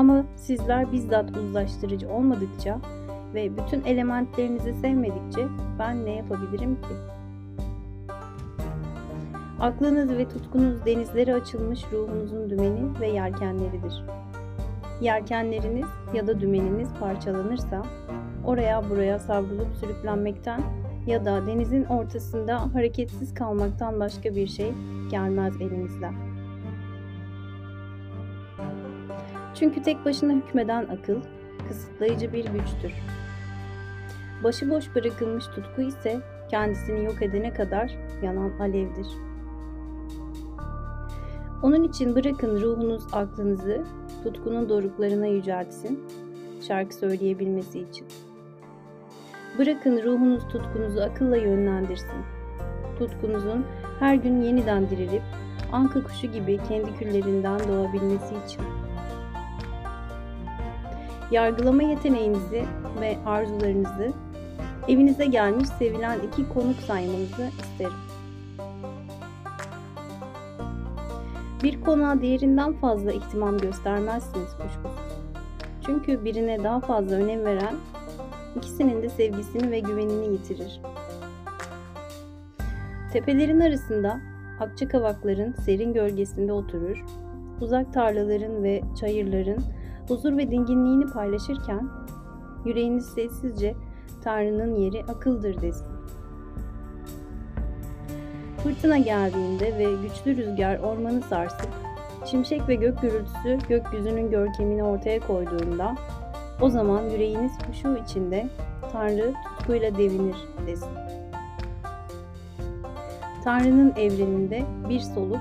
Ama 0.00 0.24
sizler 0.36 0.92
bizzat 0.92 1.36
uzlaştırıcı 1.36 2.10
olmadıkça 2.10 2.78
ve 3.34 3.56
bütün 3.56 3.84
elementlerinizi 3.84 4.74
sevmedikçe 4.74 5.46
ben 5.78 6.04
ne 6.04 6.10
yapabilirim 6.16 6.74
ki?'' 6.74 7.20
Aklınız 9.60 10.10
ve 10.10 10.28
tutkunuz 10.28 10.84
denizlere 10.86 11.34
açılmış 11.34 11.84
ruhunuzun 11.92 12.50
dümeni 12.50 13.00
ve 13.00 13.08
yelkenleridir. 13.08 14.04
Yelkenleriniz 15.00 15.88
ya 16.14 16.26
da 16.26 16.40
dümeniniz 16.40 16.88
parçalanırsa 17.00 17.82
oraya 18.44 18.90
buraya 18.90 19.18
savrulup 19.18 19.76
sürüklenmekten 19.80 20.62
ya 21.06 21.24
da 21.24 21.46
denizin 21.46 21.84
ortasında 21.84 22.74
hareketsiz 22.74 23.34
kalmaktan 23.34 24.00
başka 24.00 24.34
bir 24.36 24.46
şey 24.46 24.72
gelmez 25.10 25.60
elinizden. 25.60 26.29
Çünkü 29.54 29.82
tek 29.82 30.04
başına 30.04 30.32
hükmeden 30.32 30.82
akıl 30.82 31.20
kısıtlayıcı 31.68 32.32
bir 32.32 32.44
güçtür. 32.44 32.92
Başıboş 34.44 34.94
bırakılmış 34.94 35.46
tutku 35.46 35.82
ise 35.82 36.20
kendisini 36.50 37.04
yok 37.04 37.22
edene 37.22 37.52
kadar 37.52 37.96
yanan 38.22 38.50
alevdir. 38.60 39.06
Onun 41.62 41.82
için 41.82 42.14
bırakın 42.14 42.60
ruhunuz 42.60 43.02
aklınızı 43.12 43.84
tutkunun 44.24 44.68
doruklarına 44.68 45.26
yüceltsin, 45.26 46.00
şarkı 46.68 46.94
söyleyebilmesi 46.94 47.78
için. 47.78 48.06
Bırakın 49.58 50.02
ruhunuz 50.02 50.48
tutkunuzu 50.48 51.00
akılla 51.00 51.36
yönlendirsin. 51.36 52.24
Tutkunuzun 52.98 53.64
her 53.98 54.14
gün 54.14 54.42
yeniden 54.42 54.90
dirilip 54.90 55.22
anka 55.72 56.02
kuşu 56.02 56.26
gibi 56.26 56.60
kendi 56.68 56.94
küllerinden 56.94 57.58
doğabilmesi 57.58 58.34
için. 58.46 58.79
Yargılama 61.30 61.82
yeteneğinizi 61.82 62.64
ve 63.00 63.18
arzularınızı 63.26 64.12
evinize 64.88 65.26
gelmiş 65.26 65.68
sevilen 65.68 66.18
iki 66.18 66.48
konuk 66.48 66.76
saymanızı 66.76 67.50
isterim. 67.62 67.92
Bir 71.62 71.80
konuğa 71.80 72.20
diğerinden 72.20 72.72
fazla 72.72 73.12
ihtimam 73.12 73.58
göstermezsiniz 73.58 74.50
kuşkusuz. 74.50 75.20
Çünkü 75.86 76.24
birine 76.24 76.64
daha 76.64 76.80
fazla 76.80 77.16
önem 77.16 77.44
veren 77.44 77.74
ikisinin 78.56 79.02
de 79.02 79.08
sevgisini 79.08 79.70
ve 79.70 79.80
güvenini 79.80 80.32
yitirir. 80.32 80.80
Tepelerin 83.12 83.60
arasında 83.60 84.20
akça 84.60 84.88
kavakların 84.88 85.52
serin 85.52 85.92
gölgesinde 85.92 86.52
oturur, 86.52 87.04
uzak 87.60 87.92
tarlaların 87.92 88.62
ve 88.62 88.82
çayırların 89.00 89.58
huzur 90.10 90.36
ve 90.36 90.50
dinginliğini 90.50 91.06
paylaşırken 91.06 91.88
yüreğiniz 92.64 93.06
sessizce 93.06 93.74
Tanrı'nın 94.24 94.74
yeri 94.74 95.04
akıldır 95.04 95.62
desin. 95.62 95.86
Fırtına 98.62 98.98
geldiğinde 98.98 99.78
ve 99.78 99.84
güçlü 100.02 100.36
rüzgar 100.36 100.78
ormanı 100.78 101.20
sarsıp, 101.20 101.68
şimşek 102.24 102.68
ve 102.68 102.74
gök 102.74 103.00
gürültüsü 103.00 103.58
gökyüzünün 103.68 104.30
görkemini 104.30 104.84
ortaya 104.84 105.20
koyduğunda, 105.20 105.94
o 106.60 106.68
zaman 106.68 107.02
yüreğiniz 107.02 107.52
huşu 107.68 107.96
içinde 107.96 108.48
Tanrı 108.92 109.32
tutkuyla 109.44 109.98
devinir 109.98 110.36
desin. 110.66 110.88
Tanrı'nın 113.44 113.92
evreninde 113.96 114.62
bir 114.88 115.00
soluk 115.00 115.40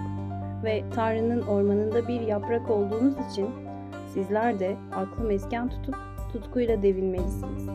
ve 0.64 0.84
Tanrı'nın 0.96 1.42
ormanında 1.42 2.08
bir 2.08 2.22
yaprak 2.22 2.70
olduğunuz 2.70 3.14
için 3.32 3.69
sizler 4.14 4.60
de 4.60 4.78
aklı 4.96 5.24
mesken 5.24 5.70
tutup 5.70 5.96
tutkuyla 6.34 6.82
devinmelisiniz. 6.82 7.70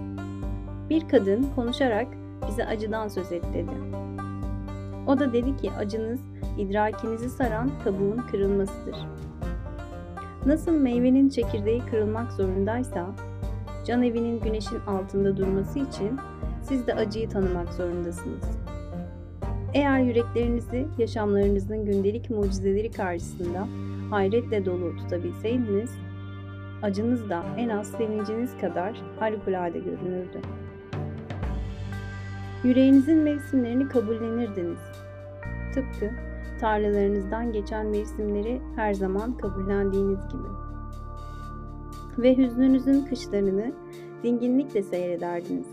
Bir 0.91 1.09
kadın 1.09 1.47
konuşarak 1.57 2.07
bize 2.49 2.66
acıdan 2.66 3.09
söz 3.09 3.32
et 3.32 3.45
dedi. 3.55 3.70
O 5.07 5.18
da 5.18 5.32
dedi 5.32 5.57
ki 5.57 5.72
acınız 5.72 6.20
idrakinizi 6.59 7.30
saran 7.30 7.70
kabuğun 7.85 8.18
kırılmasıdır. 8.30 8.97
Nasıl 10.47 10.72
meyvenin 10.72 11.28
çekirdeği 11.28 11.80
kırılmak 11.80 12.32
zorundaysa, 12.32 13.07
can 13.87 14.03
evinin 14.03 14.41
güneşin 14.41 14.80
altında 14.87 15.37
durması 15.37 15.78
için 15.78 16.18
siz 16.62 16.87
de 16.87 16.95
acıyı 16.95 17.28
tanımak 17.28 17.72
zorundasınız. 17.72 18.59
Eğer 19.74 19.99
yüreklerinizi 19.99 20.87
yaşamlarınızın 20.99 21.85
gündelik 21.85 22.30
mucizeleri 22.30 22.91
karşısında 22.91 23.66
hayretle 24.11 24.64
dolu 24.64 24.97
tutabilseydiniz, 24.97 25.91
acınız 26.85 27.30
da 27.30 27.45
en 27.57 27.68
az 27.68 27.91
sevinciniz 27.91 28.57
kadar 28.61 29.03
harikulade 29.18 29.78
görünürdü. 29.78 30.41
Yüreğinizin 32.64 33.18
mevsimlerini 33.18 33.89
kabullenirdiniz. 33.89 34.78
Tıpkı 35.74 36.11
tarlalarınızdan 36.61 37.53
geçen 37.53 37.87
mevsimleri 37.87 38.61
her 38.76 38.95
zaman 38.95 39.37
kabullendiğiniz 39.37 40.28
gibi. 40.28 40.49
Ve 42.18 42.37
hüznünüzün 42.37 43.05
kışlarını 43.05 43.72
dinginlikle 44.22 44.82
seyrederdiniz. 44.82 45.68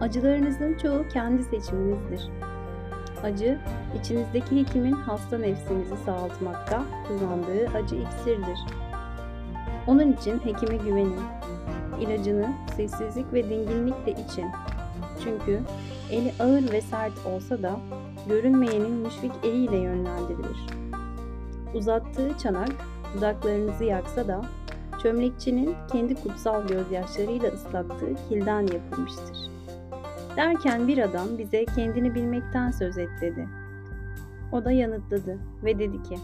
Acılarınızın 0.00 0.74
çoğu 0.74 1.08
kendi 1.08 1.42
seçiminizdir. 1.42 2.47
Acı, 3.24 3.58
içinizdeki 4.00 4.60
hekimin 4.60 4.92
hasta 4.92 5.38
nefsinizi 5.38 5.96
sağaltmakta 6.04 6.82
kullandığı 7.08 7.78
acı 7.78 7.96
iksirdir. 7.96 8.58
Onun 9.86 10.12
için 10.12 10.38
hekime 10.38 10.76
güvenin. 10.76 11.20
İlacını 12.00 12.52
sessizlik 12.76 13.32
ve 13.32 13.50
dinginlikle 13.50 14.12
için. 14.12 14.46
Çünkü 15.24 15.60
eli 16.10 16.32
ağır 16.40 16.72
ve 16.72 16.80
sert 16.80 17.26
olsa 17.26 17.62
da 17.62 17.80
görünmeyenin 18.28 18.90
müşfik 18.90 19.32
eliyle 19.42 19.76
yönlendirilir. 19.76 20.66
Uzattığı 21.74 22.38
çanak 22.42 22.70
dudaklarınızı 23.16 23.84
yaksa 23.84 24.28
da 24.28 24.42
çömlekçinin 25.02 25.74
kendi 25.92 26.14
kutsal 26.14 26.66
gözyaşlarıyla 26.66 27.48
ıslattığı 27.48 28.14
kilden 28.28 28.60
yapılmıştır. 28.60 29.57
Derken 30.38 30.88
bir 30.88 30.98
adam 30.98 31.38
bize 31.38 31.64
kendini 31.64 32.14
bilmekten 32.14 32.70
söz 32.70 32.98
et 32.98 33.08
dedi. 33.20 33.48
O 34.52 34.64
da 34.64 34.70
yanıtladı 34.70 35.38
ve 35.64 35.78
dedi 35.78 36.02
ki, 36.02 36.18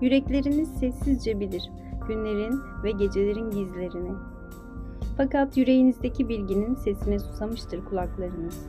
Yürekleriniz 0.00 0.68
sessizce 0.68 1.40
bilir 1.40 1.70
günlerin 2.08 2.60
ve 2.84 2.90
gecelerin 2.90 3.50
gizlerini. 3.50 4.12
Fakat 5.16 5.56
yüreğinizdeki 5.56 6.28
bilginin 6.28 6.74
sesine 6.74 7.18
susamıştır 7.18 7.84
kulaklarınız. 7.84 8.66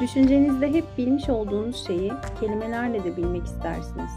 Düşüncenizde 0.00 0.72
hep 0.72 0.84
bilmiş 0.98 1.28
olduğunuz 1.28 1.86
şeyi 1.86 2.12
kelimelerle 2.40 3.04
de 3.04 3.16
bilmek 3.16 3.44
istersiniz. 3.44 4.10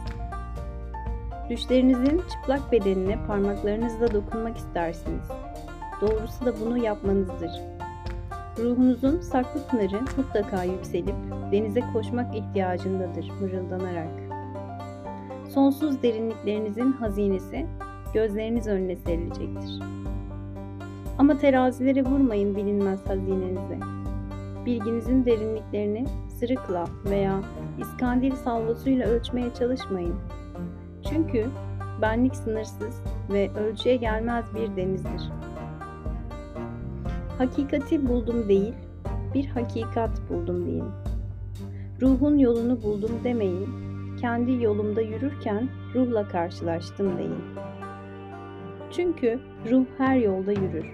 Düşlerinizin 1.50 2.22
çıplak 2.32 2.72
bedenine 2.72 3.26
parmaklarınızla 3.28 4.14
dokunmak 4.14 4.58
istersiniz. 4.58 5.47
Doğrusu 6.02 6.46
da 6.46 6.54
bunu 6.66 6.78
yapmanızdır. 6.78 7.52
Ruhunuzun 8.60 9.20
saklı 9.20 9.68
pınarı 9.68 10.02
mutlaka 10.18 10.64
yükselip 10.64 11.16
denize 11.52 11.82
koşmak 11.94 12.36
ihtiyacındadır 12.36 13.32
mırıldanarak. 13.42 14.08
Sonsuz 15.50 16.04
derinliklerinizin 16.04 16.92
hazinesi 16.92 17.66
gözleriniz 18.14 18.68
önüne 18.68 18.96
serilecektir. 18.96 19.80
Ama 21.18 21.38
terazilere 21.38 22.04
vurmayın 22.06 22.56
bilinmez 22.56 23.06
hazinenize. 23.06 23.80
Bilginizin 24.66 25.26
derinliklerini 25.26 26.06
sırıkla 26.40 26.86
veya 27.06 27.40
iskandil 27.80 28.36
salvasıyla 28.36 29.08
ölçmeye 29.08 29.54
çalışmayın. 29.54 30.16
Çünkü 31.10 31.46
benlik 32.02 32.36
sınırsız 32.36 33.02
ve 33.30 33.52
ölçüye 33.52 33.96
gelmez 33.96 34.46
bir 34.56 34.76
denizdir. 34.76 35.37
Hakikati 37.38 38.08
buldum 38.08 38.50
değil, 38.50 38.74
bir 39.34 39.46
hakikat 39.46 40.30
buldum 40.30 40.66
deyin. 40.66 40.86
Ruhun 42.02 42.38
yolunu 42.38 42.84
buldum 42.84 43.12
demeyin, 43.24 43.68
kendi 44.22 44.64
yolumda 44.64 45.02
yürürken 45.02 45.70
ruhla 45.96 46.28
karşılaştım 46.28 47.18
deyin. 47.18 47.44
Çünkü 48.92 49.40
ruh 49.72 49.86
her 49.98 50.16
yolda 50.16 50.52
yürür. 50.52 50.86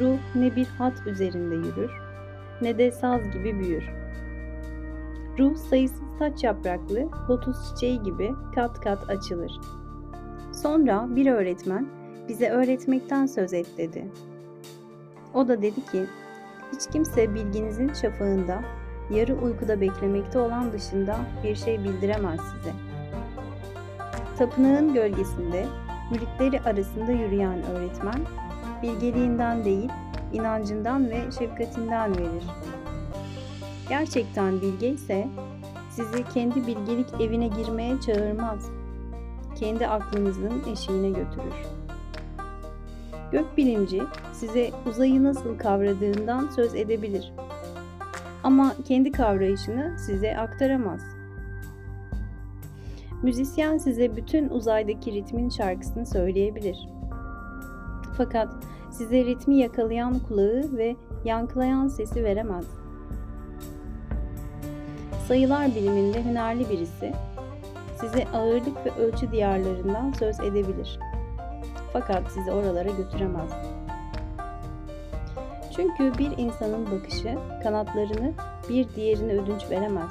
Ruh 0.00 0.18
ne 0.34 0.56
bir 0.56 0.66
hat 0.66 1.06
üzerinde 1.06 1.54
yürür, 1.54 1.90
ne 2.62 2.78
de 2.78 2.90
saz 2.92 3.30
gibi 3.30 3.58
büyür. 3.60 3.90
Ruh 5.38 5.56
sayısız 5.56 6.18
saç 6.18 6.44
yapraklı 6.44 7.08
lotus 7.30 7.56
çiçeği 7.70 8.02
gibi 8.02 8.32
kat 8.54 8.80
kat 8.80 9.10
açılır. 9.10 9.52
Sonra 10.52 11.08
bir 11.16 11.32
öğretmen 11.32 11.86
bize 12.28 12.48
öğretmekten 12.48 13.26
söz 13.26 13.52
et 13.54 13.66
dedi. 13.78 14.04
O 15.34 15.48
da 15.48 15.62
dedi 15.62 15.86
ki, 15.86 16.06
hiç 16.72 16.90
kimse 16.92 17.34
bilginizin 17.34 17.92
şafağında, 17.92 18.62
yarı 19.10 19.34
uykuda 19.34 19.80
beklemekte 19.80 20.38
olan 20.38 20.72
dışında 20.72 21.16
bir 21.44 21.56
şey 21.56 21.84
bildiremez 21.84 22.40
size. 22.40 22.72
Tapınağın 24.38 24.94
gölgesinde, 24.94 25.66
müritleri 26.10 26.60
arasında 26.60 27.12
yürüyen 27.12 27.62
öğretmen, 27.62 28.20
bilgeliğinden 28.82 29.64
değil, 29.64 29.90
inancından 30.32 31.10
ve 31.10 31.20
şefkatinden 31.38 32.16
verir. 32.16 32.44
Gerçekten 33.88 34.60
bilge 34.60 34.88
ise, 34.88 35.28
sizi 35.90 36.24
kendi 36.34 36.66
bilgelik 36.66 37.20
evine 37.20 37.46
girmeye 37.48 38.00
çağırmaz. 38.00 38.70
Kendi 39.54 39.88
aklınızın 39.88 40.62
eşiğine 40.72 41.08
götürür. 41.08 41.83
Gökbilimci 43.34 44.02
size 44.32 44.70
uzayı 44.86 45.24
nasıl 45.24 45.58
kavradığından 45.58 46.48
söz 46.56 46.74
edebilir. 46.74 47.32
Ama 48.42 48.74
kendi 48.84 49.12
kavrayışını 49.12 49.98
size 49.98 50.36
aktaramaz. 50.36 51.00
Müzisyen 53.22 53.78
size 53.78 54.16
bütün 54.16 54.48
uzaydaki 54.48 55.12
ritmin 55.12 55.48
şarkısını 55.48 56.06
söyleyebilir. 56.06 56.88
Fakat 58.16 58.48
size 58.90 59.24
ritmi 59.24 59.56
yakalayan 59.56 60.18
kulağı 60.18 60.62
ve 60.72 60.96
yankılayan 61.24 61.88
sesi 61.88 62.24
veremez. 62.24 62.66
Sayılar 65.28 65.66
biliminde 65.74 66.24
hünerli 66.24 66.70
birisi 66.70 67.12
size 68.00 68.26
ağırlık 68.34 68.86
ve 68.86 68.90
ölçü 68.90 69.32
diyarlarından 69.32 70.12
söz 70.12 70.40
edebilir. 70.40 70.98
Fakat 71.94 72.32
sizi 72.32 72.52
oralara 72.52 72.88
götüremez. 72.88 73.50
Çünkü 75.76 76.18
bir 76.18 76.38
insanın 76.38 76.86
bakışı 76.90 77.38
kanatlarını 77.62 78.32
bir 78.68 78.88
diğerine 78.96 79.32
ödünç 79.32 79.70
veremez. 79.70 80.10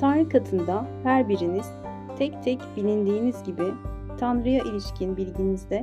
Tanrı 0.00 0.28
katında 0.28 0.86
her 1.02 1.28
biriniz 1.28 1.66
tek 2.18 2.42
tek 2.42 2.60
bilindiğiniz 2.76 3.42
gibi 3.42 3.64
Tanrı'ya 4.20 4.64
ilişkin 4.64 5.16
bilginizde 5.16 5.82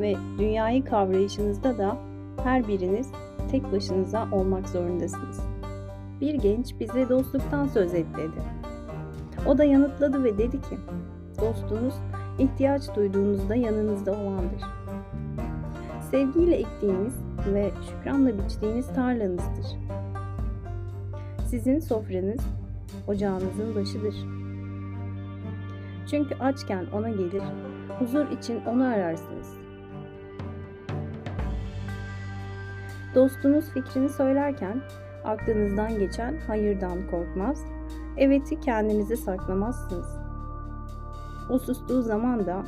ve 0.00 0.14
dünyayı 0.38 0.84
kavrayışınızda 0.84 1.78
da 1.78 1.96
her 2.44 2.68
biriniz 2.68 3.12
tek 3.50 3.72
başınıza 3.72 4.28
olmak 4.32 4.68
zorundasınız. 4.68 5.40
Bir 6.20 6.34
genç 6.34 6.80
bize 6.80 7.08
dostluktan 7.08 7.66
söz 7.66 7.94
et 7.94 8.06
dedi. 8.16 8.42
O 9.46 9.58
da 9.58 9.64
yanıtladı 9.64 10.24
ve 10.24 10.38
dedi 10.38 10.60
ki, 10.60 10.78
dostunuz 11.40 11.94
ihtiyaç 12.38 12.96
duyduğunuzda 12.96 13.54
yanınızda 13.54 14.12
olandır. 14.12 14.62
Sevgiyle 16.10 16.56
ektiğiniz 16.56 17.14
ve 17.54 17.70
şükranla 17.88 18.44
biçtiğiniz 18.44 18.86
tarlanızdır. 18.86 19.66
Sizin 21.46 21.78
sofranız 21.78 22.40
ocağınızın 23.06 23.74
başıdır. 23.74 24.14
Çünkü 26.10 26.34
açken 26.34 26.86
ona 26.92 27.08
gelir, 27.08 27.42
huzur 27.98 28.30
için 28.30 28.60
onu 28.64 28.84
ararsınız. 28.84 29.54
Dostunuz 33.14 33.64
fikrini 33.70 34.08
söylerken 34.08 34.80
aklınızdan 35.24 35.98
geçen 35.98 36.36
hayırdan 36.46 37.10
korkmaz, 37.10 37.64
eveti 38.16 38.60
kendinize 38.60 39.16
saklamazsınız. 39.16 40.19
O 41.50 41.58
sustuğu 41.58 42.02
zaman 42.02 42.46
da 42.46 42.62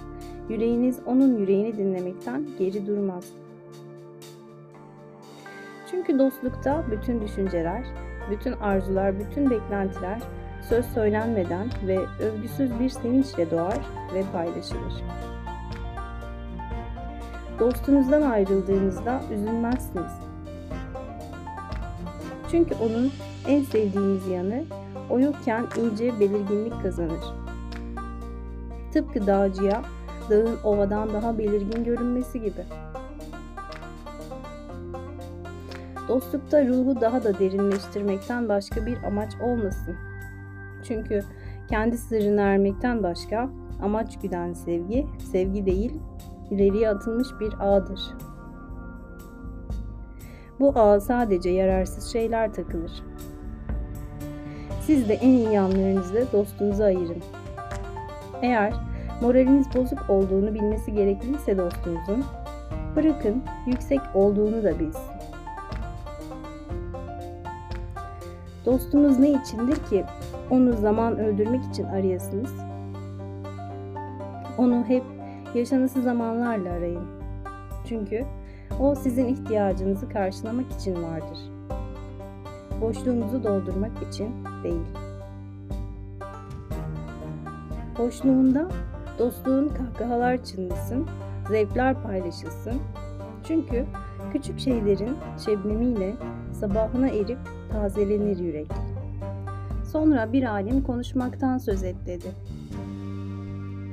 yüreğiniz 0.49 1.01
onun 1.07 1.39
yüreğini 1.39 1.77
dinlemekten 1.77 2.47
geri 2.59 2.87
durmaz. 2.87 3.33
Çünkü 5.91 6.19
dostlukta 6.19 6.85
bütün 6.91 7.21
düşünceler, 7.21 7.85
bütün 8.31 8.53
arzular, 8.53 9.19
bütün 9.19 9.51
beklentiler 9.51 10.23
söz 10.69 10.87
söylenmeden 10.87 11.69
ve 11.87 11.99
övgüsüz 12.21 12.81
bir 12.81 12.89
sevinçle 12.89 13.51
doğar 13.51 13.79
ve 14.15 14.25
paylaşılır. 14.33 15.05
Dostunuzdan 17.59 18.23
ayrıldığınızda 18.23 19.21
üzülmezsiniz. 19.35 20.13
Çünkü 22.51 22.75
onun 22.75 23.13
en 23.49 23.63
sevdiğiniz 23.63 24.27
yanı 24.27 24.65
o 25.11 25.21
yokken 25.21 25.67
iyice 25.77 26.21
belirginlik 26.21 26.83
kazanır. 26.83 27.42
Tıpkı 28.93 29.27
dağcıya 29.27 29.83
dağın 30.31 30.59
ovadan 30.65 31.13
daha 31.13 31.39
belirgin 31.39 31.85
görünmesi 31.85 32.41
gibi. 32.41 32.65
Dostlukta 36.09 36.67
ruhu 36.67 37.01
daha 37.01 37.25
da 37.25 37.39
derinleştirmekten 37.39 38.49
başka 38.49 38.87
bir 38.87 39.03
amaç 39.03 39.33
olmasın. 39.43 39.97
Çünkü 40.85 41.25
kendi 41.69 41.99
sırrını 41.99 42.41
ermekten 42.41 43.03
başka 43.03 43.49
amaç 43.83 44.21
güden 44.21 44.53
sevgi, 44.53 45.07
sevgi 45.33 45.67
değil, 45.67 46.01
ileriye 46.51 46.89
atılmış 46.89 47.29
bir 47.41 47.55
ağdır. 47.61 48.01
Bu 50.61 50.79
ağa 50.79 51.01
sadece 51.01 51.51
yararsız 51.51 52.13
şeyler 52.13 52.53
takılır. 52.53 52.93
Siz 54.81 55.09
de 55.09 55.15
en 55.15 55.29
iyi 55.29 55.53
yanlarınızla 55.53 56.33
dostunuzu 56.33 56.83
ayırın. 56.83 57.23
Eğer 58.43 58.73
moraliniz 59.21 59.67
bozuk 59.75 60.11
olduğunu 60.11 60.55
bilmesi 60.55 60.93
gerekliyse 60.93 61.59
dostunuzun, 61.59 62.25
bırakın 62.97 63.43
yüksek 63.67 64.01
olduğunu 64.15 64.63
da 64.63 64.79
bilsin. 64.79 65.13
Dostunuz 68.67 69.19
ne 69.19 69.31
içindir 69.31 69.77
ki 69.77 70.05
onu 70.51 70.73
zaman 70.77 71.19
öldürmek 71.19 71.65
için 71.65 71.85
arayasınız? 71.85 72.55
Onu 74.59 74.85
hep 74.89 75.03
yaşanası 75.55 76.03
zamanlarla 76.03 76.73
arayın. 76.73 77.05
Çünkü 77.89 78.25
o 78.81 78.95
sizin 78.95 79.27
ihtiyacınızı 79.27 80.09
karşılamak 80.09 80.73
için 80.73 81.03
vardır. 81.03 81.39
Boşluğunuzu 82.81 83.45
doldurmak 83.45 84.03
için 84.11 84.35
değil. 84.65 85.12
Boşluğunda 87.99 88.69
dostluğun 89.19 89.69
kahkahalar 89.69 90.45
çınlasın, 90.45 91.07
zevkler 91.49 92.03
paylaşılsın. 92.03 92.75
Çünkü 93.45 93.85
küçük 94.33 94.59
şeylerin 94.59 95.17
şebnemiyle 95.45 96.15
sabahına 96.53 97.09
erip 97.09 97.39
tazelenir 97.73 98.39
yürek. 98.39 98.69
Sonra 99.93 100.33
bir 100.33 100.43
alim 100.43 100.83
konuşmaktan 100.83 101.59
söz 101.59 101.83
et 101.83 101.97
dedi. 102.07 102.27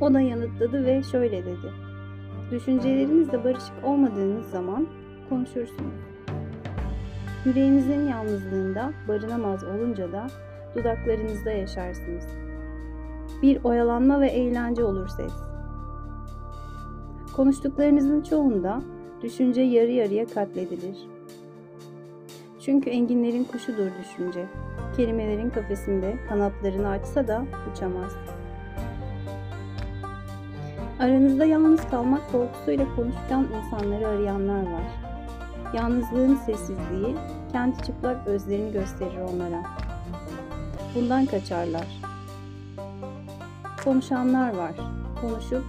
O 0.01 0.13
da 0.13 0.21
yanıtladı 0.21 0.85
ve 0.85 1.03
şöyle 1.03 1.45
dedi. 1.45 1.73
Düşüncelerinizle 2.51 3.43
barışık 3.43 3.73
olmadığınız 3.83 4.45
zaman 4.45 4.87
konuşursunuz. 5.29 5.93
Yüreğinizin 7.45 8.07
yalnızlığında 8.07 8.93
barınamaz 9.07 9.63
olunca 9.63 10.11
da 10.11 10.27
dudaklarınızda 10.75 11.51
yaşarsınız. 11.51 12.48
Bir 13.41 13.63
oyalanma 13.63 14.21
ve 14.21 14.27
eğlence 14.27 14.83
olur 14.83 15.07
ses. 15.07 15.33
Konuştuklarınızın 17.35 18.21
çoğunda 18.21 18.81
düşünce 19.21 19.61
yarı 19.61 19.91
yarıya 19.91 20.25
katledilir. 20.25 20.97
Çünkü 22.59 22.89
enginlerin 22.89 23.43
kuşudur 23.43 23.87
düşünce. 24.01 24.45
Kelimelerin 24.97 25.49
kafesinde 25.49 26.15
kanatlarını 26.29 26.89
açsa 26.89 27.27
da 27.27 27.45
uçamaz. 27.71 28.15
Aranızda 30.99 31.45
yalnız 31.45 31.89
kalmak 31.89 32.31
korkusuyla 32.31 32.95
konuşkan 32.95 33.47
insanları 33.57 34.07
arayanlar 34.07 34.63
var. 34.63 34.83
Yalnızlığın 35.73 36.35
sessizliği 36.35 37.15
kendi 37.51 37.83
çıplak 37.83 38.25
gözlerini 38.25 38.71
gösterir 38.71 39.19
onlara. 39.33 39.63
Bundan 40.95 41.25
kaçarlar. 41.25 42.08
Konuşanlar 43.83 44.57
var. 44.57 44.75
Konuşup 45.21 45.63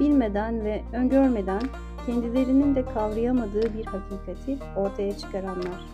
bilmeden 0.00 0.64
ve 0.64 0.82
öngörmeden 0.92 1.62
kendilerinin 2.06 2.74
de 2.74 2.84
kavrayamadığı 2.84 3.74
bir 3.74 3.84
hakikati 3.84 4.58
ortaya 4.76 5.18
çıkaranlar. 5.18 5.86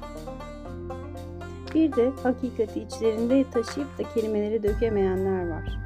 Bir 1.75 1.97
de 1.97 2.13
hakikati 2.23 2.81
içlerinde 2.81 3.51
taşıyıp 3.51 3.99
da 3.99 4.03
kelimeleri 4.15 4.63
dökemeyenler 4.63 5.51
var. 5.51 5.79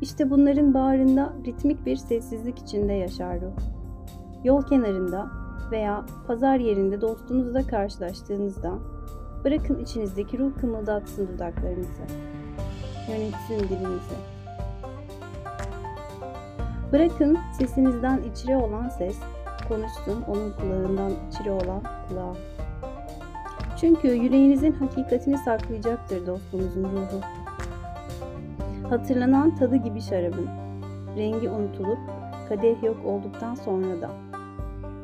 İşte 0.00 0.30
bunların 0.30 0.74
bağrında 0.74 1.32
ritmik 1.46 1.86
bir 1.86 1.96
sessizlik 1.96 2.58
içinde 2.58 2.92
yaşar 2.92 3.40
ruh. 3.40 3.52
Yol 4.44 4.62
kenarında 4.62 5.30
veya 5.70 6.06
pazar 6.26 6.56
yerinde 6.56 7.00
dostunuzla 7.00 7.66
karşılaştığınızda 7.66 8.78
bırakın 9.44 9.78
içinizdeki 9.78 10.38
ruh 10.38 10.60
kımıldatsın 10.60 11.28
dudaklarınızı. 11.28 12.02
Yönetsin 13.10 13.68
dilinizi. 13.68 14.14
Bırakın 16.92 17.38
sesinizden 17.58 18.22
içire 18.22 18.56
olan 18.56 18.88
ses 18.88 19.16
konuşsun 19.68 20.22
onun 20.28 20.52
kulağından 20.52 21.12
içire 21.30 21.50
olan 21.50 21.82
kulağa. 22.08 22.34
Çünkü 23.80 24.08
yüreğinizin 24.08 24.72
hakikatini 24.72 25.38
saklayacaktır 25.38 26.26
dostunuzun 26.26 26.84
ruhu. 26.84 27.20
Hatırlanan 28.90 29.56
tadı 29.56 29.76
gibi 29.76 30.00
şarabın. 30.00 30.48
Rengi 31.16 31.50
unutulup 31.50 31.98
kadeh 32.48 32.82
yok 32.82 32.96
olduktan 33.04 33.54
sonra 33.54 34.00
da. 34.00 34.10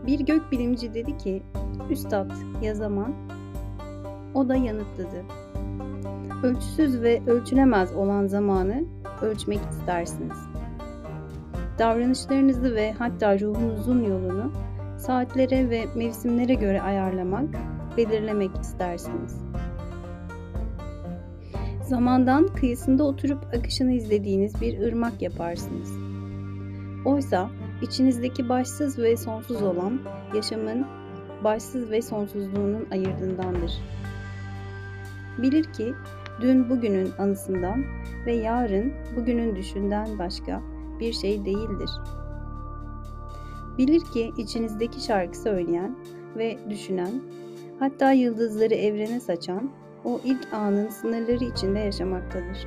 Bir 0.07 0.21
gök 0.21 0.53
bilimci 0.53 0.95
dedi 0.95 1.19
ki, 1.19 1.43
Üstad 1.91 2.31
ya 2.63 2.75
zaman? 2.75 3.15
O 4.35 4.49
da 4.49 4.57
yanıtladı. 4.57 5.25
Ölçüsüz 6.43 7.03
ve 7.03 7.23
ölçülemez 7.27 7.93
olan 7.93 8.27
zamanı 8.27 8.85
ölçmek 9.23 9.61
istersiniz. 9.71 10.39
Davranışlarınızı 11.79 12.75
ve 12.75 12.93
hatta 12.93 13.41
ruhunuzun 13.41 14.05
yolunu 14.05 14.53
saatlere 14.99 15.71
ve 15.71 15.85
mevsimlere 15.95 16.55
göre 16.55 16.83
ayarlamak, 16.83 17.49
belirlemek 17.97 18.51
istersiniz. 18.61 19.37
Zamandan 21.83 22.47
kıyısında 22.47 23.05
oturup 23.05 23.45
akışını 23.59 23.93
izlediğiniz 23.93 24.61
bir 24.61 24.81
ırmak 24.81 25.23
yaparsınız. 25.23 25.93
Oysa 27.05 27.51
içinizdeki 27.83 28.49
başsız 28.49 28.99
ve 28.99 29.17
sonsuz 29.17 29.63
olan 29.63 30.01
yaşamın 30.35 30.87
başsız 31.45 31.91
ve 31.91 32.03
sonsuzluğunun 32.03 32.87
ayırdığındandır. 32.91 33.73
Bilir 35.39 35.65
ki 35.65 35.95
dün 36.41 36.71
bugünün 36.71 37.13
anısından 37.19 37.85
ve 38.27 38.33
yarın 38.33 38.93
bugünün 39.17 39.57
düşünden 39.57 40.19
başka 40.19 40.63
bir 41.01 41.13
şey 41.13 41.45
değildir. 41.45 41.91
Bilir 43.79 44.01
ki 44.01 44.33
içinizdeki 44.39 45.01
şarkı 45.01 45.39
söyleyen 45.39 45.99
ve 46.37 46.59
düşünen, 46.71 47.23
hatta 47.79 48.13
yıldızları 48.13 48.75
evrene 48.75 49.21
saçan 49.21 49.71
o 50.05 50.21
ilk 50.25 50.53
anın 50.53 50.89
sınırları 50.89 51.45
içinde 51.45 51.79
yaşamaktadır. 51.79 52.67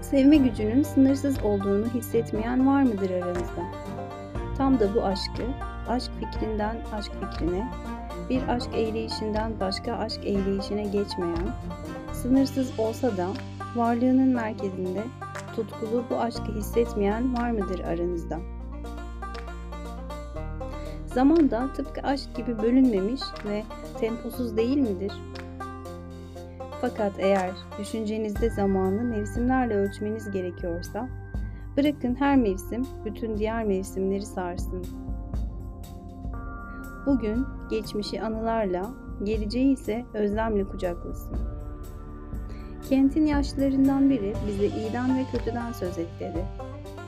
Sevme 0.00 0.36
gücünün 0.36 0.82
sınırsız 0.82 1.42
olduğunu 1.42 1.86
hissetmeyen 1.86 2.66
var 2.66 2.82
mıdır 2.82 3.10
aranızda? 3.10 3.62
Tam 4.58 4.80
da 4.80 4.94
bu 4.94 5.04
aşkı, 5.04 5.42
aşk 5.88 6.10
fikrinden 6.20 6.76
aşk 6.92 7.12
fikrine, 7.12 7.68
bir 8.30 8.48
aşk 8.48 8.68
eyleyişinden 8.74 9.52
başka 9.60 9.92
aşk 9.92 10.20
eyleyişine 10.24 10.82
geçmeyen, 10.82 11.48
sınırsız 12.12 12.78
olsa 12.78 13.16
da 13.16 13.28
varlığının 13.76 14.28
merkezinde 14.28 15.02
tutkulu 15.56 16.04
bu 16.10 16.16
aşkı 16.16 16.54
hissetmeyen 16.54 17.36
var 17.36 17.50
mıdır 17.50 17.80
aranızda? 17.80 18.38
Zaman 21.06 21.50
da 21.50 21.72
tıpkı 21.72 22.00
aşk 22.00 22.36
gibi 22.36 22.62
bölünmemiş 22.62 23.20
ve 23.44 23.62
temposuz 24.00 24.56
değil 24.56 24.76
midir? 24.76 25.12
Fakat 26.80 27.12
eğer 27.18 27.50
düşüncenizde 27.78 28.50
zamanı 28.50 29.02
mevsimlerle 29.02 29.74
ölçmeniz 29.74 30.30
gerekiyorsa, 30.30 31.08
bırakın 31.76 32.14
her 32.14 32.36
mevsim 32.36 32.86
bütün 33.04 33.38
diğer 33.38 33.64
mevsimleri 33.64 34.26
sarsın. 34.26 35.05
Bugün 37.06 37.46
geçmişi 37.70 38.22
anılarla, 38.22 38.90
geleceği 39.22 39.72
ise 39.72 40.04
özlemle 40.14 40.64
kucaklasın. 40.64 41.38
Kentin 42.88 43.26
yaşlılarından 43.26 44.10
biri 44.10 44.34
bize 44.46 44.66
iyiden 44.66 45.18
ve 45.18 45.24
kötüden 45.32 45.72
söz 45.72 45.98
et 45.98 46.08
dedi. 46.20 46.44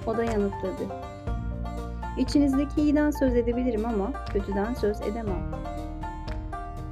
O 0.07 0.16
da 0.16 0.24
yanıtladı. 0.24 0.86
İçinizdeki 2.18 2.80
iyiden 2.80 3.11
söz 3.11 3.34
edebilirim 3.34 3.86
ama 3.86 4.12
kötüden 4.32 4.74
söz 4.74 5.01
edemem. 5.01 5.51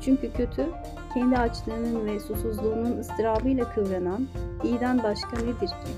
Çünkü 0.00 0.32
kötü, 0.32 0.66
kendi 1.14 1.36
açlığının 1.36 2.06
ve 2.06 2.20
susuzluğunun 2.20 2.98
ıstırabıyla 2.98 3.72
kıvranan 3.74 4.26
iyiden 4.64 5.02
başka 5.02 5.36
nedir 5.36 5.68
ki? 5.68 5.92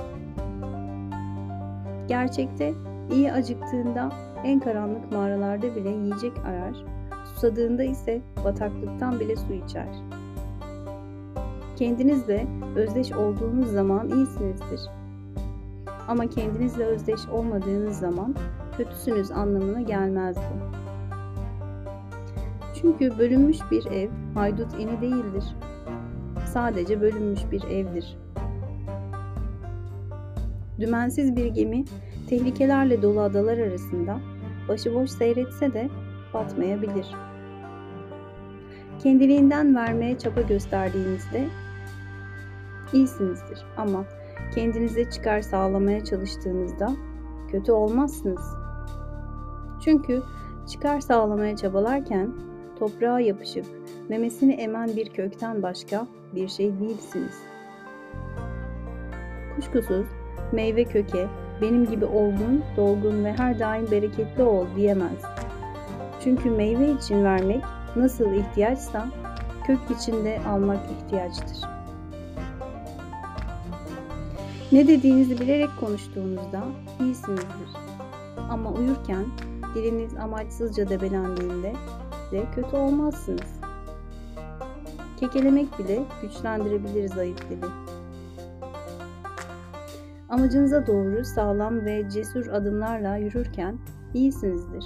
Gerçekte 2.09 2.75
iyi 3.13 3.33
acıktığında 3.33 4.13
en 4.45 4.61
karanlık 4.61 5.13
mağaralarda 5.13 5.77
bile 5.77 5.91
yiyecek 5.91 6.33
arar, 6.39 6.98
susadığında 7.39 7.83
ise 7.83 8.21
bataklıktan 8.45 9.21
bile 9.21 9.37
su 9.37 9.53
içer. 9.53 9.89
Kendinizle 11.77 12.47
özdeş 12.77 13.13
olduğunuz 13.13 13.71
zaman 13.73 14.09
iyisinizdir. 14.09 14.81
Ama 16.09 16.27
kendinizle 16.27 16.85
özdeş 16.85 17.29
olmadığınız 17.29 17.99
zaman 17.99 18.35
kötüsünüz 18.77 19.31
anlamına 19.31 19.81
gelmez 19.81 20.37
bu. 20.37 20.77
Çünkü 22.75 23.19
bölünmüş 23.19 23.59
bir 23.71 23.87
ev 23.87 24.11
haydut 24.35 24.75
ini 24.75 25.01
değildir. 25.01 25.45
Sadece 26.47 27.01
bölünmüş 27.01 27.41
bir 27.53 27.63
evdir. 27.63 28.19
Dümensiz 30.81 31.37
bir 31.37 31.47
gemi 31.47 31.85
tehlikelerle 32.29 33.03
dolu 33.03 33.21
adalar 33.21 33.59
arasında 33.59 34.21
başıboş 34.69 35.11
seyretse 35.11 35.73
de 35.73 35.89
batmayabilir. 36.35 37.28
Kendiliğinden 39.03 39.77
vermeye 39.77 40.19
çaba 40.19 40.41
gösterdiğinizde 40.41 41.49
iyisinizdir 42.93 43.65
ama 43.77 44.05
kendinize 44.55 45.11
çıkar 45.11 45.41
sağlamaya 45.41 46.05
çalıştığınızda 46.05 46.97
kötü 47.51 47.73
olmazsınız. 47.73 48.55
Çünkü 49.85 50.23
çıkar 50.73 51.01
sağlamaya 51.01 51.57
çabalarken 51.57 52.33
toprağa 52.79 53.21
yapışıp 53.21 53.67
memesini 54.09 54.53
emen 54.53 54.89
bir 54.97 55.09
kökten 55.09 55.63
başka 55.63 56.07
bir 56.35 56.49
şey 56.49 56.81
değilsiniz. 56.81 57.43
Kuşkusuz 59.57 60.07
meyve 60.53 60.85
köke 60.85 61.27
benim 61.61 61.87
gibi 61.87 62.05
olgun, 62.05 62.65
dolgun 62.77 63.25
ve 63.25 63.33
her 63.33 63.59
daim 63.59 63.91
bereketli 63.91 64.43
ol 64.43 64.67
diyemez. 64.77 65.23
Çünkü 66.21 66.51
meyve 66.51 66.91
için 66.93 67.25
vermek 67.25 67.63
nasıl 67.99 68.33
ihtiyaçsa 68.33 69.07
kök 69.67 69.79
içinde 69.99 70.41
almak 70.49 70.81
ihtiyaçtır. 70.91 71.69
Ne 74.73 74.89
dediğinizi 74.89 75.41
bilerek 75.41 75.69
konuştuğunuzda 75.81 76.63
iyisinizdir. 77.01 77.71
Ama 78.51 78.73
uyurken 78.73 79.25
diliniz 79.75 80.17
amaçsızca 80.17 80.89
debelendiğinde 80.89 81.73
de 82.33 82.45
kötü 82.55 82.77
olmazsınız. 82.77 83.61
Kekelemek 85.21 85.79
bile 85.79 86.03
güçlendirebilir 86.23 87.09
zayıf 87.09 87.51
dili. 87.51 87.65
Amacınıza 90.29 90.87
doğru 90.87 91.25
sağlam 91.25 91.85
ve 91.85 92.11
cesur 92.11 92.47
adımlarla 92.47 93.17
yürürken 93.17 93.79
iyisinizdir. 94.15 94.85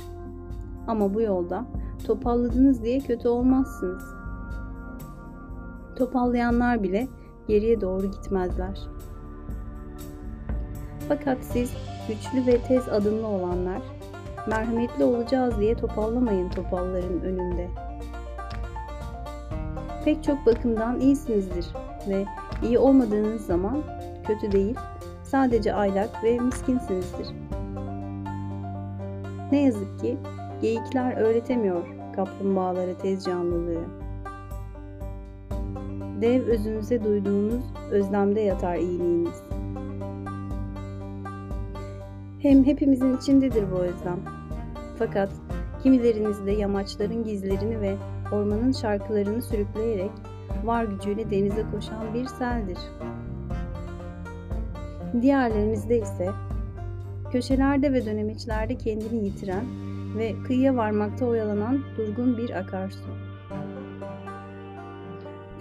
Ama 0.87 1.15
bu 1.15 1.21
yolda 1.21 1.67
topalladınız 2.03 2.83
diye 2.83 2.99
kötü 2.99 3.29
olmazsınız. 3.29 4.05
Topallayanlar 5.97 6.83
bile 6.83 7.09
geriye 7.49 7.81
doğru 7.81 8.07
gitmezler. 8.07 8.79
Fakat 11.09 11.39
siz 11.41 11.73
güçlü 12.09 12.47
ve 12.47 12.59
tez 12.59 12.89
adımlı 12.89 13.27
olanlar 13.27 13.83
merhametli 14.47 15.05
olacağız 15.05 15.59
diye 15.61 15.75
topallamayın 15.75 16.49
topalların 16.51 17.21
önünde. 17.21 17.69
Pek 20.05 20.25
çok 20.25 20.47
bakımdan 20.47 21.01
iyisinizdir 21.01 21.67
ve 22.09 22.25
iyi 22.63 22.79
olmadığınız 22.79 23.47
zaman 23.47 23.83
kötü 24.27 24.53
değil, 24.53 24.77
sadece 25.25 25.75
aylak 25.75 26.25
ve 26.25 26.39
miskinsinizdir. 26.39 27.29
Ne 29.53 29.63
yazık 29.63 30.01
ki 30.01 30.19
geyikler 30.63 31.17
öğretemiyor 31.17 31.83
kaplumbağalara 32.17 32.99
tez 32.99 33.25
canlılığı. 33.25 33.85
Dev 36.21 36.43
özünüze 36.43 37.05
duyduğunuz 37.05 37.65
özlemde 37.91 38.41
yatar 38.41 38.77
iyiliğiniz. 38.77 39.43
Hem 42.39 42.65
hepimizin 42.65 43.17
içindedir 43.17 43.65
bu 43.73 43.77
özlem. 43.77 44.21
Fakat 44.99 45.31
kimileriniz 45.83 46.47
de 46.47 46.51
yamaçların 46.51 47.25
gizlerini 47.25 47.81
ve 47.81 47.97
ormanın 48.33 48.73
şarkılarını 48.73 49.43
sürükleyerek 49.43 50.11
var 50.65 50.85
gücüyle 50.85 51.31
denize 51.31 51.65
koşan 51.75 52.15
bir 52.15 52.27
seldir. 52.27 52.79
Diğerlerinizde 55.23 55.99
ise 55.99 56.31
köşelerde 57.33 57.93
ve 57.93 58.07
dönemeçlerde 58.07 58.75
kendini 58.75 59.25
yitiren 59.25 59.65
ve 60.17 60.35
kıyıya 60.47 60.77
varmakta 60.77 61.27
oyalanan 61.27 61.81
durgun 61.97 62.37
bir 62.37 62.51
akarsu. 62.51 63.09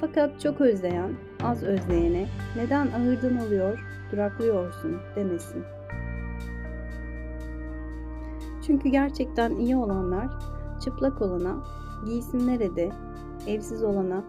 Fakat 0.02 0.42
çok 0.42 0.62
özleyen, 0.62 1.12
az 1.44 1.64
özleyene 1.64 2.28
neden 2.56 2.88
ahırdan 2.88 3.48
oluyor, 3.48 3.80
duraklıyorsun 4.12 4.98
demesin. 5.16 5.64
Çünkü 8.68 8.90
gerçekten 8.90 9.52
iyi 9.52 9.76
olanlar 9.76 10.28
çıplak 10.84 11.22
olana 11.22 11.64
giysin 12.06 12.48
nerede, 12.48 12.90
evsiz 13.48 13.84
olana 13.84 14.24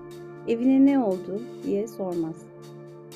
evine 0.49 0.87
ne 0.87 0.99
oldu 0.99 1.41
diye 1.65 1.89
sormaz. 1.89 2.37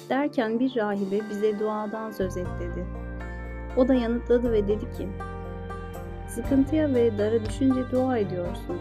Derken 0.09 0.61
bir 0.61 0.77
rahibe 0.77 1.21
bize 1.31 1.59
duadan 1.59 2.11
söz 2.11 2.37
et 2.37 2.47
dedi. 2.61 2.87
O 3.77 3.89
da 3.89 3.95
yanıtladı 3.95 4.53
ve 4.53 4.69
dedi 4.69 4.91
ki, 4.91 5.09
Sıkıntıya 6.37 6.95
ve 6.95 7.19
dara 7.19 7.45
düşünce 7.45 7.81
dua 7.93 8.19
ediyorsunuz. 8.19 8.81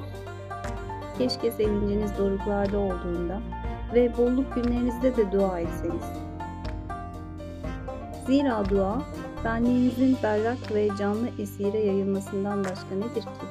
keşke 1.17 1.51
sevinciniz 1.51 2.17
doruklarda 2.17 2.79
olduğunda 2.79 3.41
ve 3.93 4.17
bolluk 4.17 4.55
günlerinizde 4.55 5.17
de 5.17 5.31
dua 5.31 5.59
etseniz. 5.59 6.03
Zira 8.27 8.69
dua, 8.69 9.01
benliğinizin 9.45 10.17
berrak 10.23 10.57
ve 10.73 10.89
canlı 10.99 11.27
esire 11.39 11.79
yayılmasından 11.79 12.63
başka 12.63 12.95
nedir 12.95 13.21
ki? 13.21 13.45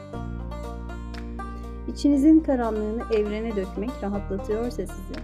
İçinizin 1.89 2.41
karanlığını 2.41 3.03
evrene 3.15 3.57
dökmek 3.57 3.91
rahatlatıyorsa 4.03 4.71
sizi, 4.71 5.21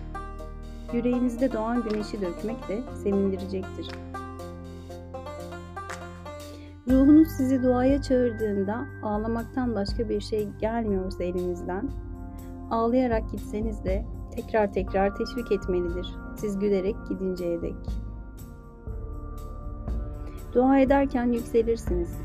yüreğinizde 0.93 1.53
doğan 1.53 1.83
güneşi 1.83 2.21
dökmek 2.21 2.69
de 2.69 2.81
sevindirecektir. 3.03 3.89
Ruhunuz 6.89 7.29
sizi 7.29 7.63
duaya 7.63 8.03
çağırdığında 8.03 8.87
ağlamaktan 9.03 9.75
başka 9.75 10.09
bir 10.09 10.21
şey 10.21 10.49
gelmiyorsa 10.61 11.25
elinizden, 11.25 11.91
ağlayarak 12.71 13.31
gitseniz 13.31 13.85
de 13.85 14.05
tekrar 14.37 14.73
tekrar 14.73 15.15
teşvik 15.17 15.53
etmelidir 15.53 16.07
siz 16.37 16.59
gülerek 16.59 16.97
gidinceye 17.09 17.63
dek. 17.63 17.75
Dua 20.55 20.79
ederken 20.79 21.27
yükselirsiniz. 21.27 22.19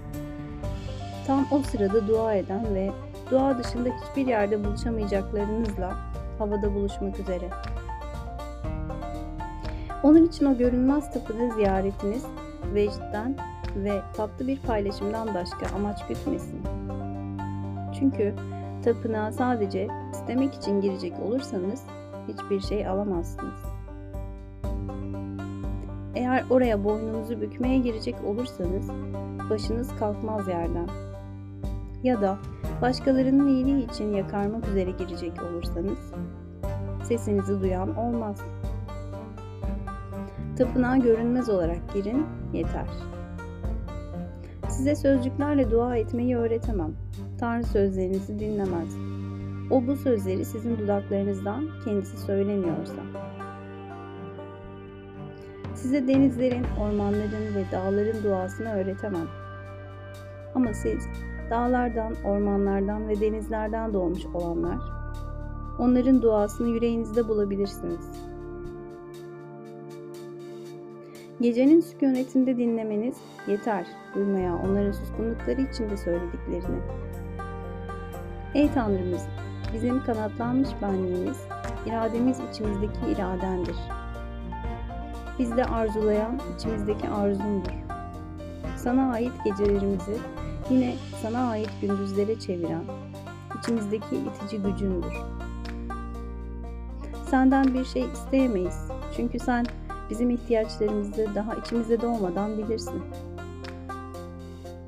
Tam 1.28 1.46
o 1.52 1.60
sırada 1.60 2.08
dua 2.08 2.34
eden 2.34 2.76
ve 2.76 2.92
dua 3.32 3.58
dışında 3.58 3.90
hiçbir 3.90 4.28
yerde 4.28 4.64
buluşamayacaklarınızla 4.64 5.96
havada 6.38 6.74
buluşmak 6.74 7.20
üzere. 7.20 7.50
Onun 10.04 10.26
için 10.26 10.46
o 10.46 10.58
görünmez 10.58 11.14
tapınağı 11.14 11.56
ziyaretiniz 11.56 12.26
vecden 12.74 13.38
ve 13.76 14.02
tatlı 14.14 14.48
bir 14.48 14.60
paylaşımdan 14.60 15.34
başka 15.36 15.76
amaç 15.76 16.08
gütmesin. 16.08 16.62
Çünkü 18.00 18.34
tapınağa 18.84 19.32
sadece 19.32 19.88
istemek 20.12 20.54
için 20.54 20.82
girecek 20.82 21.14
olursanız 21.20 21.84
hiçbir 22.28 22.60
şey 22.60 22.88
alamazsınız. 22.88 23.76
Eğer 26.16 26.44
oraya 26.50 26.84
boynunuzu 26.84 27.42
bükmeye 27.42 27.78
girecek 27.78 28.16
olursanız 28.26 28.90
başınız 29.50 29.90
kalkmaz 30.00 30.48
yerden. 30.48 30.88
Ya 32.04 32.22
da 32.22 32.38
başkalarının 32.82 33.48
iyiliği 33.48 33.92
için 33.92 34.14
yakarmak 34.14 34.68
üzere 34.68 34.92
girecek 34.92 35.44
olursanız 35.44 36.14
sesinizi 37.04 37.62
duyan 37.62 37.98
olmaz. 37.98 38.42
Tapınağa 40.58 40.98
görünmez 40.98 41.50
olarak 41.50 41.94
girin 41.94 42.26
yeter. 42.54 43.15
Size 44.78 44.96
sözcüklerle 44.96 45.72
dua 45.72 45.98
etmeyi 45.98 46.38
öğretemem. 46.38 46.96
Tanrı 47.40 47.64
sözlerinizi 47.64 48.40
dinlemez. 48.40 48.98
O 49.72 49.88
bu 49.88 49.96
sözleri 49.96 50.46
sizin 50.46 50.78
dudaklarınızdan 50.78 51.70
kendisi 51.86 52.18
söylemiyorsa. 52.18 52.94
Size 55.76 56.08
denizlerin, 56.08 56.66
ormanların 56.80 57.56
ve 57.56 57.66
dağların 57.72 58.24
duasını 58.24 58.74
öğretemem. 58.74 59.28
Ama 60.56 60.74
siz 60.74 61.08
dağlardan, 61.50 62.14
ormanlardan 62.26 63.08
ve 63.08 63.22
denizlerden 63.22 63.94
doğmuş 63.94 64.26
olanlar, 64.26 64.78
onların 65.80 66.22
duasını 66.22 66.68
yüreğinizde 66.68 67.28
bulabilirsiniz. 67.28 68.12
Gecenin 71.42 71.82
sükunetinde 71.82 72.58
dinlemeniz 72.58 73.16
yeter 73.48 73.86
duymaya 74.16 74.56
onların 74.56 74.92
suskunlukları 74.92 75.62
içinde 75.62 75.98
söylediklerini. 75.98 76.80
Ey 78.54 78.72
Tanrımız, 78.74 79.28
bizim 79.74 80.04
kanatlanmış 80.04 80.70
benliğimiz, 80.82 81.38
irademiz 81.86 82.40
içimizdeki 82.52 83.00
iradendir. 83.12 83.76
Bizde 85.40 85.66
arzulayan 85.66 86.40
içimizdeki 86.56 87.10
arzundur. 87.10 87.74
Sana 88.78 89.12
ait 89.12 89.34
gecelerimizi 89.46 90.18
yine 90.70 90.96
sana 91.22 91.50
ait 91.50 91.72
gündüzlere 91.82 92.40
çeviren 92.40 92.84
içimizdeki 93.60 94.16
itici 94.16 94.62
gücündür. 94.62 95.14
Senden 97.30 97.74
bir 97.74 97.86
şey 97.86 98.06
isteyemeyiz. 98.14 98.88
Çünkü 99.16 99.40
sen 99.40 99.66
bizim 100.10 100.30
ihtiyaçlarımızı 100.30 101.28
daha 101.36 101.56
içimizde 101.56 102.02
doğmadan 102.02 102.58
bilirsin. 102.58 103.02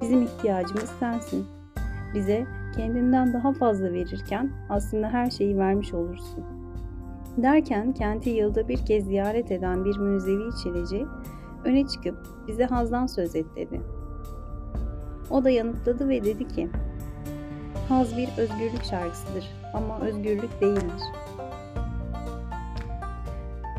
Bizim 0.01 0.21
ihtiyacımız 0.21 0.91
sensin. 0.99 1.45
Bize 2.13 2.45
kendinden 2.75 3.33
daha 3.33 3.53
fazla 3.53 3.93
verirken 3.93 4.51
aslında 4.69 5.09
her 5.09 5.29
şeyi 5.29 5.57
vermiş 5.57 5.93
olursun. 5.93 6.43
Derken 7.37 7.93
kenti 7.93 8.29
yılda 8.29 8.67
bir 8.67 8.85
kez 8.85 9.05
ziyaret 9.05 9.51
eden 9.51 9.85
bir 9.85 9.97
münzevi 9.97 10.49
çileci 10.63 11.05
öne 11.65 11.87
çıkıp 11.87 12.17
bize 12.47 12.65
hazdan 12.65 13.07
söz 13.07 13.35
et 13.35 13.45
dedi. 13.55 13.81
O 15.29 15.43
da 15.43 15.49
yanıtladı 15.49 16.09
ve 16.09 16.23
dedi 16.23 16.47
ki, 16.47 16.69
Haz 17.89 18.17
bir 18.17 18.29
özgürlük 18.37 18.83
şarkısıdır 18.83 19.45
ama 19.73 19.99
özgürlük 19.99 20.61
değildir. 20.61 21.01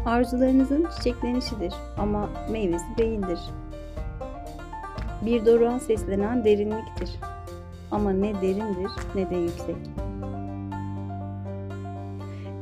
Arzularınızın 0.08 0.86
çiçeklenişidir 0.96 1.74
ama 1.98 2.28
meyvesi 2.50 2.98
değildir. 2.98 3.38
Bir 5.22 5.46
doruğa 5.46 5.80
seslenen 5.80 6.44
derinliktir 6.44 7.10
ama 7.90 8.10
ne 8.10 8.34
derindir 8.34 8.90
ne 9.14 9.30
de 9.30 9.36
yüksek. 9.36 9.76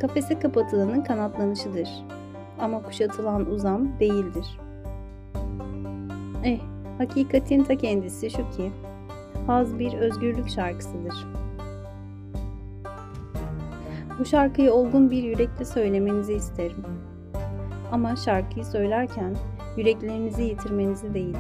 Kafese 0.01 0.39
kapatılanın 0.39 1.01
kanatlanışıdır 1.01 1.89
ama 2.59 2.83
kuşatılan 2.83 3.51
uzam 3.51 3.89
değildir. 4.01 4.59
Eh, 6.45 6.61
hakikatin 6.99 7.65
ta 7.65 7.77
kendisi 7.77 8.31
şu 8.31 8.51
ki, 8.51 8.73
haz 9.47 9.79
bir 9.79 9.93
özgürlük 9.93 10.49
şarkısıdır. 10.49 11.27
Bu 14.19 14.25
şarkıyı 14.25 14.73
olgun 14.73 15.11
bir 15.11 15.23
yürekle 15.23 15.65
söylemenizi 15.65 16.33
isterim. 16.33 16.85
Ama 17.93 18.17
şarkıyı 18.17 18.65
söylerken 18.65 19.37
yüreklerinizi 19.77 20.43
yitirmenizi 20.43 21.15
değil. 21.15 21.37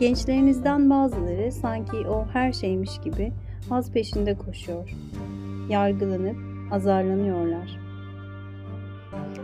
Gençlerinizden 0.00 0.90
bazıları 0.90 1.52
sanki 1.52 1.96
o 1.96 2.26
her 2.32 2.52
şeymiş 2.52 3.00
gibi 3.00 3.32
haz 3.68 3.92
peşinde 3.92 4.34
koşuyor. 4.34 4.90
Yargılanıp 5.68 6.36
azarlanıyorlar. 6.72 7.78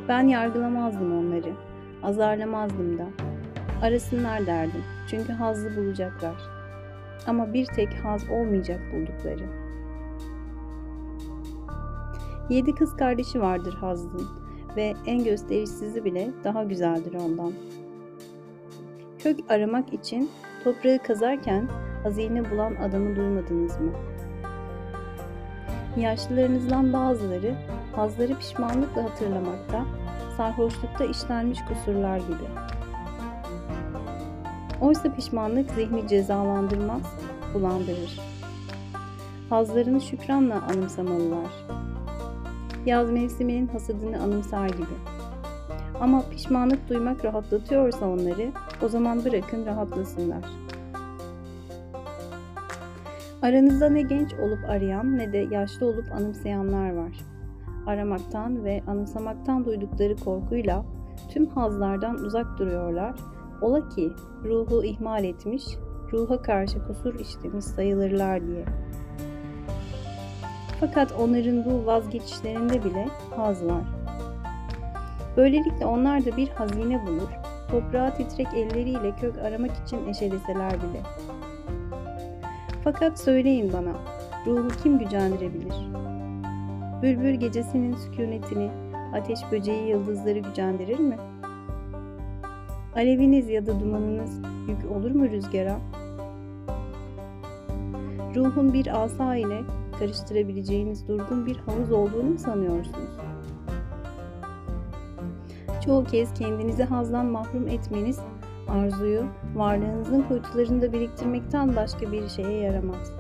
Ben 0.09 0.27
yargılamazdım 0.27 1.19
onları. 1.19 1.53
Azarlamazdım 2.03 2.99
da. 2.99 3.07
Arasınlar 3.83 4.47
derdim. 4.47 4.85
Çünkü 5.11 5.33
hazlı 5.33 5.77
bulacaklar. 5.77 6.37
Ama 7.27 7.53
bir 7.53 7.67
tek 7.67 7.95
haz 8.05 8.31
olmayacak 8.31 8.81
buldukları. 8.93 9.60
Yedi 12.51 12.75
kız 12.75 12.97
kardeşi 12.97 13.41
vardır 13.41 13.75
Hazlı'nın 13.75 14.29
ve 14.77 14.95
en 15.07 15.25
gösterişsizi 15.25 16.05
bile 16.05 16.31
daha 16.45 16.65
güzeldir 16.65 17.15
ondan. 17.15 17.53
Kök 19.19 19.39
aramak 19.49 19.93
için 19.93 20.31
toprağı 20.65 20.99
kazarken 20.99 21.69
hazine 22.03 22.51
bulan 22.51 22.75
adamı 22.75 23.17
duymadınız 23.17 23.81
mı? 23.81 23.93
Yaşlılarınızdan 25.97 26.93
bazıları 26.93 27.55
hazları 27.97 28.39
pişmanlıkla 28.39 29.05
hatırlamakta, 29.05 29.85
sarhoşlukta 30.37 31.05
işlenmiş 31.05 31.59
kusurlar 31.69 32.17
gibi. 32.17 32.49
Oysa 34.81 35.15
pişmanlık 35.15 35.71
zihni 35.71 36.09
cezalandırmaz, 36.09 37.03
bulandırır. 37.55 38.21
Hazlarını 39.51 40.01
şükranla 40.01 40.63
anımsamalılar. 40.63 41.90
Yaz 42.87 43.11
mevsiminin 43.11 43.67
hasadını 43.67 44.23
anımsar 44.23 44.69
gibi. 44.69 44.97
Ama 46.01 46.23
pişmanlık 46.31 46.89
duymak 46.89 47.25
rahatlatıyorsa 47.25 48.07
onları, 48.07 48.53
o 48.83 48.89
zaman 48.89 49.25
bırakın 49.25 49.67
rahatlasınlar. 49.67 50.45
Aranızda 53.43 53.91
ne 53.91 54.03
genç 54.03 54.35
olup 54.35 54.59
arayan 54.69 55.19
ne 55.19 55.33
de 55.33 55.39
yaşlı 55.51 55.87
olup 55.87 56.13
anımsayanlar 56.13 56.91
var. 56.91 57.13
Aramaktan 57.87 58.65
ve 58.65 58.83
anımsamaktan 58.87 59.65
duydukları 59.65 60.17
korkuyla 60.17 60.85
tüm 61.31 61.47
hazlardan 61.47 62.15
uzak 62.15 62.59
duruyorlar. 62.59 63.15
Ola 63.63 63.89
ki 63.89 64.13
ruhu 64.45 64.85
ihmal 64.85 65.25
etmiş, 65.25 65.65
ruha 66.13 66.43
karşı 66.43 66.87
kusur 66.87 67.21
işlemiş 67.21 67.65
sayılırlar 67.65 68.47
diye. 68.47 68.65
Fakat 70.81 71.13
onların 71.13 71.65
bu 71.65 71.87
vazgeçişlerinde 71.87 72.85
bile 72.85 73.09
haz 73.37 73.65
var. 73.67 73.83
Böylelikle 75.37 75.87
onlar 75.87 76.25
da 76.27 76.37
bir 76.37 76.49
hazine 76.49 77.07
bulur, 77.07 77.29
toprağa 77.71 78.15
titrek 78.15 78.47
elleriyle 78.55 79.17
kök 79.17 79.39
aramak 79.39 79.71
için 79.87 80.09
eşeleseler 80.09 80.73
bile. 80.73 81.01
Fakat 82.85 83.21
söyleyin 83.21 83.73
bana, 83.73 83.93
ruhu 84.47 84.69
kim 84.83 84.99
gücendirebilir? 84.99 85.75
Bülbül 87.03 87.35
gecesinin 87.35 87.97
sükunetini, 87.97 88.71
ateş 89.15 89.39
böceği 89.53 89.89
yıldızları 89.89 90.39
gücendirir 90.39 90.99
mi? 90.99 91.17
Aleviniz 92.97 93.49
ya 93.49 93.67
da 93.67 93.81
dumanınız 93.81 94.39
yük 94.69 94.91
olur 94.97 95.11
mu 95.11 95.29
rüzgara? 95.31 95.79
Ruhun 98.35 98.73
bir 98.73 99.03
asa 99.03 99.37
ile 99.37 99.61
karıştırabileceğiniz 100.01 101.09
durgun 101.09 101.47
bir 101.47 101.57
havuz 101.57 101.93
olduğunu 101.93 102.39
sanıyorsunuz? 102.39 103.11
Çoğu 105.85 106.05
kez 106.05 106.35
kendinizi 106.35 106.85
hazdan 106.85 107.27
mahrum 107.27 107.69
etmeniz 107.69 108.19
arzuyu 108.69 109.25
varlığınızın 109.55 110.23
kuytularında 110.23 110.93
biriktirmekten 110.93 111.77
başka 111.77 112.13
bir 112.13 112.29
şeye 112.29 112.61
yaramaz. 112.61 113.13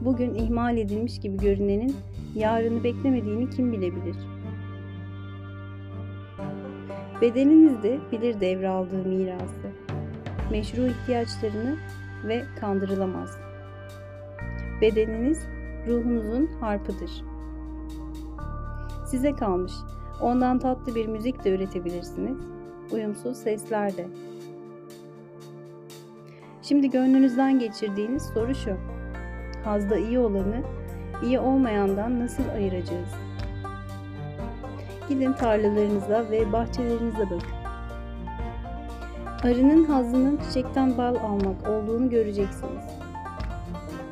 Bugün 0.00 0.34
ihmal 0.34 0.78
edilmiş 0.78 1.20
gibi 1.20 1.36
görünenin 1.36 1.96
yarını 2.34 2.84
beklemediğini 2.84 3.50
kim 3.50 3.72
bilebilir? 3.72 4.16
Bedeniniz 7.20 7.82
de 7.82 7.98
bilir 8.12 8.40
devraldığı 8.40 9.08
mirası, 9.08 9.70
meşru 10.50 10.86
ihtiyaçlarını 10.86 11.76
ve 12.24 12.42
kandırılamaz. 12.60 13.49
Bedeniniz 14.80 15.46
ruhunuzun 15.86 16.46
harpıdır. 16.60 17.24
Size 19.06 19.32
kalmış. 19.32 19.72
Ondan 20.20 20.58
tatlı 20.58 20.94
bir 20.94 21.06
müzik 21.06 21.44
de 21.44 21.50
üretebilirsiniz. 21.50 22.38
Uyumsuz 22.92 23.36
sesler 23.36 23.96
de. 23.96 24.08
Şimdi 26.62 26.90
gönlünüzden 26.90 27.58
geçirdiğiniz 27.58 28.22
soru 28.22 28.54
şu. 28.54 28.76
Hazda 29.64 29.96
iyi 29.96 30.18
olanı 30.18 30.62
iyi 31.22 31.40
olmayandan 31.40 32.20
nasıl 32.20 32.48
ayıracağız? 32.48 33.08
Gidin 35.08 35.32
tarlalarınıza 35.32 36.30
ve 36.30 36.52
bahçelerinize 36.52 37.24
bakın. 37.24 37.60
Arının 39.42 39.84
hazzının 39.84 40.36
çiçekten 40.36 40.98
bal 40.98 41.14
almak 41.14 41.68
olduğunu 41.68 42.10
göreceksiniz. 42.10 42.99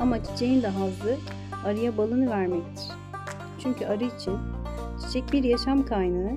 Ama 0.01 0.25
çiçeğin 0.25 0.63
de 0.63 0.69
hazzı 0.69 1.17
arıya 1.65 1.97
balını 1.97 2.31
vermektir. 2.31 2.85
Çünkü 3.59 3.87
arı 3.87 4.05
için 4.05 4.39
çiçek 5.01 5.33
bir 5.33 5.45
yaşam 5.45 5.87
kaynağı, 5.87 6.37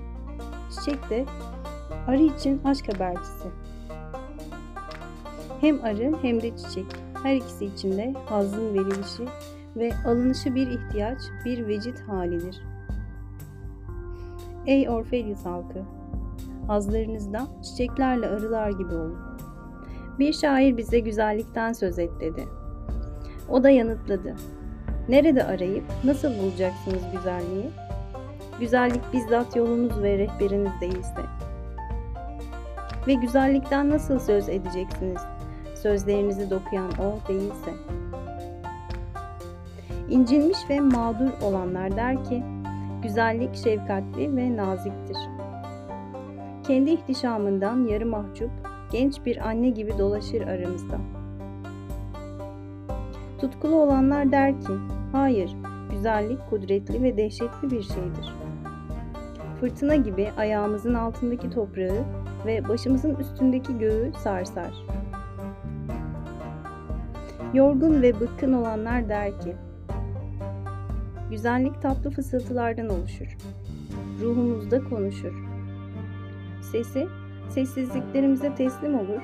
çiçek 0.70 1.10
de 1.10 1.26
arı 2.08 2.22
için 2.22 2.62
aşk 2.66 2.94
habercisi. 2.94 3.48
Hem 5.62 5.84
arı 5.84 6.14
hem 6.22 6.42
de 6.42 6.58
çiçek 6.58 6.86
her 7.24 7.36
ikisi 7.36 7.66
için 7.66 7.92
de 7.92 8.14
hazzın 8.26 8.74
verilişi 8.74 9.26
ve 9.76 9.92
alınışı 10.06 10.56
bir 10.56 10.68
ihtiyaç, 10.68 11.20
bir 11.46 11.68
vecit 11.68 12.00
halidir. 12.00 12.62
Ey 14.66 14.90
Orfelius 14.90 15.46
halkı! 15.46 15.80
Hazlarınızda 16.68 17.48
çiçeklerle 17.64 18.28
arılar 18.28 18.70
gibi 18.70 18.94
olun. 18.94 19.18
Bir 20.20 20.34
şair 20.34 20.78
bize 20.78 21.00
güzellikten 21.00 21.74
söz 21.74 22.00
et 22.00 22.12
dedi. 22.20 22.48
O 23.52 23.64
da 23.64 23.70
yanıtladı. 23.70 24.36
Nerede 25.10 25.44
arayıp 25.44 25.84
nasıl 26.04 26.30
bulacaksınız 26.40 27.02
güzelliği? 27.14 27.70
Güzellik 28.60 29.14
bizzat 29.14 29.56
yolunuz 29.56 30.04
ve 30.04 30.18
rehberiniz 30.18 30.72
değilse. 30.82 31.22
Ve 33.08 33.14
güzellikten 33.14 33.90
nasıl 33.90 34.20
söz 34.20 34.50
edeceksiniz? 34.50 35.22
Sözlerinizi 35.76 36.50
dokuyan 36.50 36.92
o 36.92 37.28
değilse. 37.28 37.72
İncinmiş 40.10 40.58
ve 40.70 40.80
mağdur 40.80 41.30
olanlar 41.42 41.96
der 41.96 42.24
ki, 42.24 42.44
güzellik 43.04 43.56
şefkatli 43.56 44.36
ve 44.36 44.58
naziktir. 44.58 45.18
Kendi 46.68 46.92
ihtişamından 46.92 47.88
yarı 47.88 48.06
mahcup, 48.06 48.52
genç 48.92 49.26
bir 49.26 49.48
anne 49.48 49.70
gibi 49.70 49.98
dolaşır 49.98 50.42
aramızda. 50.42 51.21
Tutkulu 53.42 53.76
olanlar 53.76 54.32
der 54.32 54.62
ki, 54.62 54.74
hayır, 55.12 55.56
güzellik 55.92 56.50
kudretli 56.50 57.04
ve 57.04 57.18
dehşetli 57.18 57.72
bir 57.72 57.82
şeydir. 57.82 58.36
Fırtına 59.60 59.96
gibi 59.96 60.30
ayağımızın 60.38 60.94
altındaki 60.94 61.50
toprağı 61.50 62.06
ve 62.46 62.70
başımızın 62.70 63.16
üstündeki 63.16 63.78
göğü 63.78 64.12
sarsar. 64.24 64.86
Yorgun 67.54 68.02
ve 68.02 68.20
bıkkın 68.20 68.54
olanlar 68.54 69.10
der 69.10 69.40
ki, 69.42 69.56
güzellik 71.30 71.82
tatlı 71.82 72.12
fısıltılardan 72.12 72.90
oluşur. 72.90 73.38
Ruhumuzda 74.22 74.84
konuşur. 74.84 75.34
Sesi, 76.72 77.08
sessizliklerimize 77.50 78.56
teslim 78.56 79.00
olur. 79.00 79.22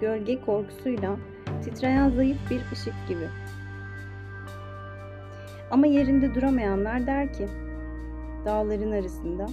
Gölge 0.00 0.40
korkusuyla 0.40 1.16
titreyen 1.64 2.10
zayıf 2.10 2.50
bir 2.50 2.60
ışık 2.72 2.94
gibi. 3.08 3.28
Ama 5.70 5.86
yerinde 5.86 6.34
duramayanlar 6.34 7.06
der 7.06 7.32
ki, 7.32 7.48
dağların 8.44 8.92
arasında 8.92 9.46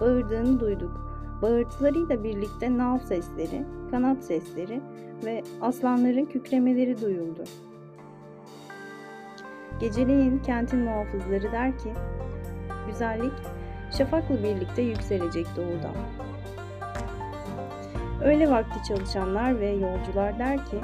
bağırdığını 0.00 0.60
duyduk. 0.60 1.06
Bağırtılarıyla 1.42 2.24
birlikte 2.24 2.78
nal 2.78 2.98
sesleri, 2.98 3.62
kanat 3.90 4.24
sesleri 4.24 4.80
ve 5.24 5.42
aslanların 5.60 6.24
kükremeleri 6.24 7.00
duyuldu. 7.00 7.44
Geceleyin 9.80 10.38
kentin 10.38 10.78
muhafızları 10.78 11.52
der 11.52 11.78
ki, 11.78 11.92
güzellik 12.86 13.32
şafakla 13.98 14.42
birlikte 14.42 14.82
yükselecek 14.82 15.46
doğudan. 15.56 15.96
Öğle 18.24 18.50
vakti 18.50 18.88
çalışanlar 18.88 19.60
ve 19.60 19.70
yolcular 19.70 20.38
der 20.38 20.56
ki, 20.56 20.76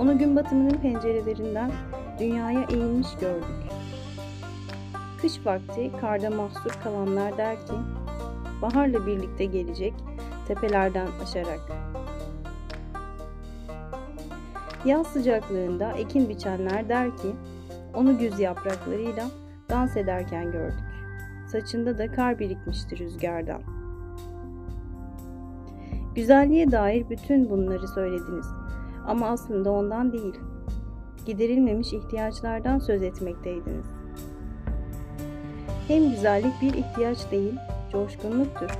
onu 0.00 0.18
gün 0.18 0.36
batımının 0.36 0.78
pencerelerinden 0.78 1.70
dünyaya 2.18 2.66
eğilmiş 2.70 3.08
gördük. 3.20 3.70
Kış 5.20 5.46
vakti 5.46 5.90
karda 6.00 6.30
mahsur 6.30 6.70
kalanlar 6.84 7.38
der 7.38 7.56
ki, 7.56 7.72
baharla 8.62 9.06
birlikte 9.06 9.44
gelecek 9.44 9.94
tepelerden 10.48 11.08
aşarak. 11.22 11.60
Yaz 14.84 15.06
sıcaklığında 15.06 15.92
ekin 15.92 16.28
biçenler 16.28 16.88
der 16.88 17.16
ki, 17.16 17.32
onu 17.94 18.18
güz 18.18 18.40
yapraklarıyla 18.40 19.26
dans 19.70 19.96
ederken 19.96 20.52
gördük. 20.52 20.90
Saçında 21.52 21.98
da 21.98 22.12
kar 22.12 22.38
birikmişti 22.38 22.98
rüzgardan. 22.98 23.62
Güzelliğe 26.14 26.70
dair 26.70 27.10
bütün 27.10 27.50
bunları 27.50 27.88
söylediniz 27.88 28.46
ama 29.06 29.26
aslında 29.26 29.70
ondan 29.70 30.12
değil. 30.12 30.34
Giderilmemiş 31.26 31.92
ihtiyaçlardan 31.92 32.78
söz 32.78 33.02
etmekteydiniz. 33.02 33.86
Hem 35.88 36.10
güzellik 36.10 36.62
bir 36.62 36.74
ihtiyaç 36.74 37.30
değil, 37.30 37.54
coşkunluktur. 37.92 38.70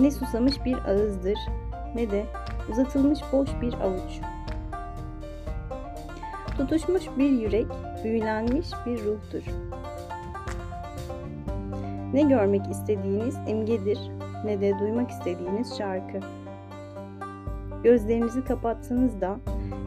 Ne 0.00 0.10
susamış 0.10 0.64
bir 0.64 0.74
ağızdır, 0.74 1.38
ne 1.94 2.10
de 2.10 2.24
uzatılmış 2.70 3.18
boş 3.32 3.48
bir 3.62 3.74
avuç. 3.74 4.20
Tutuşmuş 6.56 7.02
bir 7.18 7.30
yürek, 7.30 7.66
büyülenmiş 8.04 8.66
bir 8.86 9.04
ruhtur. 9.04 9.42
Ne 12.12 12.22
görmek 12.22 12.70
istediğiniz 12.70 13.36
imgedir, 13.48 13.98
ne 14.44 14.60
de 14.60 14.78
duymak 14.78 15.10
istediğiniz 15.10 15.78
şarkı. 15.78 16.20
Gözlerinizi 17.82 18.44
kapatsanız 18.44 19.20
da, 19.20 19.38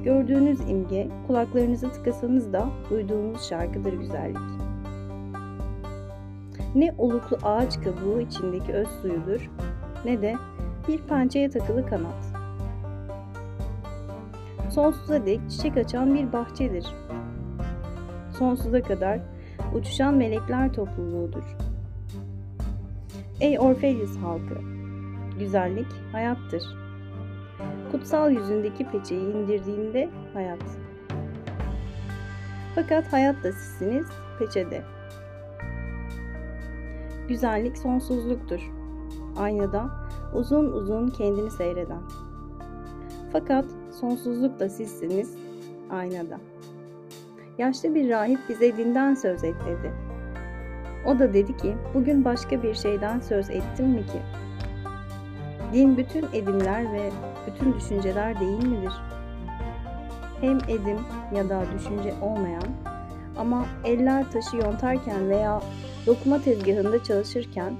gördüğünüz 0.04 0.60
imge, 0.70 1.08
kulaklarınızı 1.28 1.92
tıkasanız 1.92 2.54
da 2.54 2.70
duyduğunuz 2.90 3.50
şarkıdır 3.50 3.94
güzellik. 3.94 4.38
Ne 6.76 6.96
oluklu 6.98 7.38
ağaç 7.44 7.82
kabuğu 7.84 8.22
içindeki 8.22 8.74
öz 8.74 8.88
suyudur, 9.02 9.50
ne 10.06 10.22
de 10.22 10.36
bir 10.88 10.98
pençeye 10.98 11.50
takılı 11.50 11.86
kanat. 11.86 12.32
Sonsuza 14.72 15.26
dek 15.26 15.40
çiçek 15.50 15.78
açan 15.78 16.14
bir 16.14 16.34
bahçedir. 16.34 16.86
Sonsuza 18.38 18.82
kadar 18.82 19.20
uçuşan 19.76 20.14
melekler 20.14 20.74
topluluğudur. 20.74 21.56
Ey 23.40 23.60
Orfelius 23.60 24.18
halkı! 24.18 24.62
Güzellik 25.40 25.88
hayattır. 26.12 26.81
Kutsal 27.92 28.32
yüzündeki 28.32 28.88
peçeyi 28.92 29.34
indirdiğinde 29.34 30.10
hayat. 30.34 30.64
Fakat 32.76 33.14
hayat 33.14 33.44
da 33.44 33.52
sizsiniz, 33.52 34.08
peçede. 34.40 34.82
Güzellik 37.28 37.78
sonsuzluktur. 37.78 38.72
Aynada 39.38 39.90
uzun 40.34 40.66
uzun 40.66 41.08
kendini 41.08 41.52
seyreden. 41.52 42.02
Fakat 43.32 43.66
sonsuzluk 44.00 44.60
da 44.60 44.70
sizsiniz, 44.70 45.36
aynada. 45.90 46.40
Yaşlı 47.58 47.96
bir 47.96 48.10
rahip 48.10 48.40
bize 48.50 48.78
dinden 48.78 49.14
söz 49.14 49.44
et 49.44 49.56
dedi. 49.68 49.92
O 51.06 51.20
da 51.20 51.34
dedi 51.34 51.58
ki, 51.58 51.76
bugün 51.94 52.26
başka 52.26 52.64
bir 52.64 52.74
şeyden 52.74 53.20
söz 53.20 53.50
ettim 53.50 53.88
mi 53.88 54.06
ki? 54.06 54.22
Din 55.74 55.98
bütün 55.98 56.26
edimler 56.34 56.94
ve 56.94 57.10
bütün 57.48 57.74
düşünceler 57.74 58.40
değil 58.40 58.64
midir? 58.68 58.94
Hem 60.42 60.58
edim 60.58 61.00
ya 61.36 61.50
da 61.50 61.64
düşünce 61.76 62.14
olmayan 62.22 62.64
ama 63.38 63.66
eller 63.86 64.32
taşı 64.32 64.58
yontarken 64.58 65.30
veya 65.30 65.62
dokuma 66.08 66.42
tezgahında 66.42 67.04
çalışırken 67.04 67.74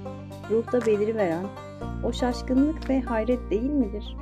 ruhta 0.50 0.86
beliri 0.86 1.16
veren 1.16 1.44
o 2.04 2.12
şaşkınlık 2.12 2.90
ve 2.90 3.00
hayret 3.00 3.50
değil 3.50 3.70
midir? 3.70 4.16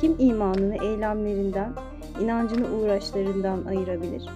Kim 0.00 0.16
imanını 0.18 0.84
eylemlerinden, 0.84 1.72
inancını 2.20 2.66
uğraşlarından 2.68 3.64
ayırabilir? 3.64 4.28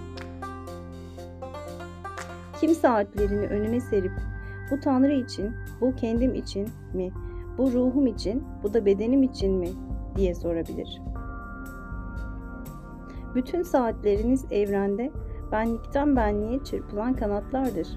Kim 2.61 2.75
saatlerini 2.75 3.47
önüne 3.47 3.81
serip 3.81 4.13
bu 4.71 4.81
Tanrı 4.81 5.13
için, 5.13 5.57
bu 5.81 5.97
kendim 5.97 6.35
için 6.35 6.69
mi, 6.95 7.13
bu 7.59 7.73
ruhum 7.73 8.07
için, 8.07 8.45
bu 8.63 8.75
da 8.75 8.87
bedenim 8.87 9.23
için 9.23 9.55
mi 9.55 9.69
diye 10.17 10.35
sorabilir. 10.35 11.03
Bütün 13.35 13.63
saatleriniz 13.63 14.53
evrende 14.53 15.11
benlikten 15.53 16.17
benliğe 16.17 16.65
çırpılan 16.65 17.15
kanatlardır. 17.15 17.89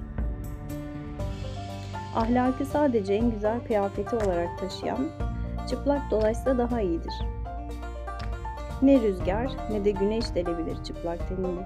Ahlakı 2.15 2.65
sadece 2.65 3.13
en 3.13 3.31
güzel 3.31 3.59
kıyafeti 3.67 4.15
olarak 4.15 4.59
taşıyan, 4.59 5.07
çıplak 5.69 6.11
dolaşsa 6.11 6.57
daha 6.57 6.81
iyidir. 6.81 7.13
Ne 8.81 9.01
rüzgar 9.01 9.51
ne 9.71 9.85
de 9.85 9.91
güneş 9.91 10.35
delebilir 10.35 10.83
çıplak 10.83 11.29
tenini. 11.29 11.61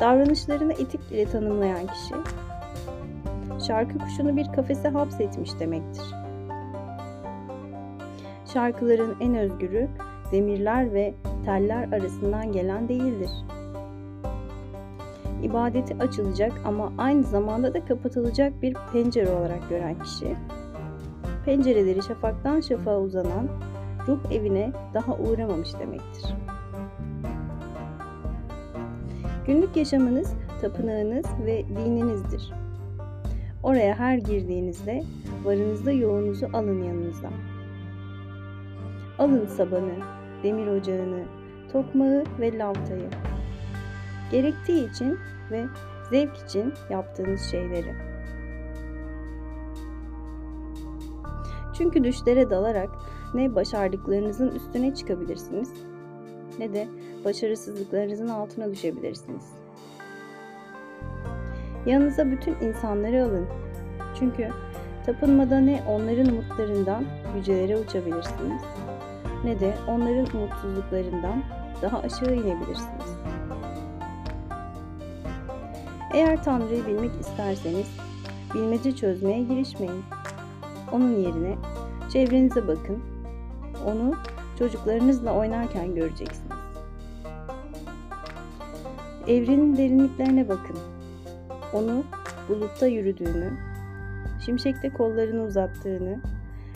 Davranışlarını 0.00 0.72
etik 0.72 1.12
ile 1.12 1.24
tanımlayan 1.24 1.86
kişi, 1.86 2.14
şarkı 3.66 3.98
kuşunu 3.98 4.36
bir 4.36 4.52
kafese 4.52 4.88
hapsetmiş 4.88 5.60
demektir. 5.60 6.04
Şarkıların 8.52 9.16
en 9.20 9.34
özgürü 9.34 9.88
demirler 10.32 10.94
ve 10.94 11.14
teller 11.44 11.92
arasından 11.92 12.52
gelen 12.52 12.88
değildir. 12.88 13.30
İbadeti 15.42 15.96
açılacak 15.96 16.52
ama 16.64 16.92
aynı 16.98 17.22
zamanda 17.22 17.74
da 17.74 17.84
kapatılacak 17.84 18.62
bir 18.62 18.76
pencere 18.92 19.30
olarak 19.30 19.68
gören 19.68 19.98
kişi, 19.98 20.36
pencereleri 21.44 22.02
şafaktan 22.02 22.60
şafağa 22.60 23.00
uzanan 23.00 23.48
ruh 24.08 24.32
evine 24.32 24.72
daha 24.94 25.16
uğramamış 25.16 25.78
demektir. 25.78 26.34
Günlük 29.46 29.76
yaşamınız, 29.76 30.34
tapınağınız 30.60 31.26
ve 31.46 31.64
dininizdir. 31.68 32.65
Oraya 33.66 33.98
her 33.98 34.18
girdiğinizde 34.18 35.04
varınızda 35.44 35.92
yoğunuzu 35.92 36.46
alın 36.52 36.82
yanınıza. 36.82 37.30
Alın 39.18 39.46
sabanı, 39.46 39.94
demir 40.42 40.66
ocağını, 40.66 41.24
tokmağı 41.72 42.24
ve 42.40 42.58
lavtayı. 42.58 43.10
Gerektiği 44.30 44.90
için 44.90 45.18
ve 45.50 45.64
zevk 46.10 46.36
için 46.36 46.74
yaptığınız 46.90 47.40
şeyleri. 47.50 47.94
Çünkü 51.78 52.04
düşlere 52.04 52.50
dalarak 52.50 52.90
ne 53.34 53.54
başardıklarınızın 53.54 54.48
üstüne 54.48 54.94
çıkabilirsiniz 54.94 55.72
ne 56.58 56.72
de 56.72 56.88
başarısızlıklarınızın 57.24 58.28
altına 58.28 58.70
düşebilirsiniz. 58.70 59.55
Yanınıza 61.86 62.30
bütün 62.30 62.54
insanları 62.60 63.24
alın. 63.24 63.46
Çünkü 64.18 64.48
tapınmada 65.06 65.60
ne 65.60 65.82
onların 65.88 66.26
umutlarından 66.26 67.04
yücelere 67.36 67.76
uçabilirsiniz 67.76 68.62
ne 69.46 69.60
de 69.60 69.74
onların 69.88 70.26
umutsuzluklarından 70.34 71.42
daha 71.82 71.98
aşağı 71.98 72.34
inebilirsiniz. 72.34 73.16
Eğer 76.14 76.44
Tanrı'yı 76.44 76.86
bilmek 76.86 77.20
isterseniz 77.20 77.86
bilmece 78.54 78.96
çözmeye 78.96 79.42
girişmeyin. 79.42 80.04
Onun 80.92 81.20
yerine 81.20 81.56
çevrenize 82.12 82.68
bakın. 82.68 83.02
Onu 83.86 84.14
çocuklarınızla 84.58 85.32
oynarken 85.32 85.94
göreceksiniz. 85.94 86.56
Evrenin 89.28 89.76
derinliklerine 89.76 90.48
bakın. 90.48 90.76
Onu 91.72 92.04
bulutta 92.48 92.86
yürüdüğünü, 92.86 93.52
şimşekte 94.44 94.92
kollarını 94.92 95.42
uzattığını 95.42 96.20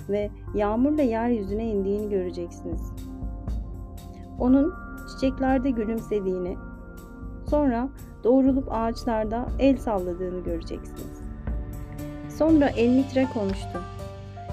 ve 0.09 0.31
yağmurla 0.55 1.03
yeryüzüne 1.03 1.65
indiğini 1.65 2.11
göreceksiniz. 2.11 2.93
Onun 4.39 4.75
çiçeklerde 5.13 5.71
gülümsediğini, 5.71 6.57
sonra 7.51 7.89
doğrulup 8.25 8.73
ağaçlarda 8.73 9.47
el 9.59 9.77
salladığını 9.77 10.45
göreceksiniz. 10.45 11.23
Sonra 12.29 12.69
Elmitre 12.69 13.27
konuştu. 13.35 13.81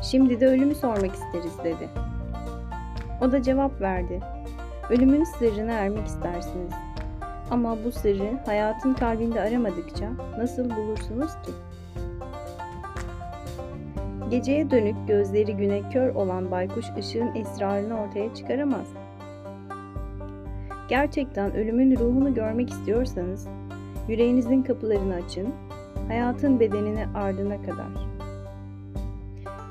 Şimdi 0.01 0.39
de 0.39 0.47
ölümü 0.47 0.75
sormak 0.75 1.15
isteriz 1.15 1.57
dedi. 1.63 1.89
O 3.21 3.31
da 3.31 3.41
cevap 3.41 3.81
verdi. 3.81 4.19
Ölümün 4.89 5.23
sırrına 5.23 5.71
ermek 5.71 6.07
istersiniz. 6.07 6.73
Ama 7.51 7.77
bu 7.85 7.91
sırrı 7.91 8.39
hayatın 8.45 8.93
kalbinde 8.93 9.41
aramadıkça 9.41 10.09
nasıl 10.37 10.69
bulursunuz 10.69 11.31
ki? 11.31 11.51
Geceye 14.29 14.71
dönük 14.71 15.07
gözleri 15.07 15.57
güne 15.57 15.89
kör 15.89 16.15
olan 16.15 16.51
baykuş 16.51 16.85
ışığın 16.97 17.35
esrarını 17.35 18.01
ortaya 18.01 18.33
çıkaramaz. 18.33 18.87
Gerçekten 20.89 21.55
ölümün 21.55 21.95
ruhunu 21.95 22.33
görmek 22.33 22.69
istiyorsanız 22.69 23.47
yüreğinizin 24.07 24.63
kapılarını 24.63 25.13
açın, 25.13 25.47
hayatın 26.07 26.59
bedenini 26.59 27.05
ardına 27.15 27.61
kadar. 27.61 28.07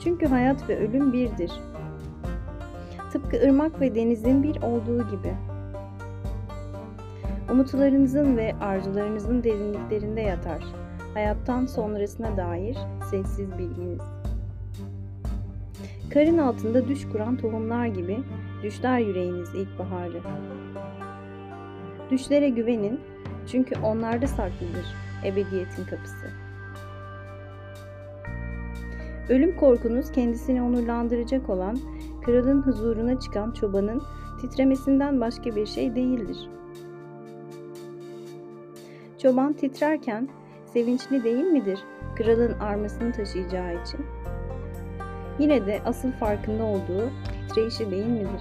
Çünkü 0.04 0.26
hayat 0.26 0.68
ve 0.68 0.78
ölüm 0.78 1.12
birdir. 1.12 1.52
Tıpkı 3.12 3.36
ırmak 3.36 3.80
ve 3.80 3.94
denizin 3.94 4.42
bir 4.42 4.62
olduğu 4.62 5.10
gibi. 5.10 5.34
Umutlarınızın 7.50 8.36
ve 8.36 8.54
arzularınızın 8.60 9.44
derinliklerinde 9.44 10.20
yatar 10.20 10.62
hayattan 11.14 11.66
sonrasına 11.66 12.36
dair 12.36 12.76
sessiz 13.10 13.58
bilginiz. 13.58 14.00
Karın 16.14 16.38
altında 16.38 16.88
düş 16.88 17.08
kuran 17.08 17.36
tohumlar 17.36 17.86
gibi 17.86 18.18
düşler 18.62 18.98
yüreğiniz 18.98 19.54
ilkbaharı. 19.54 20.20
Düşlere 22.10 22.48
güvenin 22.48 23.00
çünkü 23.46 23.80
onlarda 23.80 24.26
saklıdır 24.26 24.86
ebediyetin 25.24 25.84
kapısı. 25.84 26.26
Ölüm 29.28 29.56
korkunuz 29.56 30.12
kendisini 30.12 30.62
onurlandıracak 30.62 31.50
olan 31.50 31.78
kralın 32.24 32.62
huzuruna 32.62 33.20
çıkan 33.20 33.52
çobanın 33.52 34.02
titremesinden 34.40 35.20
başka 35.20 35.56
bir 35.56 35.66
şey 35.66 35.94
değildir. 35.94 36.48
Çoban 39.18 39.52
titrerken 39.52 40.28
sevinçli 40.72 41.24
değil 41.24 41.44
midir 41.44 41.78
kralın 42.16 42.58
armasını 42.60 43.12
taşıyacağı 43.12 43.82
için? 43.82 44.06
Yine 45.38 45.66
de 45.66 45.80
asıl 45.84 46.12
farkında 46.12 46.64
olduğu 46.64 47.10
titreyişi 47.48 47.90
değil 47.90 48.06
midir? 48.06 48.40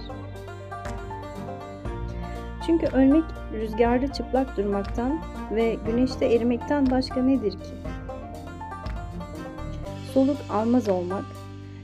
Çünkü 2.66 2.86
ölmek 2.86 3.24
rüzgarda 3.52 4.12
çıplak 4.12 4.56
durmaktan 4.56 5.20
ve 5.50 5.76
güneşte 5.86 6.26
erimekten 6.26 6.90
başka 6.90 7.22
nedir 7.22 7.52
ki? 7.52 7.74
Soluk 10.14 10.36
almaz 10.50 10.88
olmak, 10.88 11.24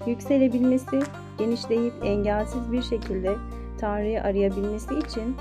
yükselebilmesi, 0.07 1.01
genişleyip 1.39 1.95
engelsiz 2.05 2.73
bir 2.73 2.83
şekilde 2.83 3.35
Tanrı'yı 3.79 4.23
arayabilmesi 4.23 4.99
için 4.99 5.37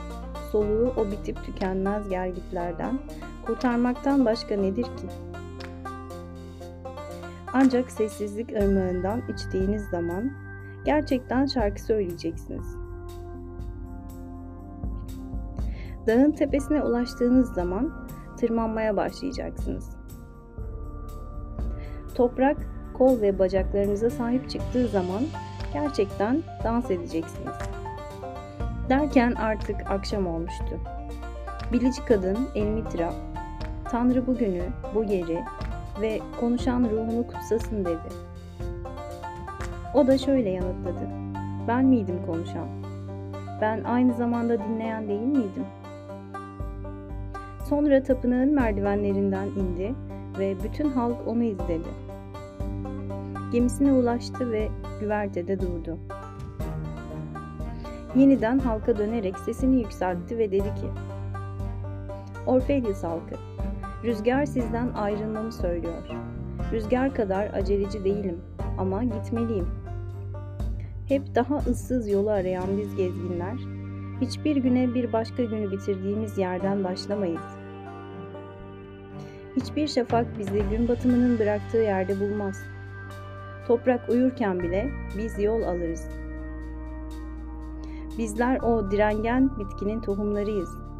soluğu 0.52 0.94
o 0.98 1.12
bitip 1.12 1.46
tükenmez 1.46 2.10
gergitlerden 2.10 3.00
kurtarmaktan 3.46 4.26
başka 4.26 4.56
nedir 4.56 4.84
ki? 4.84 5.08
Ancak 7.54 7.92
sessizlik 7.92 8.52
ırmağından 8.52 9.22
içtiğiniz 9.34 9.84
zaman 9.90 10.32
gerçekten 10.86 11.46
şarkı 11.46 11.82
söyleyeceksiniz. 11.82 12.76
Dağın 16.08 16.32
tepesine 16.32 16.84
ulaştığınız 16.84 17.54
zaman 17.54 18.08
tırmanmaya 18.38 18.98
başlayacaksınız. 18.98 19.90
Toprak, 22.16 22.58
kol 22.94 23.22
ve 23.22 23.40
bacaklarınıza 23.40 24.10
sahip 24.10 24.50
çıktığı 24.50 24.88
zaman 24.88 25.22
gerçekten 25.74 26.44
dans 26.64 26.92
edeceksiniz. 26.92 27.56
Derken 28.90 29.32
artık 29.32 29.92
akşam 29.92 30.28
olmuştu. 30.28 30.80
Bilici 31.74 32.06
kadın 32.06 32.38
Elmitra, 32.56 33.14
Tanrı 33.92 34.28
bugünü, 34.28 34.64
bu 34.96 35.04
yeri 35.04 35.44
ve 36.02 36.20
konuşan 36.40 36.84
ruhunu 36.84 37.28
kutsasın 37.28 37.86
dedi. 37.86 38.16
O 39.94 40.08
da 40.08 40.18
şöyle 40.18 40.50
yanıtladı. 40.50 41.10
Ben 41.68 41.86
miydim 41.86 42.20
konuşan? 42.26 42.68
Ben 43.62 43.84
aynı 43.84 44.14
zamanda 44.14 44.60
dinleyen 44.60 45.08
değil 45.08 45.22
miydim? 45.22 45.66
Sonra 47.70 48.04
tapınağın 48.04 48.54
merdivenlerinden 48.54 49.48
indi 49.48 49.96
ve 50.40 50.56
bütün 50.64 50.90
halk 50.90 51.28
onu 51.28 51.44
izledi. 51.44 51.90
Gemisine 53.52 53.94
ulaştı 53.94 54.52
ve 54.52 54.70
güvertede 55.00 55.60
durdu. 55.60 55.98
Yeniden 58.16 58.60
halka 58.60 58.98
dönerek 58.98 59.40
sesini 59.40 59.80
yükseltti 59.80 60.38
ve 60.38 60.52
dedi 60.52 60.76
ki 60.76 60.88
Orfelius 62.46 63.04
halkı, 63.04 63.36
rüzgar 64.04 64.46
sizden 64.46 64.94
ayrılmamı 64.94 65.52
söylüyor. 65.52 66.04
Rüzgar 66.72 67.14
kadar 67.14 67.54
aceleci 67.54 68.04
değilim 68.04 68.42
ama 68.78 69.04
gitmeliyim. 69.04 69.68
Hep 71.08 71.36
daha 71.36 71.58
ıssız 71.58 72.10
yolu 72.10 72.30
arayan 72.30 72.78
biz 72.78 72.96
gezginler, 72.96 73.58
hiçbir 74.22 74.56
güne 74.56 74.94
bir 74.94 75.14
başka 75.14 75.44
günü 75.44 75.72
bitirdiğimiz 75.72 76.38
yerden 76.38 76.84
başlamayız. 76.84 77.42
Hiçbir 79.56 79.88
şafak 79.88 80.40
bizi 80.40 80.64
gün 80.70 80.88
batımının 80.88 81.40
bıraktığı 81.40 81.78
yerde 81.78 82.20
bulmaz. 82.20 82.64
Toprak 83.68 84.10
uyurken 84.10 84.60
bile 84.60 84.90
biz 85.18 85.40
yol 85.40 85.62
alırız. 85.64 86.10
Bizler 88.18 88.60
o 88.60 88.92
direngen 88.92 89.50
bitkinin 89.60 90.02
tohumlarıyız 90.02 90.91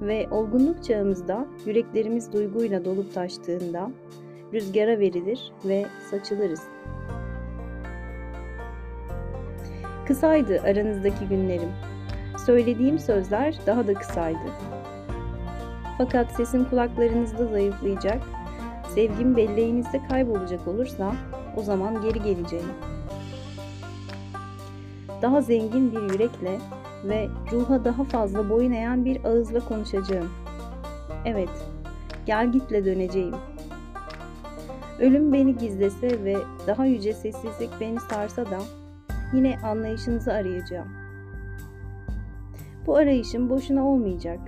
ve 0.00 0.28
olgunluk 0.30 0.84
çağımızda 0.84 1.46
yüreklerimiz 1.66 2.32
duyguyla 2.32 2.84
dolup 2.84 3.14
taştığında 3.14 3.90
rüzgara 4.52 4.98
verilir 4.98 5.52
ve 5.64 5.86
saçılırız. 6.10 6.62
Kısaydı 10.06 10.60
aranızdaki 10.60 11.28
günlerim. 11.28 11.70
Söylediğim 12.46 12.98
sözler 12.98 13.58
daha 13.66 13.86
da 13.86 13.94
kısaydı. 13.94 14.38
Fakat 15.98 16.32
sesim 16.32 16.64
kulaklarınızda 16.64 17.46
zayıflayacak, 17.46 18.22
sevgim 18.94 19.36
belleğinizde 19.36 20.00
kaybolacak 20.08 20.68
olursa 20.68 21.14
o 21.56 21.62
zaman 21.62 22.02
geri 22.02 22.22
geleceğim. 22.22 22.72
Daha 25.22 25.40
zengin 25.40 25.92
bir 25.92 26.12
yürekle 26.12 26.58
ve 27.04 27.28
ruha 27.52 27.84
daha 27.84 28.04
fazla 28.04 28.50
boyun 28.50 28.72
eğen 28.72 29.04
bir 29.04 29.24
ağızla 29.24 29.60
konuşacağım. 29.60 30.28
Evet, 31.24 31.68
gel 32.26 32.52
gitle 32.52 32.84
döneceğim. 32.84 33.34
Ölüm 35.00 35.32
beni 35.32 35.56
gizlese 35.56 36.24
ve 36.24 36.36
daha 36.66 36.86
yüce 36.86 37.12
sessizlik 37.12 37.70
beni 37.80 38.00
sarsa 38.00 38.46
da 38.46 38.58
yine 39.32 39.58
anlayışınızı 39.64 40.32
arayacağım. 40.32 40.88
Bu 42.86 42.96
arayışım 42.96 43.50
boşuna 43.50 43.86
olmayacak. 43.86 44.40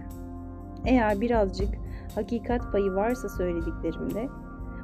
Eğer 0.84 1.20
birazcık 1.20 1.68
hakikat 2.14 2.72
payı 2.72 2.92
varsa 2.92 3.28
söylediklerimde, 3.28 4.28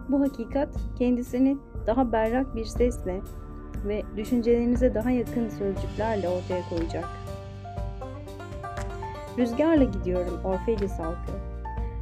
bu 0.09 0.21
hakikat 0.21 0.69
kendisini 0.99 1.57
daha 1.87 2.13
berrak 2.13 2.57
bir 2.57 2.65
sesle 2.65 3.21
ve 3.85 4.03
düşüncelerinize 4.17 4.95
daha 4.95 5.11
yakın 5.11 5.49
sözcüklerle 5.49 6.29
ortaya 6.29 6.69
koyacak. 6.69 7.18
Rüzgarla 9.39 9.85
gidiyorum 9.85 10.41
Orfelius 10.45 10.99
halkı. 10.99 11.33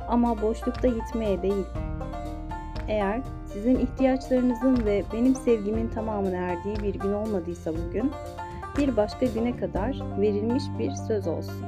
Ama 0.09 0.43
boşlukta 0.43 0.89
gitmeye 0.89 1.43
değil. 1.43 1.67
Eğer 2.89 3.23
sizin 3.53 3.77
ihtiyaçlarınızın 3.77 4.87
ve 4.87 5.05
benim 5.13 5.35
sevgimin 5.35 5.89
tamamına 5.89 6.37
erdiği 6.37 6.77
bir 6.77 6.95
gün 7.01 7.13
olmadıysa 7.13 7.73
bugün, 7.73 8.11
bir 8.79 8.97
başka 8.97 9.27
güne 9.27 9.57
kadar 9.57 10.03
verilmiş 10.21 10.65
bir 10.79 10.91
söz 10.91 11.27
olsun. 11.27 11.65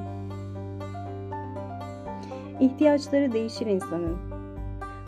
İhtiyaçları 2.61 3.32
değişir 3.32 3.66
insanın. 3.66 4.16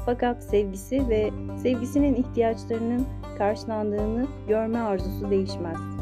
Fakat 0.06 0.42
sevgisi 0.42 1.08
ve 1.08 1.30
sevgisinin 1.62 2.14
ihtiyaçlarının 2.14 3.06
karşılandığını 3.38 4.26
görme 4.48 4.78
arzusu 4.78 5.30
değişmez. 5.30 5.99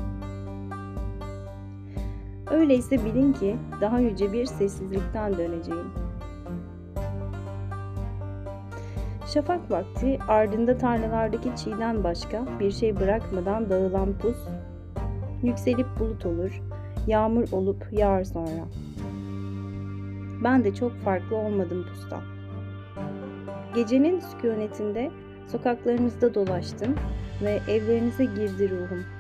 Öyleyse 2.51 3.05
bilin 3.05 3.33
ki 3.33 3.57
daha 3.81 4.01
yüce 4.01 4.33
bir 4.33 4.47
sessizlikten 4.47 5.39
döneceğim. 5.39 5.91
Şafak 9.35 9.71
vakti 9.71 10.19
ardında 10.29 10.79
tarlalardaki 10.79 11.57
çiğden 11.57 12.05
başka 12.05 12.45
bir 12.61 12.71
şey 12.71 13.01
bırakmadan 13.01 13.71
dağılan 13.71 14.19
pus, 14.19 14.37
yükselip 15.43 15.87
bulut 16.01 16.27
olur, 16.27 16.63
yağmur 17.07 17.53
olup 17.53 17.87
yağar 17.93 18.25
sonra. 18.25 18.65
Ben 20.45 20.65
de 20.65 20.75
çok 20.75 20.93
farklı 20.93 21.37
olmadım 21.37 21.87
pustan. 21.93 22.23
Gecenin 23.75 24.21
sükunetinde 24.21 25.11
sokaklarınızda 25.47 26.35
dolaştım 26.35 26.95
ve 27.43 27.61
evlerinize 27.69 28.25
girdi 28.25 28.71
ruhum. 28.71 29.18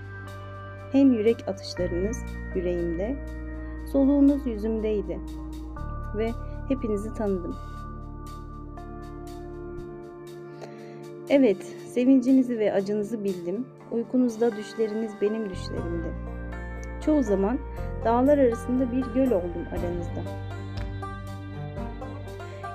Hem 0.93 1.12
yürek 1.12 1.48
atışlarınız 1.48 2.24
yüreğimde, 2.55 3.16
soluğunuz 3.93 4.47
yüzümdeydi 4.47 5.20
ve 6.16 6.31
hepinizi 6.69 7.15
tanıdım. 7.15 7.56
Evet, 11.28 11.77
sevincinizi 11.86 12.59
ve 12.59 12.73
acınızı 12.73 13.24
bildim. 13.24 13.66
Uykunuzda 13.90 14.56
düşleriniz 14.56 15.12
benim 15.20 15.51
düşlerimdi. 15.51 16.12
Çoğu 17.05 17.23
zaman 17.23 17.59
dağlar 18.05 18.39
arasında 18.39 18.93
bir 18.93 19.15
göl 19.15 19.31
oldum 19.31 19.66
aranızda. 19.73 20.31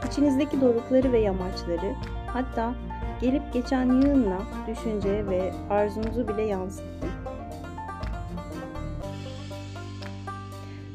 İçinizdeki 0.08 0.62
dorukları 0.62 1.12
ve 1.12 1.20
yamaçları, 1.20 1.96
hatta 2.28 2.76
gelip 3.22 3.54
geçen 3.54 3.86
yığınla 3.86 4.40
düşünce 4.68 5.28
ve 5.28 5.52
arzunuzu 5.70 6.28
bile 6.28 6.42
yansıttım. 6.42 7.10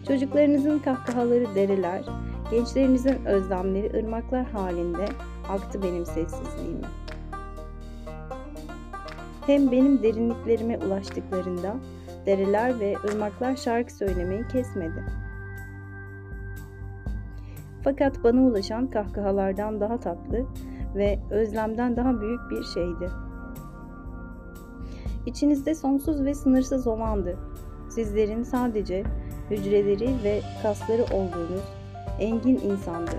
Çocuklarınızın 0.09 0.79
kahkahaları 0.79 1.55
dereler, 1.55 2.05
gençlerinizin 2.51 3.25
özlemleri 3.25 3.99
ırmaklar 3.99 4.45
halinde 4.45 5.05
aktı 5.49 5.83
benim 5.83 6.07
sessizliğime. 6.07 6.87
Hem 9.47 9.73
benim 9.73 10.03
derinliklerime 10.03 10.79
ulaştıklarında 10.79 11.77
dereler 12.27 12.81
ve 12.81 12.97
ırmaklar 13.09 13.57
şarkı 13.57 13.93
söylemeyi 13.93 14.49
kesmedi. 14.49 15.05
Fakat 17.85 18.25
bana 18.25 18.41
ulaşan 18.41 18.87
kahkahalardan 18.87 19.81
daha 19.81 20.01
tatlı 20.01 20.47
ve 20.95 21.19
özlemden 21.31 21.97
daha 21.97 22.21
büyük 22.21 22.51
bir 22.51 22.63
şeydi. 22.65 23.11
İçinizde 25.27 25.75
sonsuz 25.75 26.25
ve 26.25 26.35
sınırsız 26.35 26.87
olandı. 26.87 27.37
Sizlerin 27.91 28.43
sadece 28.43 29.05
hücreleri 29.51 30.15
ve 30.25 30.41
kasları 30.63 31.03
olduğunuz 31.03 31.65
engin 32.21 32.61
insandı. 32.61 33.17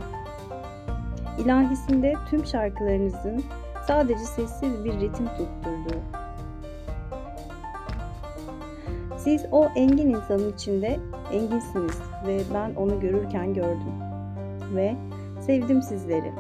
İlahisinde 1.40 2.14
tüm 2.30 2.46
şarkılarınızın 2.46 3.44
sadece 3.88 4.20
sessiz 4.20 4.86
bir 4.86 4.94
ritim 4.94 5.28
tutturduğu. 5.28 6.00
Siz 9.18 9.46
o 9.52 9.68
engin 9.76 10.10
insanın 10.10 10.54
içinde 10.54 11.00
enginsiniz 11.34 12.02
ve 12.28 12.40
ben 12.54 12.76
onu 12.76 13.00
görürken 13.00 13.54
gördüm. 13.54 13.94
Ve 14.76 14.96
sevdim 15.42 15.82
sizleri. 15.82 16.32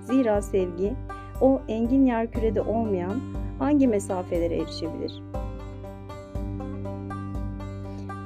Zira 0.00 0.42
sevgi, 0.42 0.94
o 1.40 1.60
engin 1.68 2.06
yer 2.06 2.30
kürede 2.30 2.62
olmayan 2.62 3.20
hangi 3.58 3.88
mesafelere 3.88 4.56
erişebilir? 4.56 5.22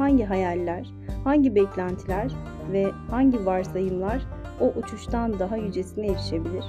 Hangi 0.01 0.24
hayaller, 0.24 0.86
hangi 1.24 1.55
beklentiler 1.55 2.32
ve 2.72 2.90
hangi 3.10 3.47
varsayımlar 3.47 4.22
o 4.60 4.72
uçuştan 4.77 5.39
daha 5.39 5.56
yücesine 5.56 6.06
erişebilir? 6.06 6.64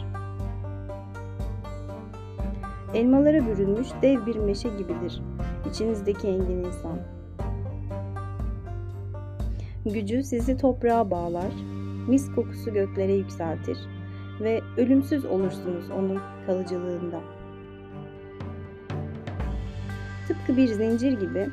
Elmalara 2.94 3.48
bürünmüş 3.48 3.88
dev 4.02 4.26
bir 4.26 4.36
meşe 4.36 4.70
gibidir 4.70 5.22
içinizdeki 5.70 6.28
engin 6.28 6.64
insan. 6.64 7.00
Gücü 9.86 10.24
sizi 10.24 10.58
toprağa 10.58 11.12
bağlar, 11.12 11.54
mis 12.08 12.36
kokusu 12.36 12.74
göklere 12.74 13.14
yükseltir 13.14 13.78
ve 14.42 14.62
ölümsüz 14.78 15.26
olursunuz 15.26 15.92
onun 15.92 16.20
kalıcılığında. 16.46 17.20
Tıpkı 20.28 20.58
bir 20.58 20.68
zincir 20.68 21.20
gibi 21.20 21.50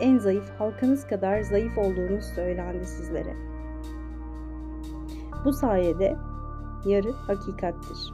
en 0.00 0.18
zayıf 0.18 0.50
halkanız 0.58 1.06
kadar 1.06 1.40
zayıf 1.40 1.78
olduğunuz 1.78 2.24
söylendi 2.24 2.86
sizlere. 2.86 3.36
Bu 5.44 5.52
sayede 5.52 6.16
yarı 6.86 7.12
hakikattir. 7.12 8.12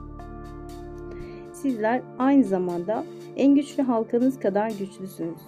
Sizler 1.52 2.02
aynı 2.18 2.44
zamanda 2.44 3.04
en 3.36 3.54
güçlü 3.54 3.82
halkanız 3.82 4.40
kadar 4.40 4.70
güçlüsünüz. 4.70 5.40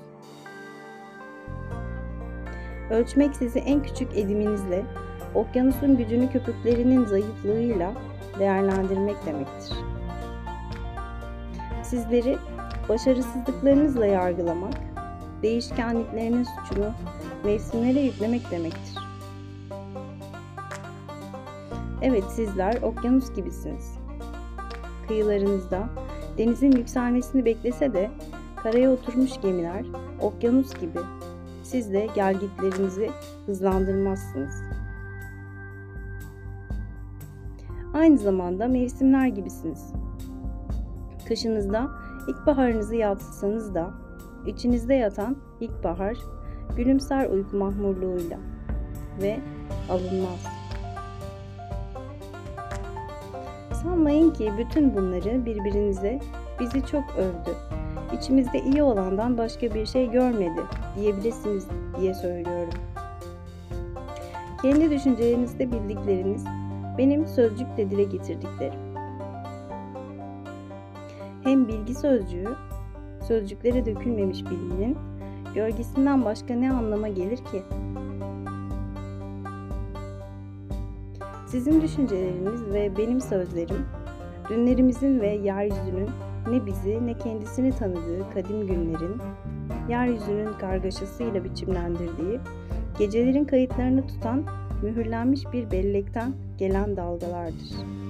Ölçmek 2.91 3.37
sizi 3.37 3.59
en 3.59 3.83
küçük 3.83 4.17
ediminizle, 4.17 4.85
okyanusun 5.35 5.97
gücünü 5.97 6.31
köpüklerinin 6.31 7.05
zayıflığıyla 7.05 7.93
değerlendirmek 8.39 9.27
demektir. 9.27 9.77
Sizleri 11.83 12.39
başarısızlıklarınızla 12.89 14.07
yargılamak, 14.07 14.75
değişkenliklerinin 15.43 16.45
suçunu 16.45 16.93
mevsimlere 17.45 18.01
yüklemek 18.01 18.51
demektir. 18.51 18.99
Evet 22.03 22.25
sizler 22.25 22.83
okyanus 22.83 23.35
gibisiniz. 23.35 23.99
Kıyılarınızda 25.09 25.89
denizin 26.39 26.73
yükselmesini 26.73 27.45
beklese 27.45 27.93
de 27.93 28.11
karaya 28.63 28.91
oturmuş 28.91 29.41
gemiler 29.41 29.85
okyanus 30.21 30.75
gibi 30.75 30.99
siz 31.63 31.93
de 31.93 32.09
gelgitlerinizi 32.15 33.11
hızlandırmazsınız. 33.47 34.63
Aynı 37.95 38.19
zamanda 38.19 38.69
mevsimler 38.69 39.27
gibisiniz. 39.27 39.93
Kışınızda 41.29 41.91
ilkbaharınızı 42.29 42.97
yatsısanız 42.97 43.75
da 43.75 44.02
içinizde 44.47 44.95
yatan 44.95 45.37
ilkbahar 45.61 46.17
gülümser 46.77 47.31
uyku 47.31 47.57
mahmurluğuyla 47.57 48.39
ve 49.23 49.41
alınmaz. 49.91 50.47
Sanmayın 53.83 54.31
ki 54.31 54.53
bütün 54.59 54.97
bunları 54.97 55.47
birbirinize 55.47 56.21
bizi 56.61 56.87
çok 56.87 57.05
övdü. 57.19 57.57
İçimizde 58.19 58.61
iyi 58.61 58.83
olandan 58.83 59.39
başka 59.39 59.75
bir 59.75 59.87
şey 59.87 60.11
görmedi 60.11 60.61
diyebilirsiniz 60.97 61.67
diye 62.01 62.15
söylüyorum. 62.15 62.75
Kendi 64.63 64.91
düşüncelerinizde 64.91 65.73
bildikleriniz 65.73 66.45
benim 66.99 67.27
sözcükle 67.27 67.91
dile 67.91 68.05
getirdiklerim. 68.05 68.81
Hem 71.45 71.69
bilgi 71.69 71.95
sözcüğü, 71.95 72.49
sözcüklere 73.33 73.87
dökülmemiş 73.87 74.45
bilginin 74.45 74.97
gölgesinden 75.55 76.25
başka 76.25 76.55
ne 76.55 76.73
anlama 76.73 77.09
gelir 77.09 77.37
ki? 77.37 77.63
Sizin 81.47 81.83
düşünceleriniz 81.83 82.65
ve 82.73 82.97
benim 82.99 83.21
sözlerim, 83.21 83.87
dünlerimizin 84.49 85.21
ve 85.21 85.27
yeryüzünün 85.27 86.11
ne 86.51 86.67
bizi 86.67 87.07
ne 87.07 87.19
kendisini 87.19 87.73
tanıdığı 87.73 88.31
kadim 88.35 88.67
günlerin, 88.67 89.17
yeryüzünün 89.89 90.53
kargaşasıyla 90.61 91.45
biçimlendirdiği, 91.45 92.41
gecelerin 92.99 93.45
kayıtlarını 93.45 94.07
tutan 94.07 94.45
mühürlenmiş 94.83 95.53
bir 95.53 95.71
bellekten 95.71 96.33
gelen 96.59 96.97
dalgalardır. 96.97 98.02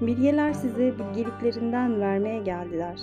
Bilgeler 0.00 0.52
size 0.52 0.94
bilgeliklerinden 0.98 2.00
vermeye 2.00 2.38
geldiler. 2.38 3.00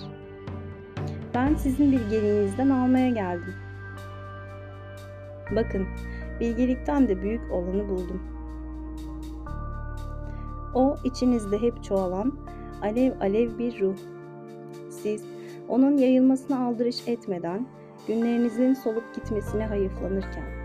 Ben 1.34 1.54
sizin 1.54 1.92
bilgeliğinizden 1.92 2.70
almaya 2.70 3.10
geldim. 3.10 3.54
Bakın, 5.56 5.86
bilgelikten 6.40 7.08
de 7.08 7.22
büyük 7.22 7.52
olanı 7.52 7.88
buldum. 7.88 8.22
O 10.74 10.96
içinizde 11.04 11.62
hep 11.62 11.84
çoğalan, 11.84 12.32
alev 12.82 13.20
alev 13.20 13.58
bir 13.58 13.80
ruh. 13.80 13.96
Siz 14.90 15.24
onun 15.68 15.96
yayılmasına 15.96 16.66
aldırış 16.66 17.08
etmeden 17.08 17.66
günlerinizin 18.06 18.74
solup 18.74 19.14
gitmesine 19.14 19.66
hayıflanırken. 19.66 20.57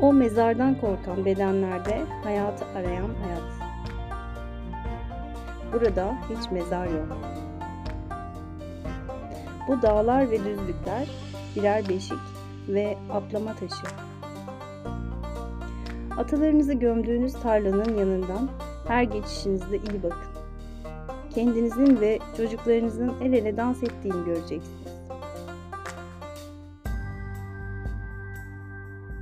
O 0.00 0.12
mezardan 0.12 0.74
korkan 0.80 1.24
bedenlerde 1.24 2.02
hayatı 2.24 2.64
arayan 2.64 3.10
hayat. 3.24 3.42
Burada 5.72 6.14
hiç 6.30 6.50
mezar 6.50 6.86
yok. 6.86 7.18
Bu 9.68 9.82
dağlar 9.82 10.30
ve 10.30 10.38
düzlükler 10.38 11.08
birer 11.56 11.88
beşik 11.88 12.18
ve 12.68 12.98
atlama 13.12 13.54
taşı. 13.54 13.86
Atalarınızı 16.18 16.72
gömdüğünüz 16.72 17.32
tarlanın 17.32 17.98
yanından 17.98 18.48
her 18.88 19.02
geçişinizde 19.02 19.76
iyi 19.76 20.02
bakın. 20.02 20.30
Kendinizin 21.34 22.00
ve 22.00 22.18
çocuklarınızın 22.36 23.12
el 23.22 23.32
ele 23.32 23.56
dans 23.56 23.82
ettiğini 23.82 24.24
göreceksiniz. 24.24 24.75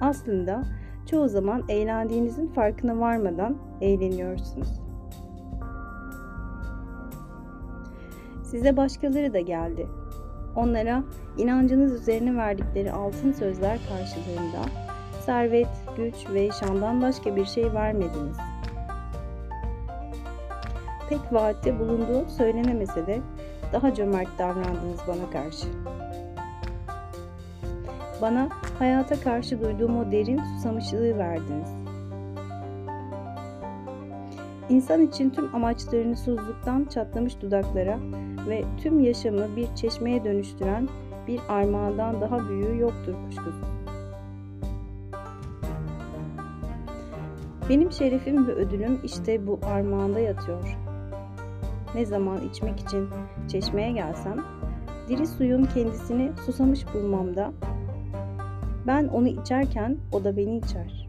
Aslında 0.05 0.62
çoğu 1.10 1.28
zaman 1.28 1.62
eğlendiğinizin 1.68 2.47
farkına 2.47 3.01
varmadan 3.01 3.56
eğleniyorsunuz. 3.81 4.68
Size 8.43 8.76
başkaları 8.76 9.32
da 9.32 9.40
geldi. 9.40 9.86
Onlara 10.56 11.05
inancınız 11.39 11.93
üzerine 11.93 12.36
verdikleri 12.36 12.93
altın 12.93 13.32
sözler 13.32 13.78
karşılığında 13.89 14.68
servet, 15.26 15.68
güç 15.97 16.14
ve 16.32 16.51
şandan 16.51 17.02
başka 17.02 17.36
bir 17.36 17.44
şey 17.44 17.74
vermediniz. 17.74 18.36
Pek 21.09 21.32
vaatte 21.32 21.78
bulunduğu 21.78 22.28
söylenemese 22.28 23.06
de 23.06 23.20
daha 23.72 23.94
cömert 23.94 24.39
davrandınız 24.39 25.01
bana 25.09 25.31
karşı. 25.31 25.66
Bana 28.23 28.49
hayata 28.78 29.20
karşı 29.20 29.62
duyduğum 29.62 29.99
o 29.99 30.12
derin 30.12 30.39
susamışlığı 30.39 31.19
verdiniz. 31.19 31.69
İnsan 34.69 35.03
için 35.03 35.31
tüm 35.31 35.55
amaçlarını 35.55 36.16
suzluktan 36.16 36.85
çatlamış 36.85 37.41
dudaklara 37.41 37.99
ve 38.49 38.65
tüm 38.82 39.01
yaşamı 39.01 39.57
bir 39.57 39.74
çeşmeye 39.74 40.24
dönüştüren 40.24 40.89
bir 41.27 41.41
armağandan 41.49 42.20
daha 42.20 42.49
büyüğü 42.49 42.78
yoktur 42.78 43.15
kuşkusuz. 43.27 43.55
Benim 47.69 47.93
şerefim 47.93 48.47
ve 48.47 48.53
ödülüm 48.53 49.01
işte 49.05 49.47
bu 49.47 49.61
armağanda 49.66 50.20
yatıyor. 50.20 50.78
Ne 51.95 52.07
zaman 52.07 52.41
içmek 52.41 52.81
için 52.81 53.09
çeşmeye 53.49 53.93
gelsem, 53.93 54.45
diri 55.09 55.27
suyun 55.27 55.65
kendisini 55.65 56.32
susamış 56.47 56.95
bulmamda, 56.95 57.53
ben 58.86 59.09
onu 59.09 59.28
içerken 59.28 59.97
o 60.12 60.24
da 60.24 60.36
beni 60.36 60.56
içer. 60.56 61.09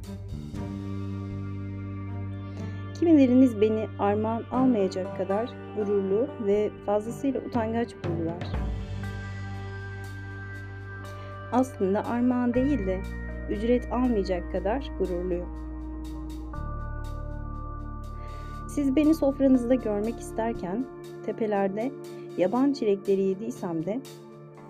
Kimileriniz 3.00 3.62
beni 3.62 3.88
armağan 4.00 4.44
almayacak 4.52 5.18
kadar 5.18 5.50
gururlu 5.76 6.28
ve 6.46 6.72
fazlasıyla 6.86 7.42
utangaç 7.42 7.96
buldular. 7.96 8.44
Aslında 11.52 12.06
armağan 12.06 12.54
değil 12.54 12.88
de 12.88 13.02
ücret 13.50 13.92
almayacak 13.92 14.52
kadar 14.52 14.92
gururluyum. 15.00 15.50
Siz 18.70 18.96
beni 18.96 19.16
sofranızda 19.16 19.76
görmek 19.76 20.20
isterken 20.20 20.86
tepelerde 21.26 21.92
yaban 22.38 22.74
çilekleri 22.74 23.22
yediysem 23.22 23.86
de 23.86 24.02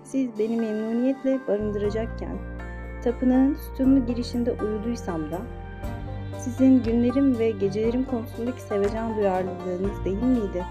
siz 0.04 0.40
beni 0.40 0.58
memnuniyetle 0.58 1.40
barındıracakken 1.48 2.55
tapınağın 3.06 3.56
sütunlu 3.56 4.06
girişinde 4.06 4.52
uyuduysam 4.52 5.32
da 5.32 5.42
sizin 6.40 6.84
günlerim 6.84 7.40
ve 7.40 7.52
gecelerim 7.52 8.06
konusundaki 8.06 8.62
sevecen 8.62 9.18
duyarlılığınız 9.18 10.06
değil 10.06 10.24
miydi? 10.24 10.66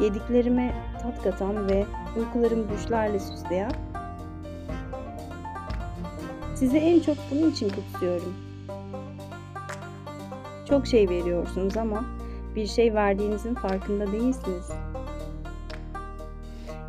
Yediklerime 0.00 0.74
tat 1.02 1.22
katan 1.22 1.68
ve 1.68 1.84
uykularımı 2.16 2.64
düşlerle 2.70 3.20
süsleyen 3.20 3.72
Sizi 6.54 6.78
en 6.78 7.00
çok 7.00 7.16
bunun 7.30 7.50
için 7.50 7.68
kutsuyorum. 7.68 8.34
Çok 10.68 10.86
şey 10.86 11.08
veriyorsunuz 11.08 11.76
ama 11.76 12.04
bir 12.56 12.66
şey 12.66 12.94
verdiğinizin 12.94 13.54
farkında 13.54 14.12
değilsiniz. 14.12 14.70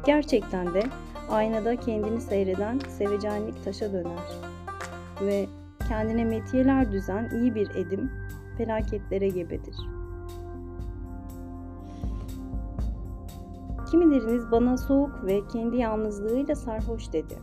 Gerçekten 0.06 0.74
de 0.74 0.84
aynada 1.30 1.76
kendini 1.76 2.22
seyreden 2.22 2.80
sevecenlik 2.98 3.64
taşa 3.64 3.94
döner 3.94 4.51
ve 5.22 5.48
kendine 5.88 6.26
metiyeler 6.26 6.92
düzen 6.92 7.30
iyi 7.30 7.56
bir 7.56 7.70
edim 7.76 8.12
felaketlere 8.58 9.28
gebedir. 9.28 9.76
kimileriniz 13.92 14.52
bana 14.52 14.78
soğuk 14.78 15.26
ve 15.26 15.48
kendi 15.48 15.78
yalnızlığıyla 15.78 16.56
sarhoş 16.56 17.14
dedi. 17.14 17.36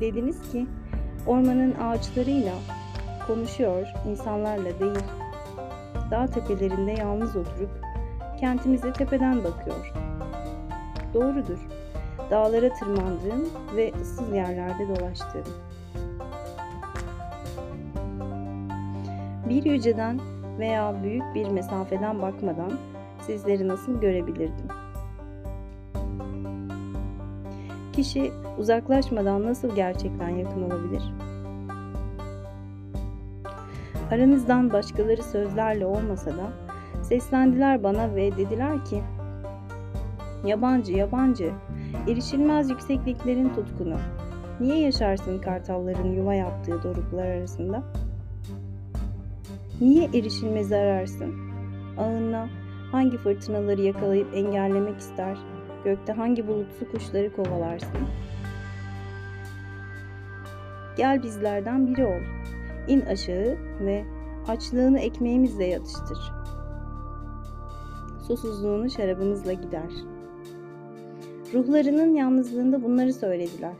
Dediniz 0.00 0.52
ki 0.52 0.66
ormanın 1.26 1.74
ağaçlarıyla 1.74 2.52
konuşuyor, 3.26 3.86
insanlarla 4.08 4.80
değil. 4.80 5.04
Dağ 6.10 6.26
tepelerinde 6.26 6.92
yalnız 6.92 7.36
oturup 7.36 7.70
kentimize 8.40 8.92
tepeden 8.92 9.44
bakıyor. 9.44 9.92
Doğrudur. 11.14 11.75
Dağlara 12.30 12.74
tırmandığım 12.74 13.48
ve 13.76 13.92
ıssız 14.00 14.32
yerlerde 14.32 14.88
dolaştığım. 14.88 15.44
Bir 19.48 19.64
yüceden 19.64 20.20
veya 20.58 21.02
büyük 21.02 21.34
bir 21.34 21.48
mesafeden 21.48 22.22
bakmadan 22.22 22.72
sizleri 23.20 23.68
nasıl 23.68 24.00
görebilirdim? 24.00 24.68
Kişi 27.92 28.32
uzaklaşmadan 28.58 29.46
nasıl 29.46 29.74
gerçekten 29.74 30.28
yakın 30.28 30.62
olabilir? 30.62 31.02
Aranızdan 34.10 34.72
başkaları 34.72 35.22
sözlerle 35.22 35.86
olmasa 35.86 36.30
da 36.30 36.52
seslendiler 37.02 37.82
bana 37.82 38.14
ve 38.14 38.36
dediler 38.36 38.84
ki 38.84 39.02
Yabancı, 40.46 40.92
yabancı, 40.92 41.52
erişilmez 42.08 42.70
yüksekliklerin 42.70 43.48
tutkunu. 43.48 43.96
Niye 44.60 44.78
yaşarsın 44.78 45.38
kartalların 45.38 46.12
yuva 46.12 46.34
yaptığı 46.34 46.82
doruklar 46.82 47.26
arasında? 47.26 47.82
Niye 49.80 50.04
erişilmezi 50.04 50.76
ararsın? 50.76 51.34
Ağınla 51.98 52.48
hangi 52.92 53.16
fırtınaları 53.16 53.82
yakalayıp 53.82 54.34
engellemek 54.34 54.98
ister? 54.98 55.38
Gökte 55.84 56.12
hangi 56.12 56.48
bulutsu 56.48 56.90
kuşları 56.92 57.36
kovalarsın? 57.36 58.00
Gel 60.96 61.22
bizlerden 61.22 61.86
biri 61.86 62.06
ol. 62.06 62.22
İn 62.88 63.00
aşağı 63.00 63.56
ve 63.80 64.04
açlığını 64.48 64.98
ekmeğimizle 64.98 65.64
yatıştır. 65.64 66.18
Susuzluğunu 68.26 68.90
şarabımızla 68.90 69.52
gider. 69.52 70.15
Ruhlarının 71.54 72.14
yalnızlığında 72.14 72.82
bunları 72.82 73.12
söylediler. 73.12 73.76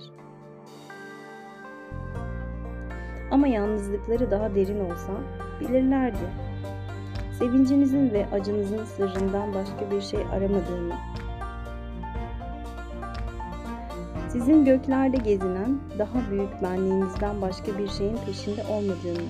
Ama 3.30 3.46
yalnızlıkları 3.46 4.30
daha 4.30 4.54
derin 4.54 4.80
olsa 4.80 5.12
bilirlerdi. 5.60 6.26
Sevincinizin 7.38 8.10
ve 8.10 8.26
acınızın 8.32 8.84
sırrından 8.84 9.54
başka 9.54 9.90
bir 9.90 10.00
şey 10.00 10.20
aramadığını. 10.20 10.94
Sizin 14.28 14.64
göklerde 14.64 15.16
gezinen 15.16 15.78
daha 15.98 16.30
büyük 16.30 16.62
benliğinizden 16.62 17.42
başka 17.42 17.78
bir 17.78 17.88
şeyin 17.88 18.16
peşinde 18.26 18.62
olmadığını. 18.70 19.28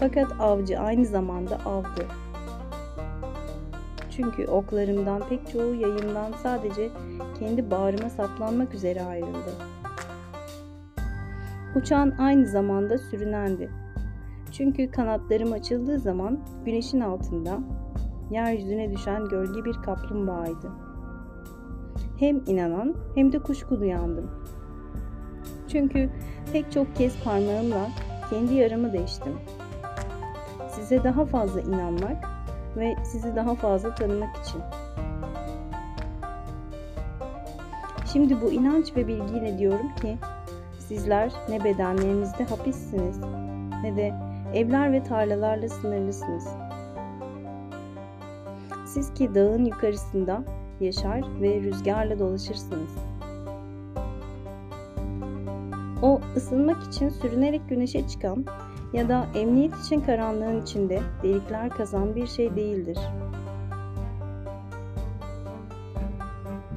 Fakat 0.00 0.40
avcı 0.40 0.78
aynı 0.80 1.06
zamanda 1.06 1.56
avdı. 1.56 2.06
Çünkü 4.18 4.46
oklarımdan 4.46 5.22
pek 5.28 5.48
çoğu 5.52 5.74
yayımdan 5.74 6.32
sadece 6.42 6.90
kendi 7.38 7.70
bağrıma 7.70 8.10
saplanmak 8.10 8.74
üzere 8.74 9.02
ayrıldı. 9.02 9.52
Uçan 11.76 12.14
aynı 12.18 12.46
zamanda 12.46 12.98
sürünendi. 12.98 13.70
Çünkü 14.52 14.90
kanatlarım 14.90 15.52
açıldığı 15.52 15.98
zaman 15.98 16.40
güneşin 16.64 17.00
altında 17.00 17.58
yeryüzüne 18.30 18.90
düşen 18.90 19.28
gölge 19.28 19.64
bir 19.64 19.74
kaplumbağaydı. 19.74 20.70
Hem 22.18 22.42
inanan 22.46 22.94
hem 23.14 23.32
de 23.32 23.38
kuşku 23.38 23.80
duyandım. 23.80 24.30
Çünkü 25.68 26.10
pek 26.52 26.72
çok 26.72 26.96
kez 26.96 27.24
parmağımla 27.24 27.88
kendi 28.30 28.54
yaramı 28.54 28.92
değiştim. 28.92 29.32
Size 30.70 31.04
daha 31.04 31.26
fazla 31.26 31.60
inanmak 31.60 32.37
ve 32.76 32.96
sizi 33.04 33.36
daha 33.36 33.54
fazla 33.54 33.94
tanımak 33.94 34.36
için. 34.36 34.60
Şimdi 38.12 38.42
bu 38.42 38.52
inanç 38.52 38.96
ve 38.96 39.06
bilgiyle 39.06 39.58
diyorum 39.58 39.94
ki 40.02 40.18
sizler 40.78 41.32
ne 41.48 41.64
bedenlerinizde 41.64 42.44
hapissiniz 42.44 43.18
ne 43.82 43.96
de 43.96 44.14
evler 44.54 44.92
ve 44.92 45.02
tarlalarla 45.02 45.68
sınırlısınız. 45.68 46.48
Siz 48.86 49.14
ki 49.14 49.34
dağın 49.34 49.64
yukarısında 49.64 50.44
yaşar 50.80 51.22
ve 51.40 51.60
rüzgarla 51.60 52.18
dolaşırsınız. 52.18 52.90
O 56.02 56.20
ısınmak 56.36 56.82
için 56.84 57.08
sürünerek 57.08 57.68
güneşe 57.68 58.08
çıkan 58.08 58.44
ya 58.92 59.08
da 59.08 59.26
emniyet 59.34 59.76
için 59.76 60.00
karanlığın 60.00 60.62
içinde 60.62 61.00
delikler 61.22 61.70
kazan 61.70 62.16
bir 62.16 62.26
şey 62.26 62.56
değildir. 62.56 62.98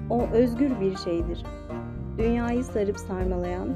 O 0.10 0.28
özgür 0.28 0.80
bir 0.80 0.96
şeydir. 0.96 1.46
Dünyayı 2.18 2.64
sarıp 2.64 2.98
sarmalayan 2.98 3.70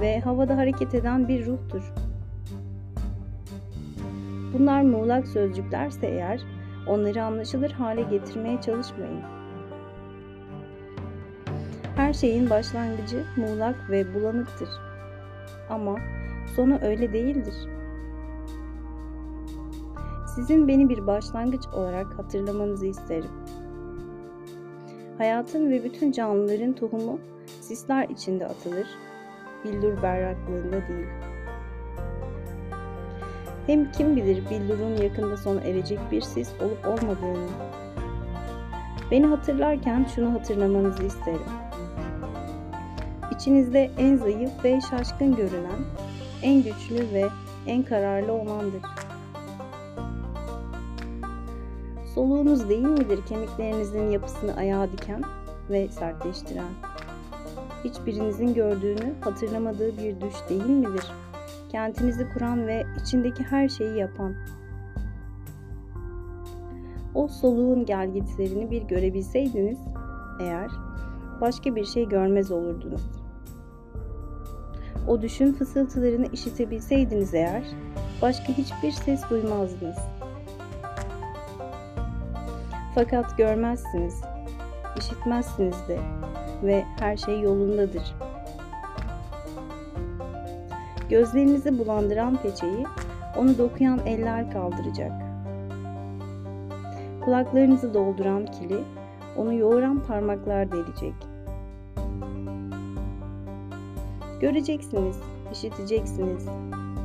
ve 0.00 0.20
havada 0.20 0.56
hareket 0.56 0.94
eden 0.94 1.28
bir 1.28 1.46
ruhtur. 1.46 1.92
Bunlar 4.52 4.82
muğlak 4.82 5.28
sözcüklerse 5.28 6.06
eğer 6.06 6.40
onları 6.86 7.24
anlaşılır 7.24 7.70
hale 7.70 8.02
getirmeye 8.02 8.60
çalışmayın. 8.60 9.20
Her 11.96 12.12
şeyin 12.12 12.50
başlangıcı 12.50 13.24
muğlak 13.36 13.90
ve 13.90 14.14
bulanıktır. 14.14 14.68
Ama 15.70 15.96
sonu 16.56 16.78
öyle 16.82 17.12
değildir. 17.12 17.54
Sizin 20.38 20.68
beni 20.68 20.88
bir 20.88 21.06
başlangıç 21.06 21.66
olarak 21.72 22.18
hatırlamanızı 22.18 22.86
isterim. 22.86 23.30
Hayatın 25.18 25.70
ve 25.70 25.84
bütün 25.84 26.12
canlıların 26.12 26.72
tohumu 26.72 27.18
sisler 27.60 28.08
içinde 28.08 28.46
atılır, 28.46 28.86
billur 29.64 30.02
berraklığında 30.02 30.88
değil. 30.88 31.06
Hem 33.66 33.92
kim 33.92 34.16
bilir 34.16 34.50
billurun 34.50 35.02
yakında 35.02 35.36
sona 35.36 35.60
erecek 35.60 35.98
bir 36.10 36.20
sis 36.20 36.50
olup 36.60 36.86
olmadığını. 36.86 37.48
Beni 39.10 39.26
hatırlarken 39.26 40.06
şunu 40.14 40.32
hatırlamanızı 40.32 41.02
isterim. 41.02 41.40
İçinizde 43.34 43.90
en 43.98 44.16
zayıf 44.16 44.64
ve 44.64 44.80
şaşkın 44.90 45.36
görünen, 45.36 45.80
en 46.42 46.62
güçlü 46.62 47.14
ve 47.14 47.24
en 47.66 47.82
kararlı 47.82 48.32
olandır. 48.32 48.82
Soluğunuz 52.14 52.68
değil 52.68 52.88
midir 52.88 53.26
kemiklerinizin 53.26 54.10
yapısını 54.10 54.56
ayağa 54.56 54.92
diken 54.92 55.22
ve 55.70 55.88
sertleştiren? 55.88 56.72
Hiçbirinizin 57.84 58.54
gördüğünü 58.54 59.14
hatırlamadığı 59.20 59.98
bir 59.98 60.20
düş 60.20 60.34
değil 60.48 60.70
midir? 60.70 61.04
Kentinizi 61.68 62.28
kuran 62.34 62.66
ve 62.66 62.86
içindeki 63.02 63.42
her 63.42 63.68
şeyi 63.68 63.98
yapan. 63.98 64.34
O 67.14 67.28
soluğun 67.28 67.86
gelgitlerini 67.86 68.70
bir 68.70 68.82
görebilseydiniz 68.82 69.78
eğer 70.40 70.70
başka 71.40 71.76
bir 71.76 71.84
şey 71.84 72.08
görmez 72.08 72.50
olurdunuz. 72.50 73.02
O 75.08 75.22
düşün 75.22 75.52
fısıltılarını 75.52 76.26
işitebilseydiniz 76.32 77.34
eğer 77.34 77.62
başka 78.22 78.52
hiçbir 78.52 78.90
ses 78.90 79.30
duymazdınız. 79.30 79.96
Fakat 82.98 83.38
görmezsiniz, 83.38 84.20
işitmezsiniz 84.98 85.88
de 85.88 85.98
ve 86.62 86.84
her 86.98 87.16
şey 87.16 87.40
yolundadır. 87.40 88.14
Gözlerinizi 91.10 91.78
bulandıran 91.78 92.36
peçeyi 92.36 92.86
onu 93.36 93.58
dokuyan 93.58 94.00
eller 94.06 94.50
kaldıracak. 94.50 95.12
Kulaklarınızı 97.24 97.94
dolduran 97.94 98.46
kili 98.46 98.80
onu 99.36 99.54
yoğuran 99.54 100.00
parmaklar 100.00 100.72
delecek. 100.72 101.14
Göreceksiniz, 104.40 105.16
işiteceksiniz 105.52 106.46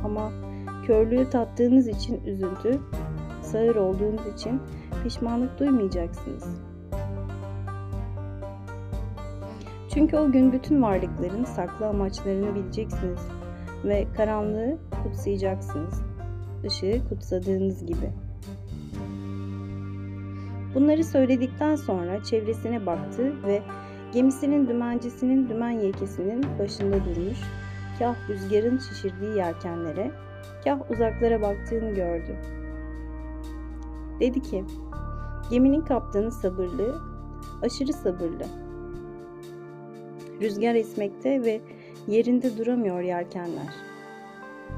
ama 0.04 0.30
körlüğü 0.86 1.30
tattığınız 1.30 1.88
için 1.88 2.24
üzüntü, 2.24 2.80
sağır 3.42 3.76
olduğunuz 3.76 4.26
için 4.34 4.60
pişmanlık 5.04 5.58
duymayacaksınız. 5.58 6.44
Çünkü 9.94 10.16
o 10.16 10.32
gün 10.32 10.52
bütün 10.52 10.82
varlıkların 10.82 11.44
saklı 11.44 11.86
amaçlarını 11.86 12.54
bileceksiniz 12.54 13.20
ve 13.84 14.06
karanlığı 14.16 14.78
kutsayacaksınız. 15.02 16.02
Işığı 16.64 17.08
kutsadığınız 17.08 17.86
gibi. 17.86 18.10
Bunları 20.74 21.04
söyledikten 21.04 21.76
sonra 21.76 22.22
çevresine 22.22 22.86
baktı 22.86 23.32
ve 23.46 23.62
gemisinin 24.12 24.68
dümencisinin 24.68 25.48
dümen 25.48 25.70
yelkesinin 25.70 26.44
başında 26.58 26.96
durmuş, 27.04 27.38
kah 27.98 28.28
rüzgarın 28.28 28.78
şişirdiği 28.78 29.36
yelkenlere, 29.36 30.10
kah 30.64 30.90
uzaklara 30.90 31.42
baktığını 31.42 31.94
gördü. 31.94 32.36
Dedi 34.20 34.42
ki, 34.42 34.64
geminin 35.50 35.80
kaptanı 35.80 36.30
sabırlı, 36.30 37.00
aşırı 37.62 37.92
sabırlı. 37.92 38.46
Rüzgar 40.40 40.74
esmekte 40.74 41.42
ve 41.42 41.60
yerinde 42.06 42.58
duramıyor 42.58 43.00
yelkenler. 43.00 43.74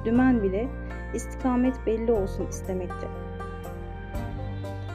Dümen 0.05 0.43
bile 0.43 0.69
istikamet 1.15 1.75
belli 1.87 2.13
olsun 2.13 2.47
istemekte. 2.47 3.07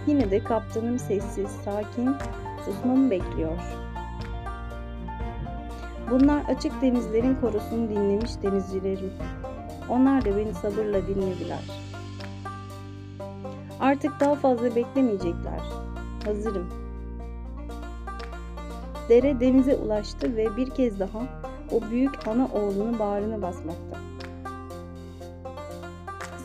Yine 0.08 0.32
de 0.32 0.44
kaptanım 0.44 1.00
sessiz, 1.00 1.50
sakin, 1.66 2.16
susmamı 2.66 3.12
bekliyor. 3.12 3.58
Bunlar 6.12 6.44
açık 6.46 6.82
denizlerin 6.82 7.36
korusunu 7.36 7.90
dinlemiş 7.90 8.32
denizcilerim. 8.44 9.14
Onlar 9.90 10.26
da 10.26 10.38
beni 10.38 10.54
sabırla 10.54 11.08
dinlediler. 11.08 11.91
Artık 13.82 14.20
daha 14.20 14.36
fazla 14.36 14.76
beklemeyecekler. 14.76 15.60
Hazırım. 16.26 16.70
Dere 19.10 19.40
denize 19.40 19.76
ulaştı 19.76 20.36
ve 20.36 20.58
bir 20.58 20.70
kez 20.70 21.00
daha 21.00 21.20
o 21.72 21.82
büyük 21.92 22.28
ana 22.28 22.48
oğlunu 22.54 23.00
bağrına 23.00 23.42
basmakta. 23.42 23.98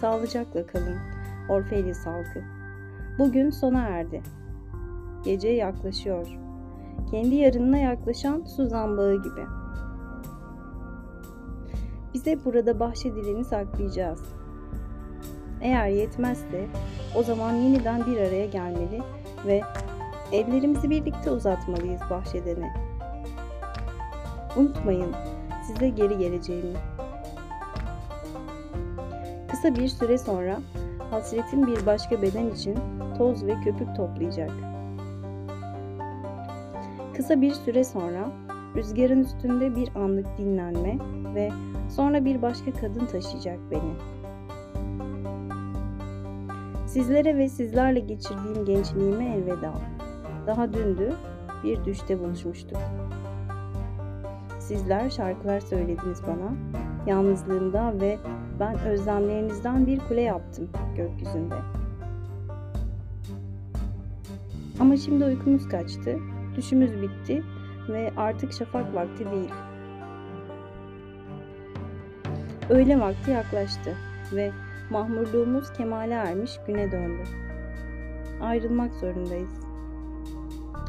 Sağlıcakla 0.00 0.66
kalın 0.66 0.96
Orfelius 1.48 2.06
halkı. 2.06 2.42
Bugün 3.18 3.50
sona 3.50 3.80
erdi. 3.80 4.22
Gece 5.24 5.48
yaklaşıyor. 5.48 6.26
Kendi 7.10 7.34
yarınına 7.34 7.78
yaklaşan 7.78 8.44
su 8.44 8.68
zambağı 8.68 9.14
gibi. 9.14 9.46
Bize 12.14 12.44
burada 12.44 12.80
bahşedileni 12.80 13.44
saklayacağız. 13.44 14.35
Eğer 15.60 15.88
yetmezse 15.88 16.66
o 17.14 17.22
zaman 17.22 17.52
yeniden 17.54 18.06
bir 18.06 18.16
araya 18.16 18.46
gelmeli 18.46 19.02
ve 19.46 19.60
ellerimizi 20.32 20.90
birlikte 20.90 21.30
uzatmalıyız 21.30 22.00
bahşedene. 22.10 22.72
Unutmayın 24.56 25.14
size 25.66 25.88
geri 25.88 26.18
geleceğimi. 26.18 26.78
Kısa 29.50 29.74
bir 29.74 29.88
süre 29.88 30.18
sonra 30.18 30.58
hasretin 31.10 31.66
bir 31.66 31.86
başka 31.86 32.22
beden 32.22 32.50
için 32.50 32.78
toz 33.18 33.46
ve 33.46 33.54
köpük 33.64 33.96
toplayacak. 33.96 34.50
Kısa 37.16 37.40
bir 37.40 37.52
süre 37.52 37.84
sonra 37.84 38.32
rüzgarın 38.76 39.20
üstünde 39.20 39.76
bir 39.76 39.96
anlık 39.96 40.38
dinlenme 40.38 40.98
ve 41.34 41.50
sonra 41.90 42.24
bir 42.24 42.42
başka 42.42 42.72
kadın 42.72 43.06
taşıyacak 43.06 43.58
beni. 43.70 44.15
Sizlere 46.96 47.36
ve 47.36 47.48
sizlerle 47.48 48.00
geçirdiğim 48.00 48.64
gençliğime 48.64 49.24
elveda. 49.24 49.72
Daha 50.46 50.72
dündü, 50.72 51.12
bir 51.64 51.84
düşte 51.84 52.20
buluşmuştuk. 52.20 52.78
Sizler 54.58 55.10
şarkılar 55.10 55.60
söylediniz 55.60 56.22
bana, 56.26 56.56
yalnızlığımda 57.06 58.00
ve 58.00 58.18
ben 58.60 58.78
özlemlerinizden 58.78 59.86
bir 59.86 59.98
kule 59.98 60.20
yaptım 60.20 60.70
gökyüzünde. 60.96 61.54
Ama 64.80 64.96
şimdi 64.96 65.24
uykumuz 65.24 65.68
kaçtı, 65.68 66.18
düşümüz 66.56 67.02
bitti 67.02 67.42
ve 67.88 68.12
artık 68.16 68.52
şafak 68.52 68.94
vakti 68.94 69.30
değil. 69.30 69.52
Öğle 72.70 73.00
vakti 73.00 73.30
yaklaştı 73.30 73.94
ve 74.32 74.52
mahmurluğumuz 74.90 75.72
kemale 75.72 76.14
ermiş 76.14 76.60
güne 76.66 76.92
döndü. 76.92 77.22
Ayrılmak 78.40 78.94
zorundayız. 78.94 79.60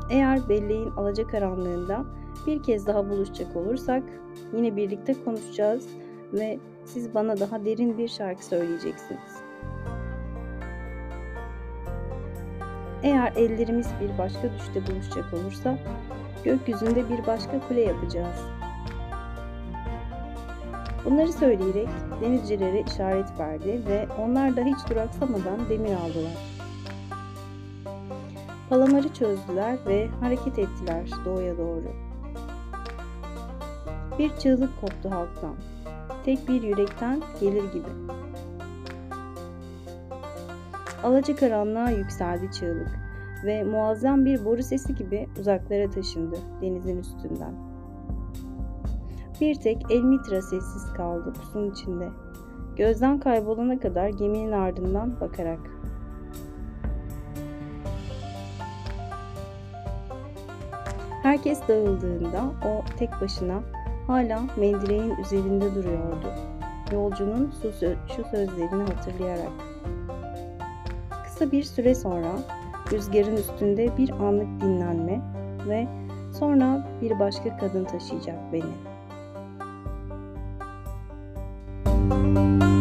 Eğer 0.10 0.49
belleğin 0.49 0.91
alacakaranlığında 0.91 2.06
bir 2.48 2.64
kez 2.64 2.88
daha 2.88 3.10
buluşacak 3.10 3.56
olursak 3.56 4.03
yine 4.53 4.76
birlikte 4.76 5.14
konuşacağız 5.26 5.88
ve 6.34 6.60
siz 6.86 7.14
bana 7.14 7.40
daha 7.40 7.65
derin 7.65 7.98
bir 7.98 8.07
şarkı 8.07 8.45
söyleyeceksiniz. 8.45 9.41
Eğer 13.03 13.34
ellerimiz 13.36 13.88
bir 14.02 14.18
başka 14.18 14.53
düşte 14.53 14.91
buluşacak 14.91 15.34
olursa 15.34 15.78
gökyüzünde 16.44 17.10
bir 17.10 17.28
başka 17.28 17.68
kule 17.68 17.82
yapacağız. 17.82 18.56
Bunları 21.09 21.34
söyleyerek 21.34 21.88
denizcilere 22.21 22.81
işaret 22.81 23.39
verdi 23.39 23.81
ve 23.88 24.07
onlar 24.19 24.55
da 24.55 24.61
hiç 24.61 24.89
duraksamadan 24.89 25.69
demir 25.69 25.93
aldılar. 25.93 26.38
Palamarı 28.69 29.13
çözdüler 29.13 29.77
ve 29.88 30.07
hareket 30.07 30.59
ettiler 30.59 31.09
doğuya 31.25 31.57
doğru. 31.57 31.84
Bir 34.19 34.38
çığlık 34.38 34.81
koptu 34.81 35.11
halktan. 35.11 35.55
Tek 36.25 36.47
bir 36.47 36.63
yürekten 36.63 37.21
gelir 37.41 37.73
gibi. 37.73 37.89
Alacakaranlığa 41.03 41.89
yükseldi 41.89 42.51
çığlık 42.51 42.91
ve 43.45 43.63
muazzam 43.63 44.25
bir 44.25 44.45
boru 44.45 44.63
sesi 44.63 44.95
gibi 44.95 45.27
uzaklara 45.39 45.91
taşındı 45.91 46.35
denizin 46.61 46.97
üstünden. 46.97 47.66
Bir 49.41 49.55
tek 49.55 49.91
Elmitra 49.91 50.41
sessiz 50.41 50.93
kaldı 50.93 51.34
pusun 51.34 51.72
içinde. 51.72 52.09
Gözden 52.76 53.19
kaybolana 53.19 53.80
kadar 53.80 54.09
geminin 54.09 54.51
ardından 54.51 55.22
bakarak. 55.22 55.59
Herkes 61.23 61.68
dağıldığında 61.68 62.43
o 62.65 62.97
tek 62.97 63.09
başına 63.22 63.59
hala 64.07 64.41
mendireğin 64.57 65.15
üzerinde 65.15 65.76
duruyordu. 65.76 66.34
Yolcunun 66.93 67.53
şu 68.15 68.23
sözlerini 68.23 68.84
hatırlayarak. 68.84 69.51
Kısa 71.26 71.51
bir 71.51 71.64
süre 71.64 71.95
sonra 71.95 72.31
rüzgarın 72.91 73.35
üstünde 73.35 73.97
bir 73.97 74.09
anlık 74.09 74.61
dinlenme 74.61 75.22
ve 75.68 75.88
sonra 76.39 76.88
bir 77.01 77.19
başka 77.19 77.57
kadın 77.57 77.84
taşıyacak 77.85 78.53
beni. 78.53 78.86
Thank 81.88 82.61
you. 82.64 82.76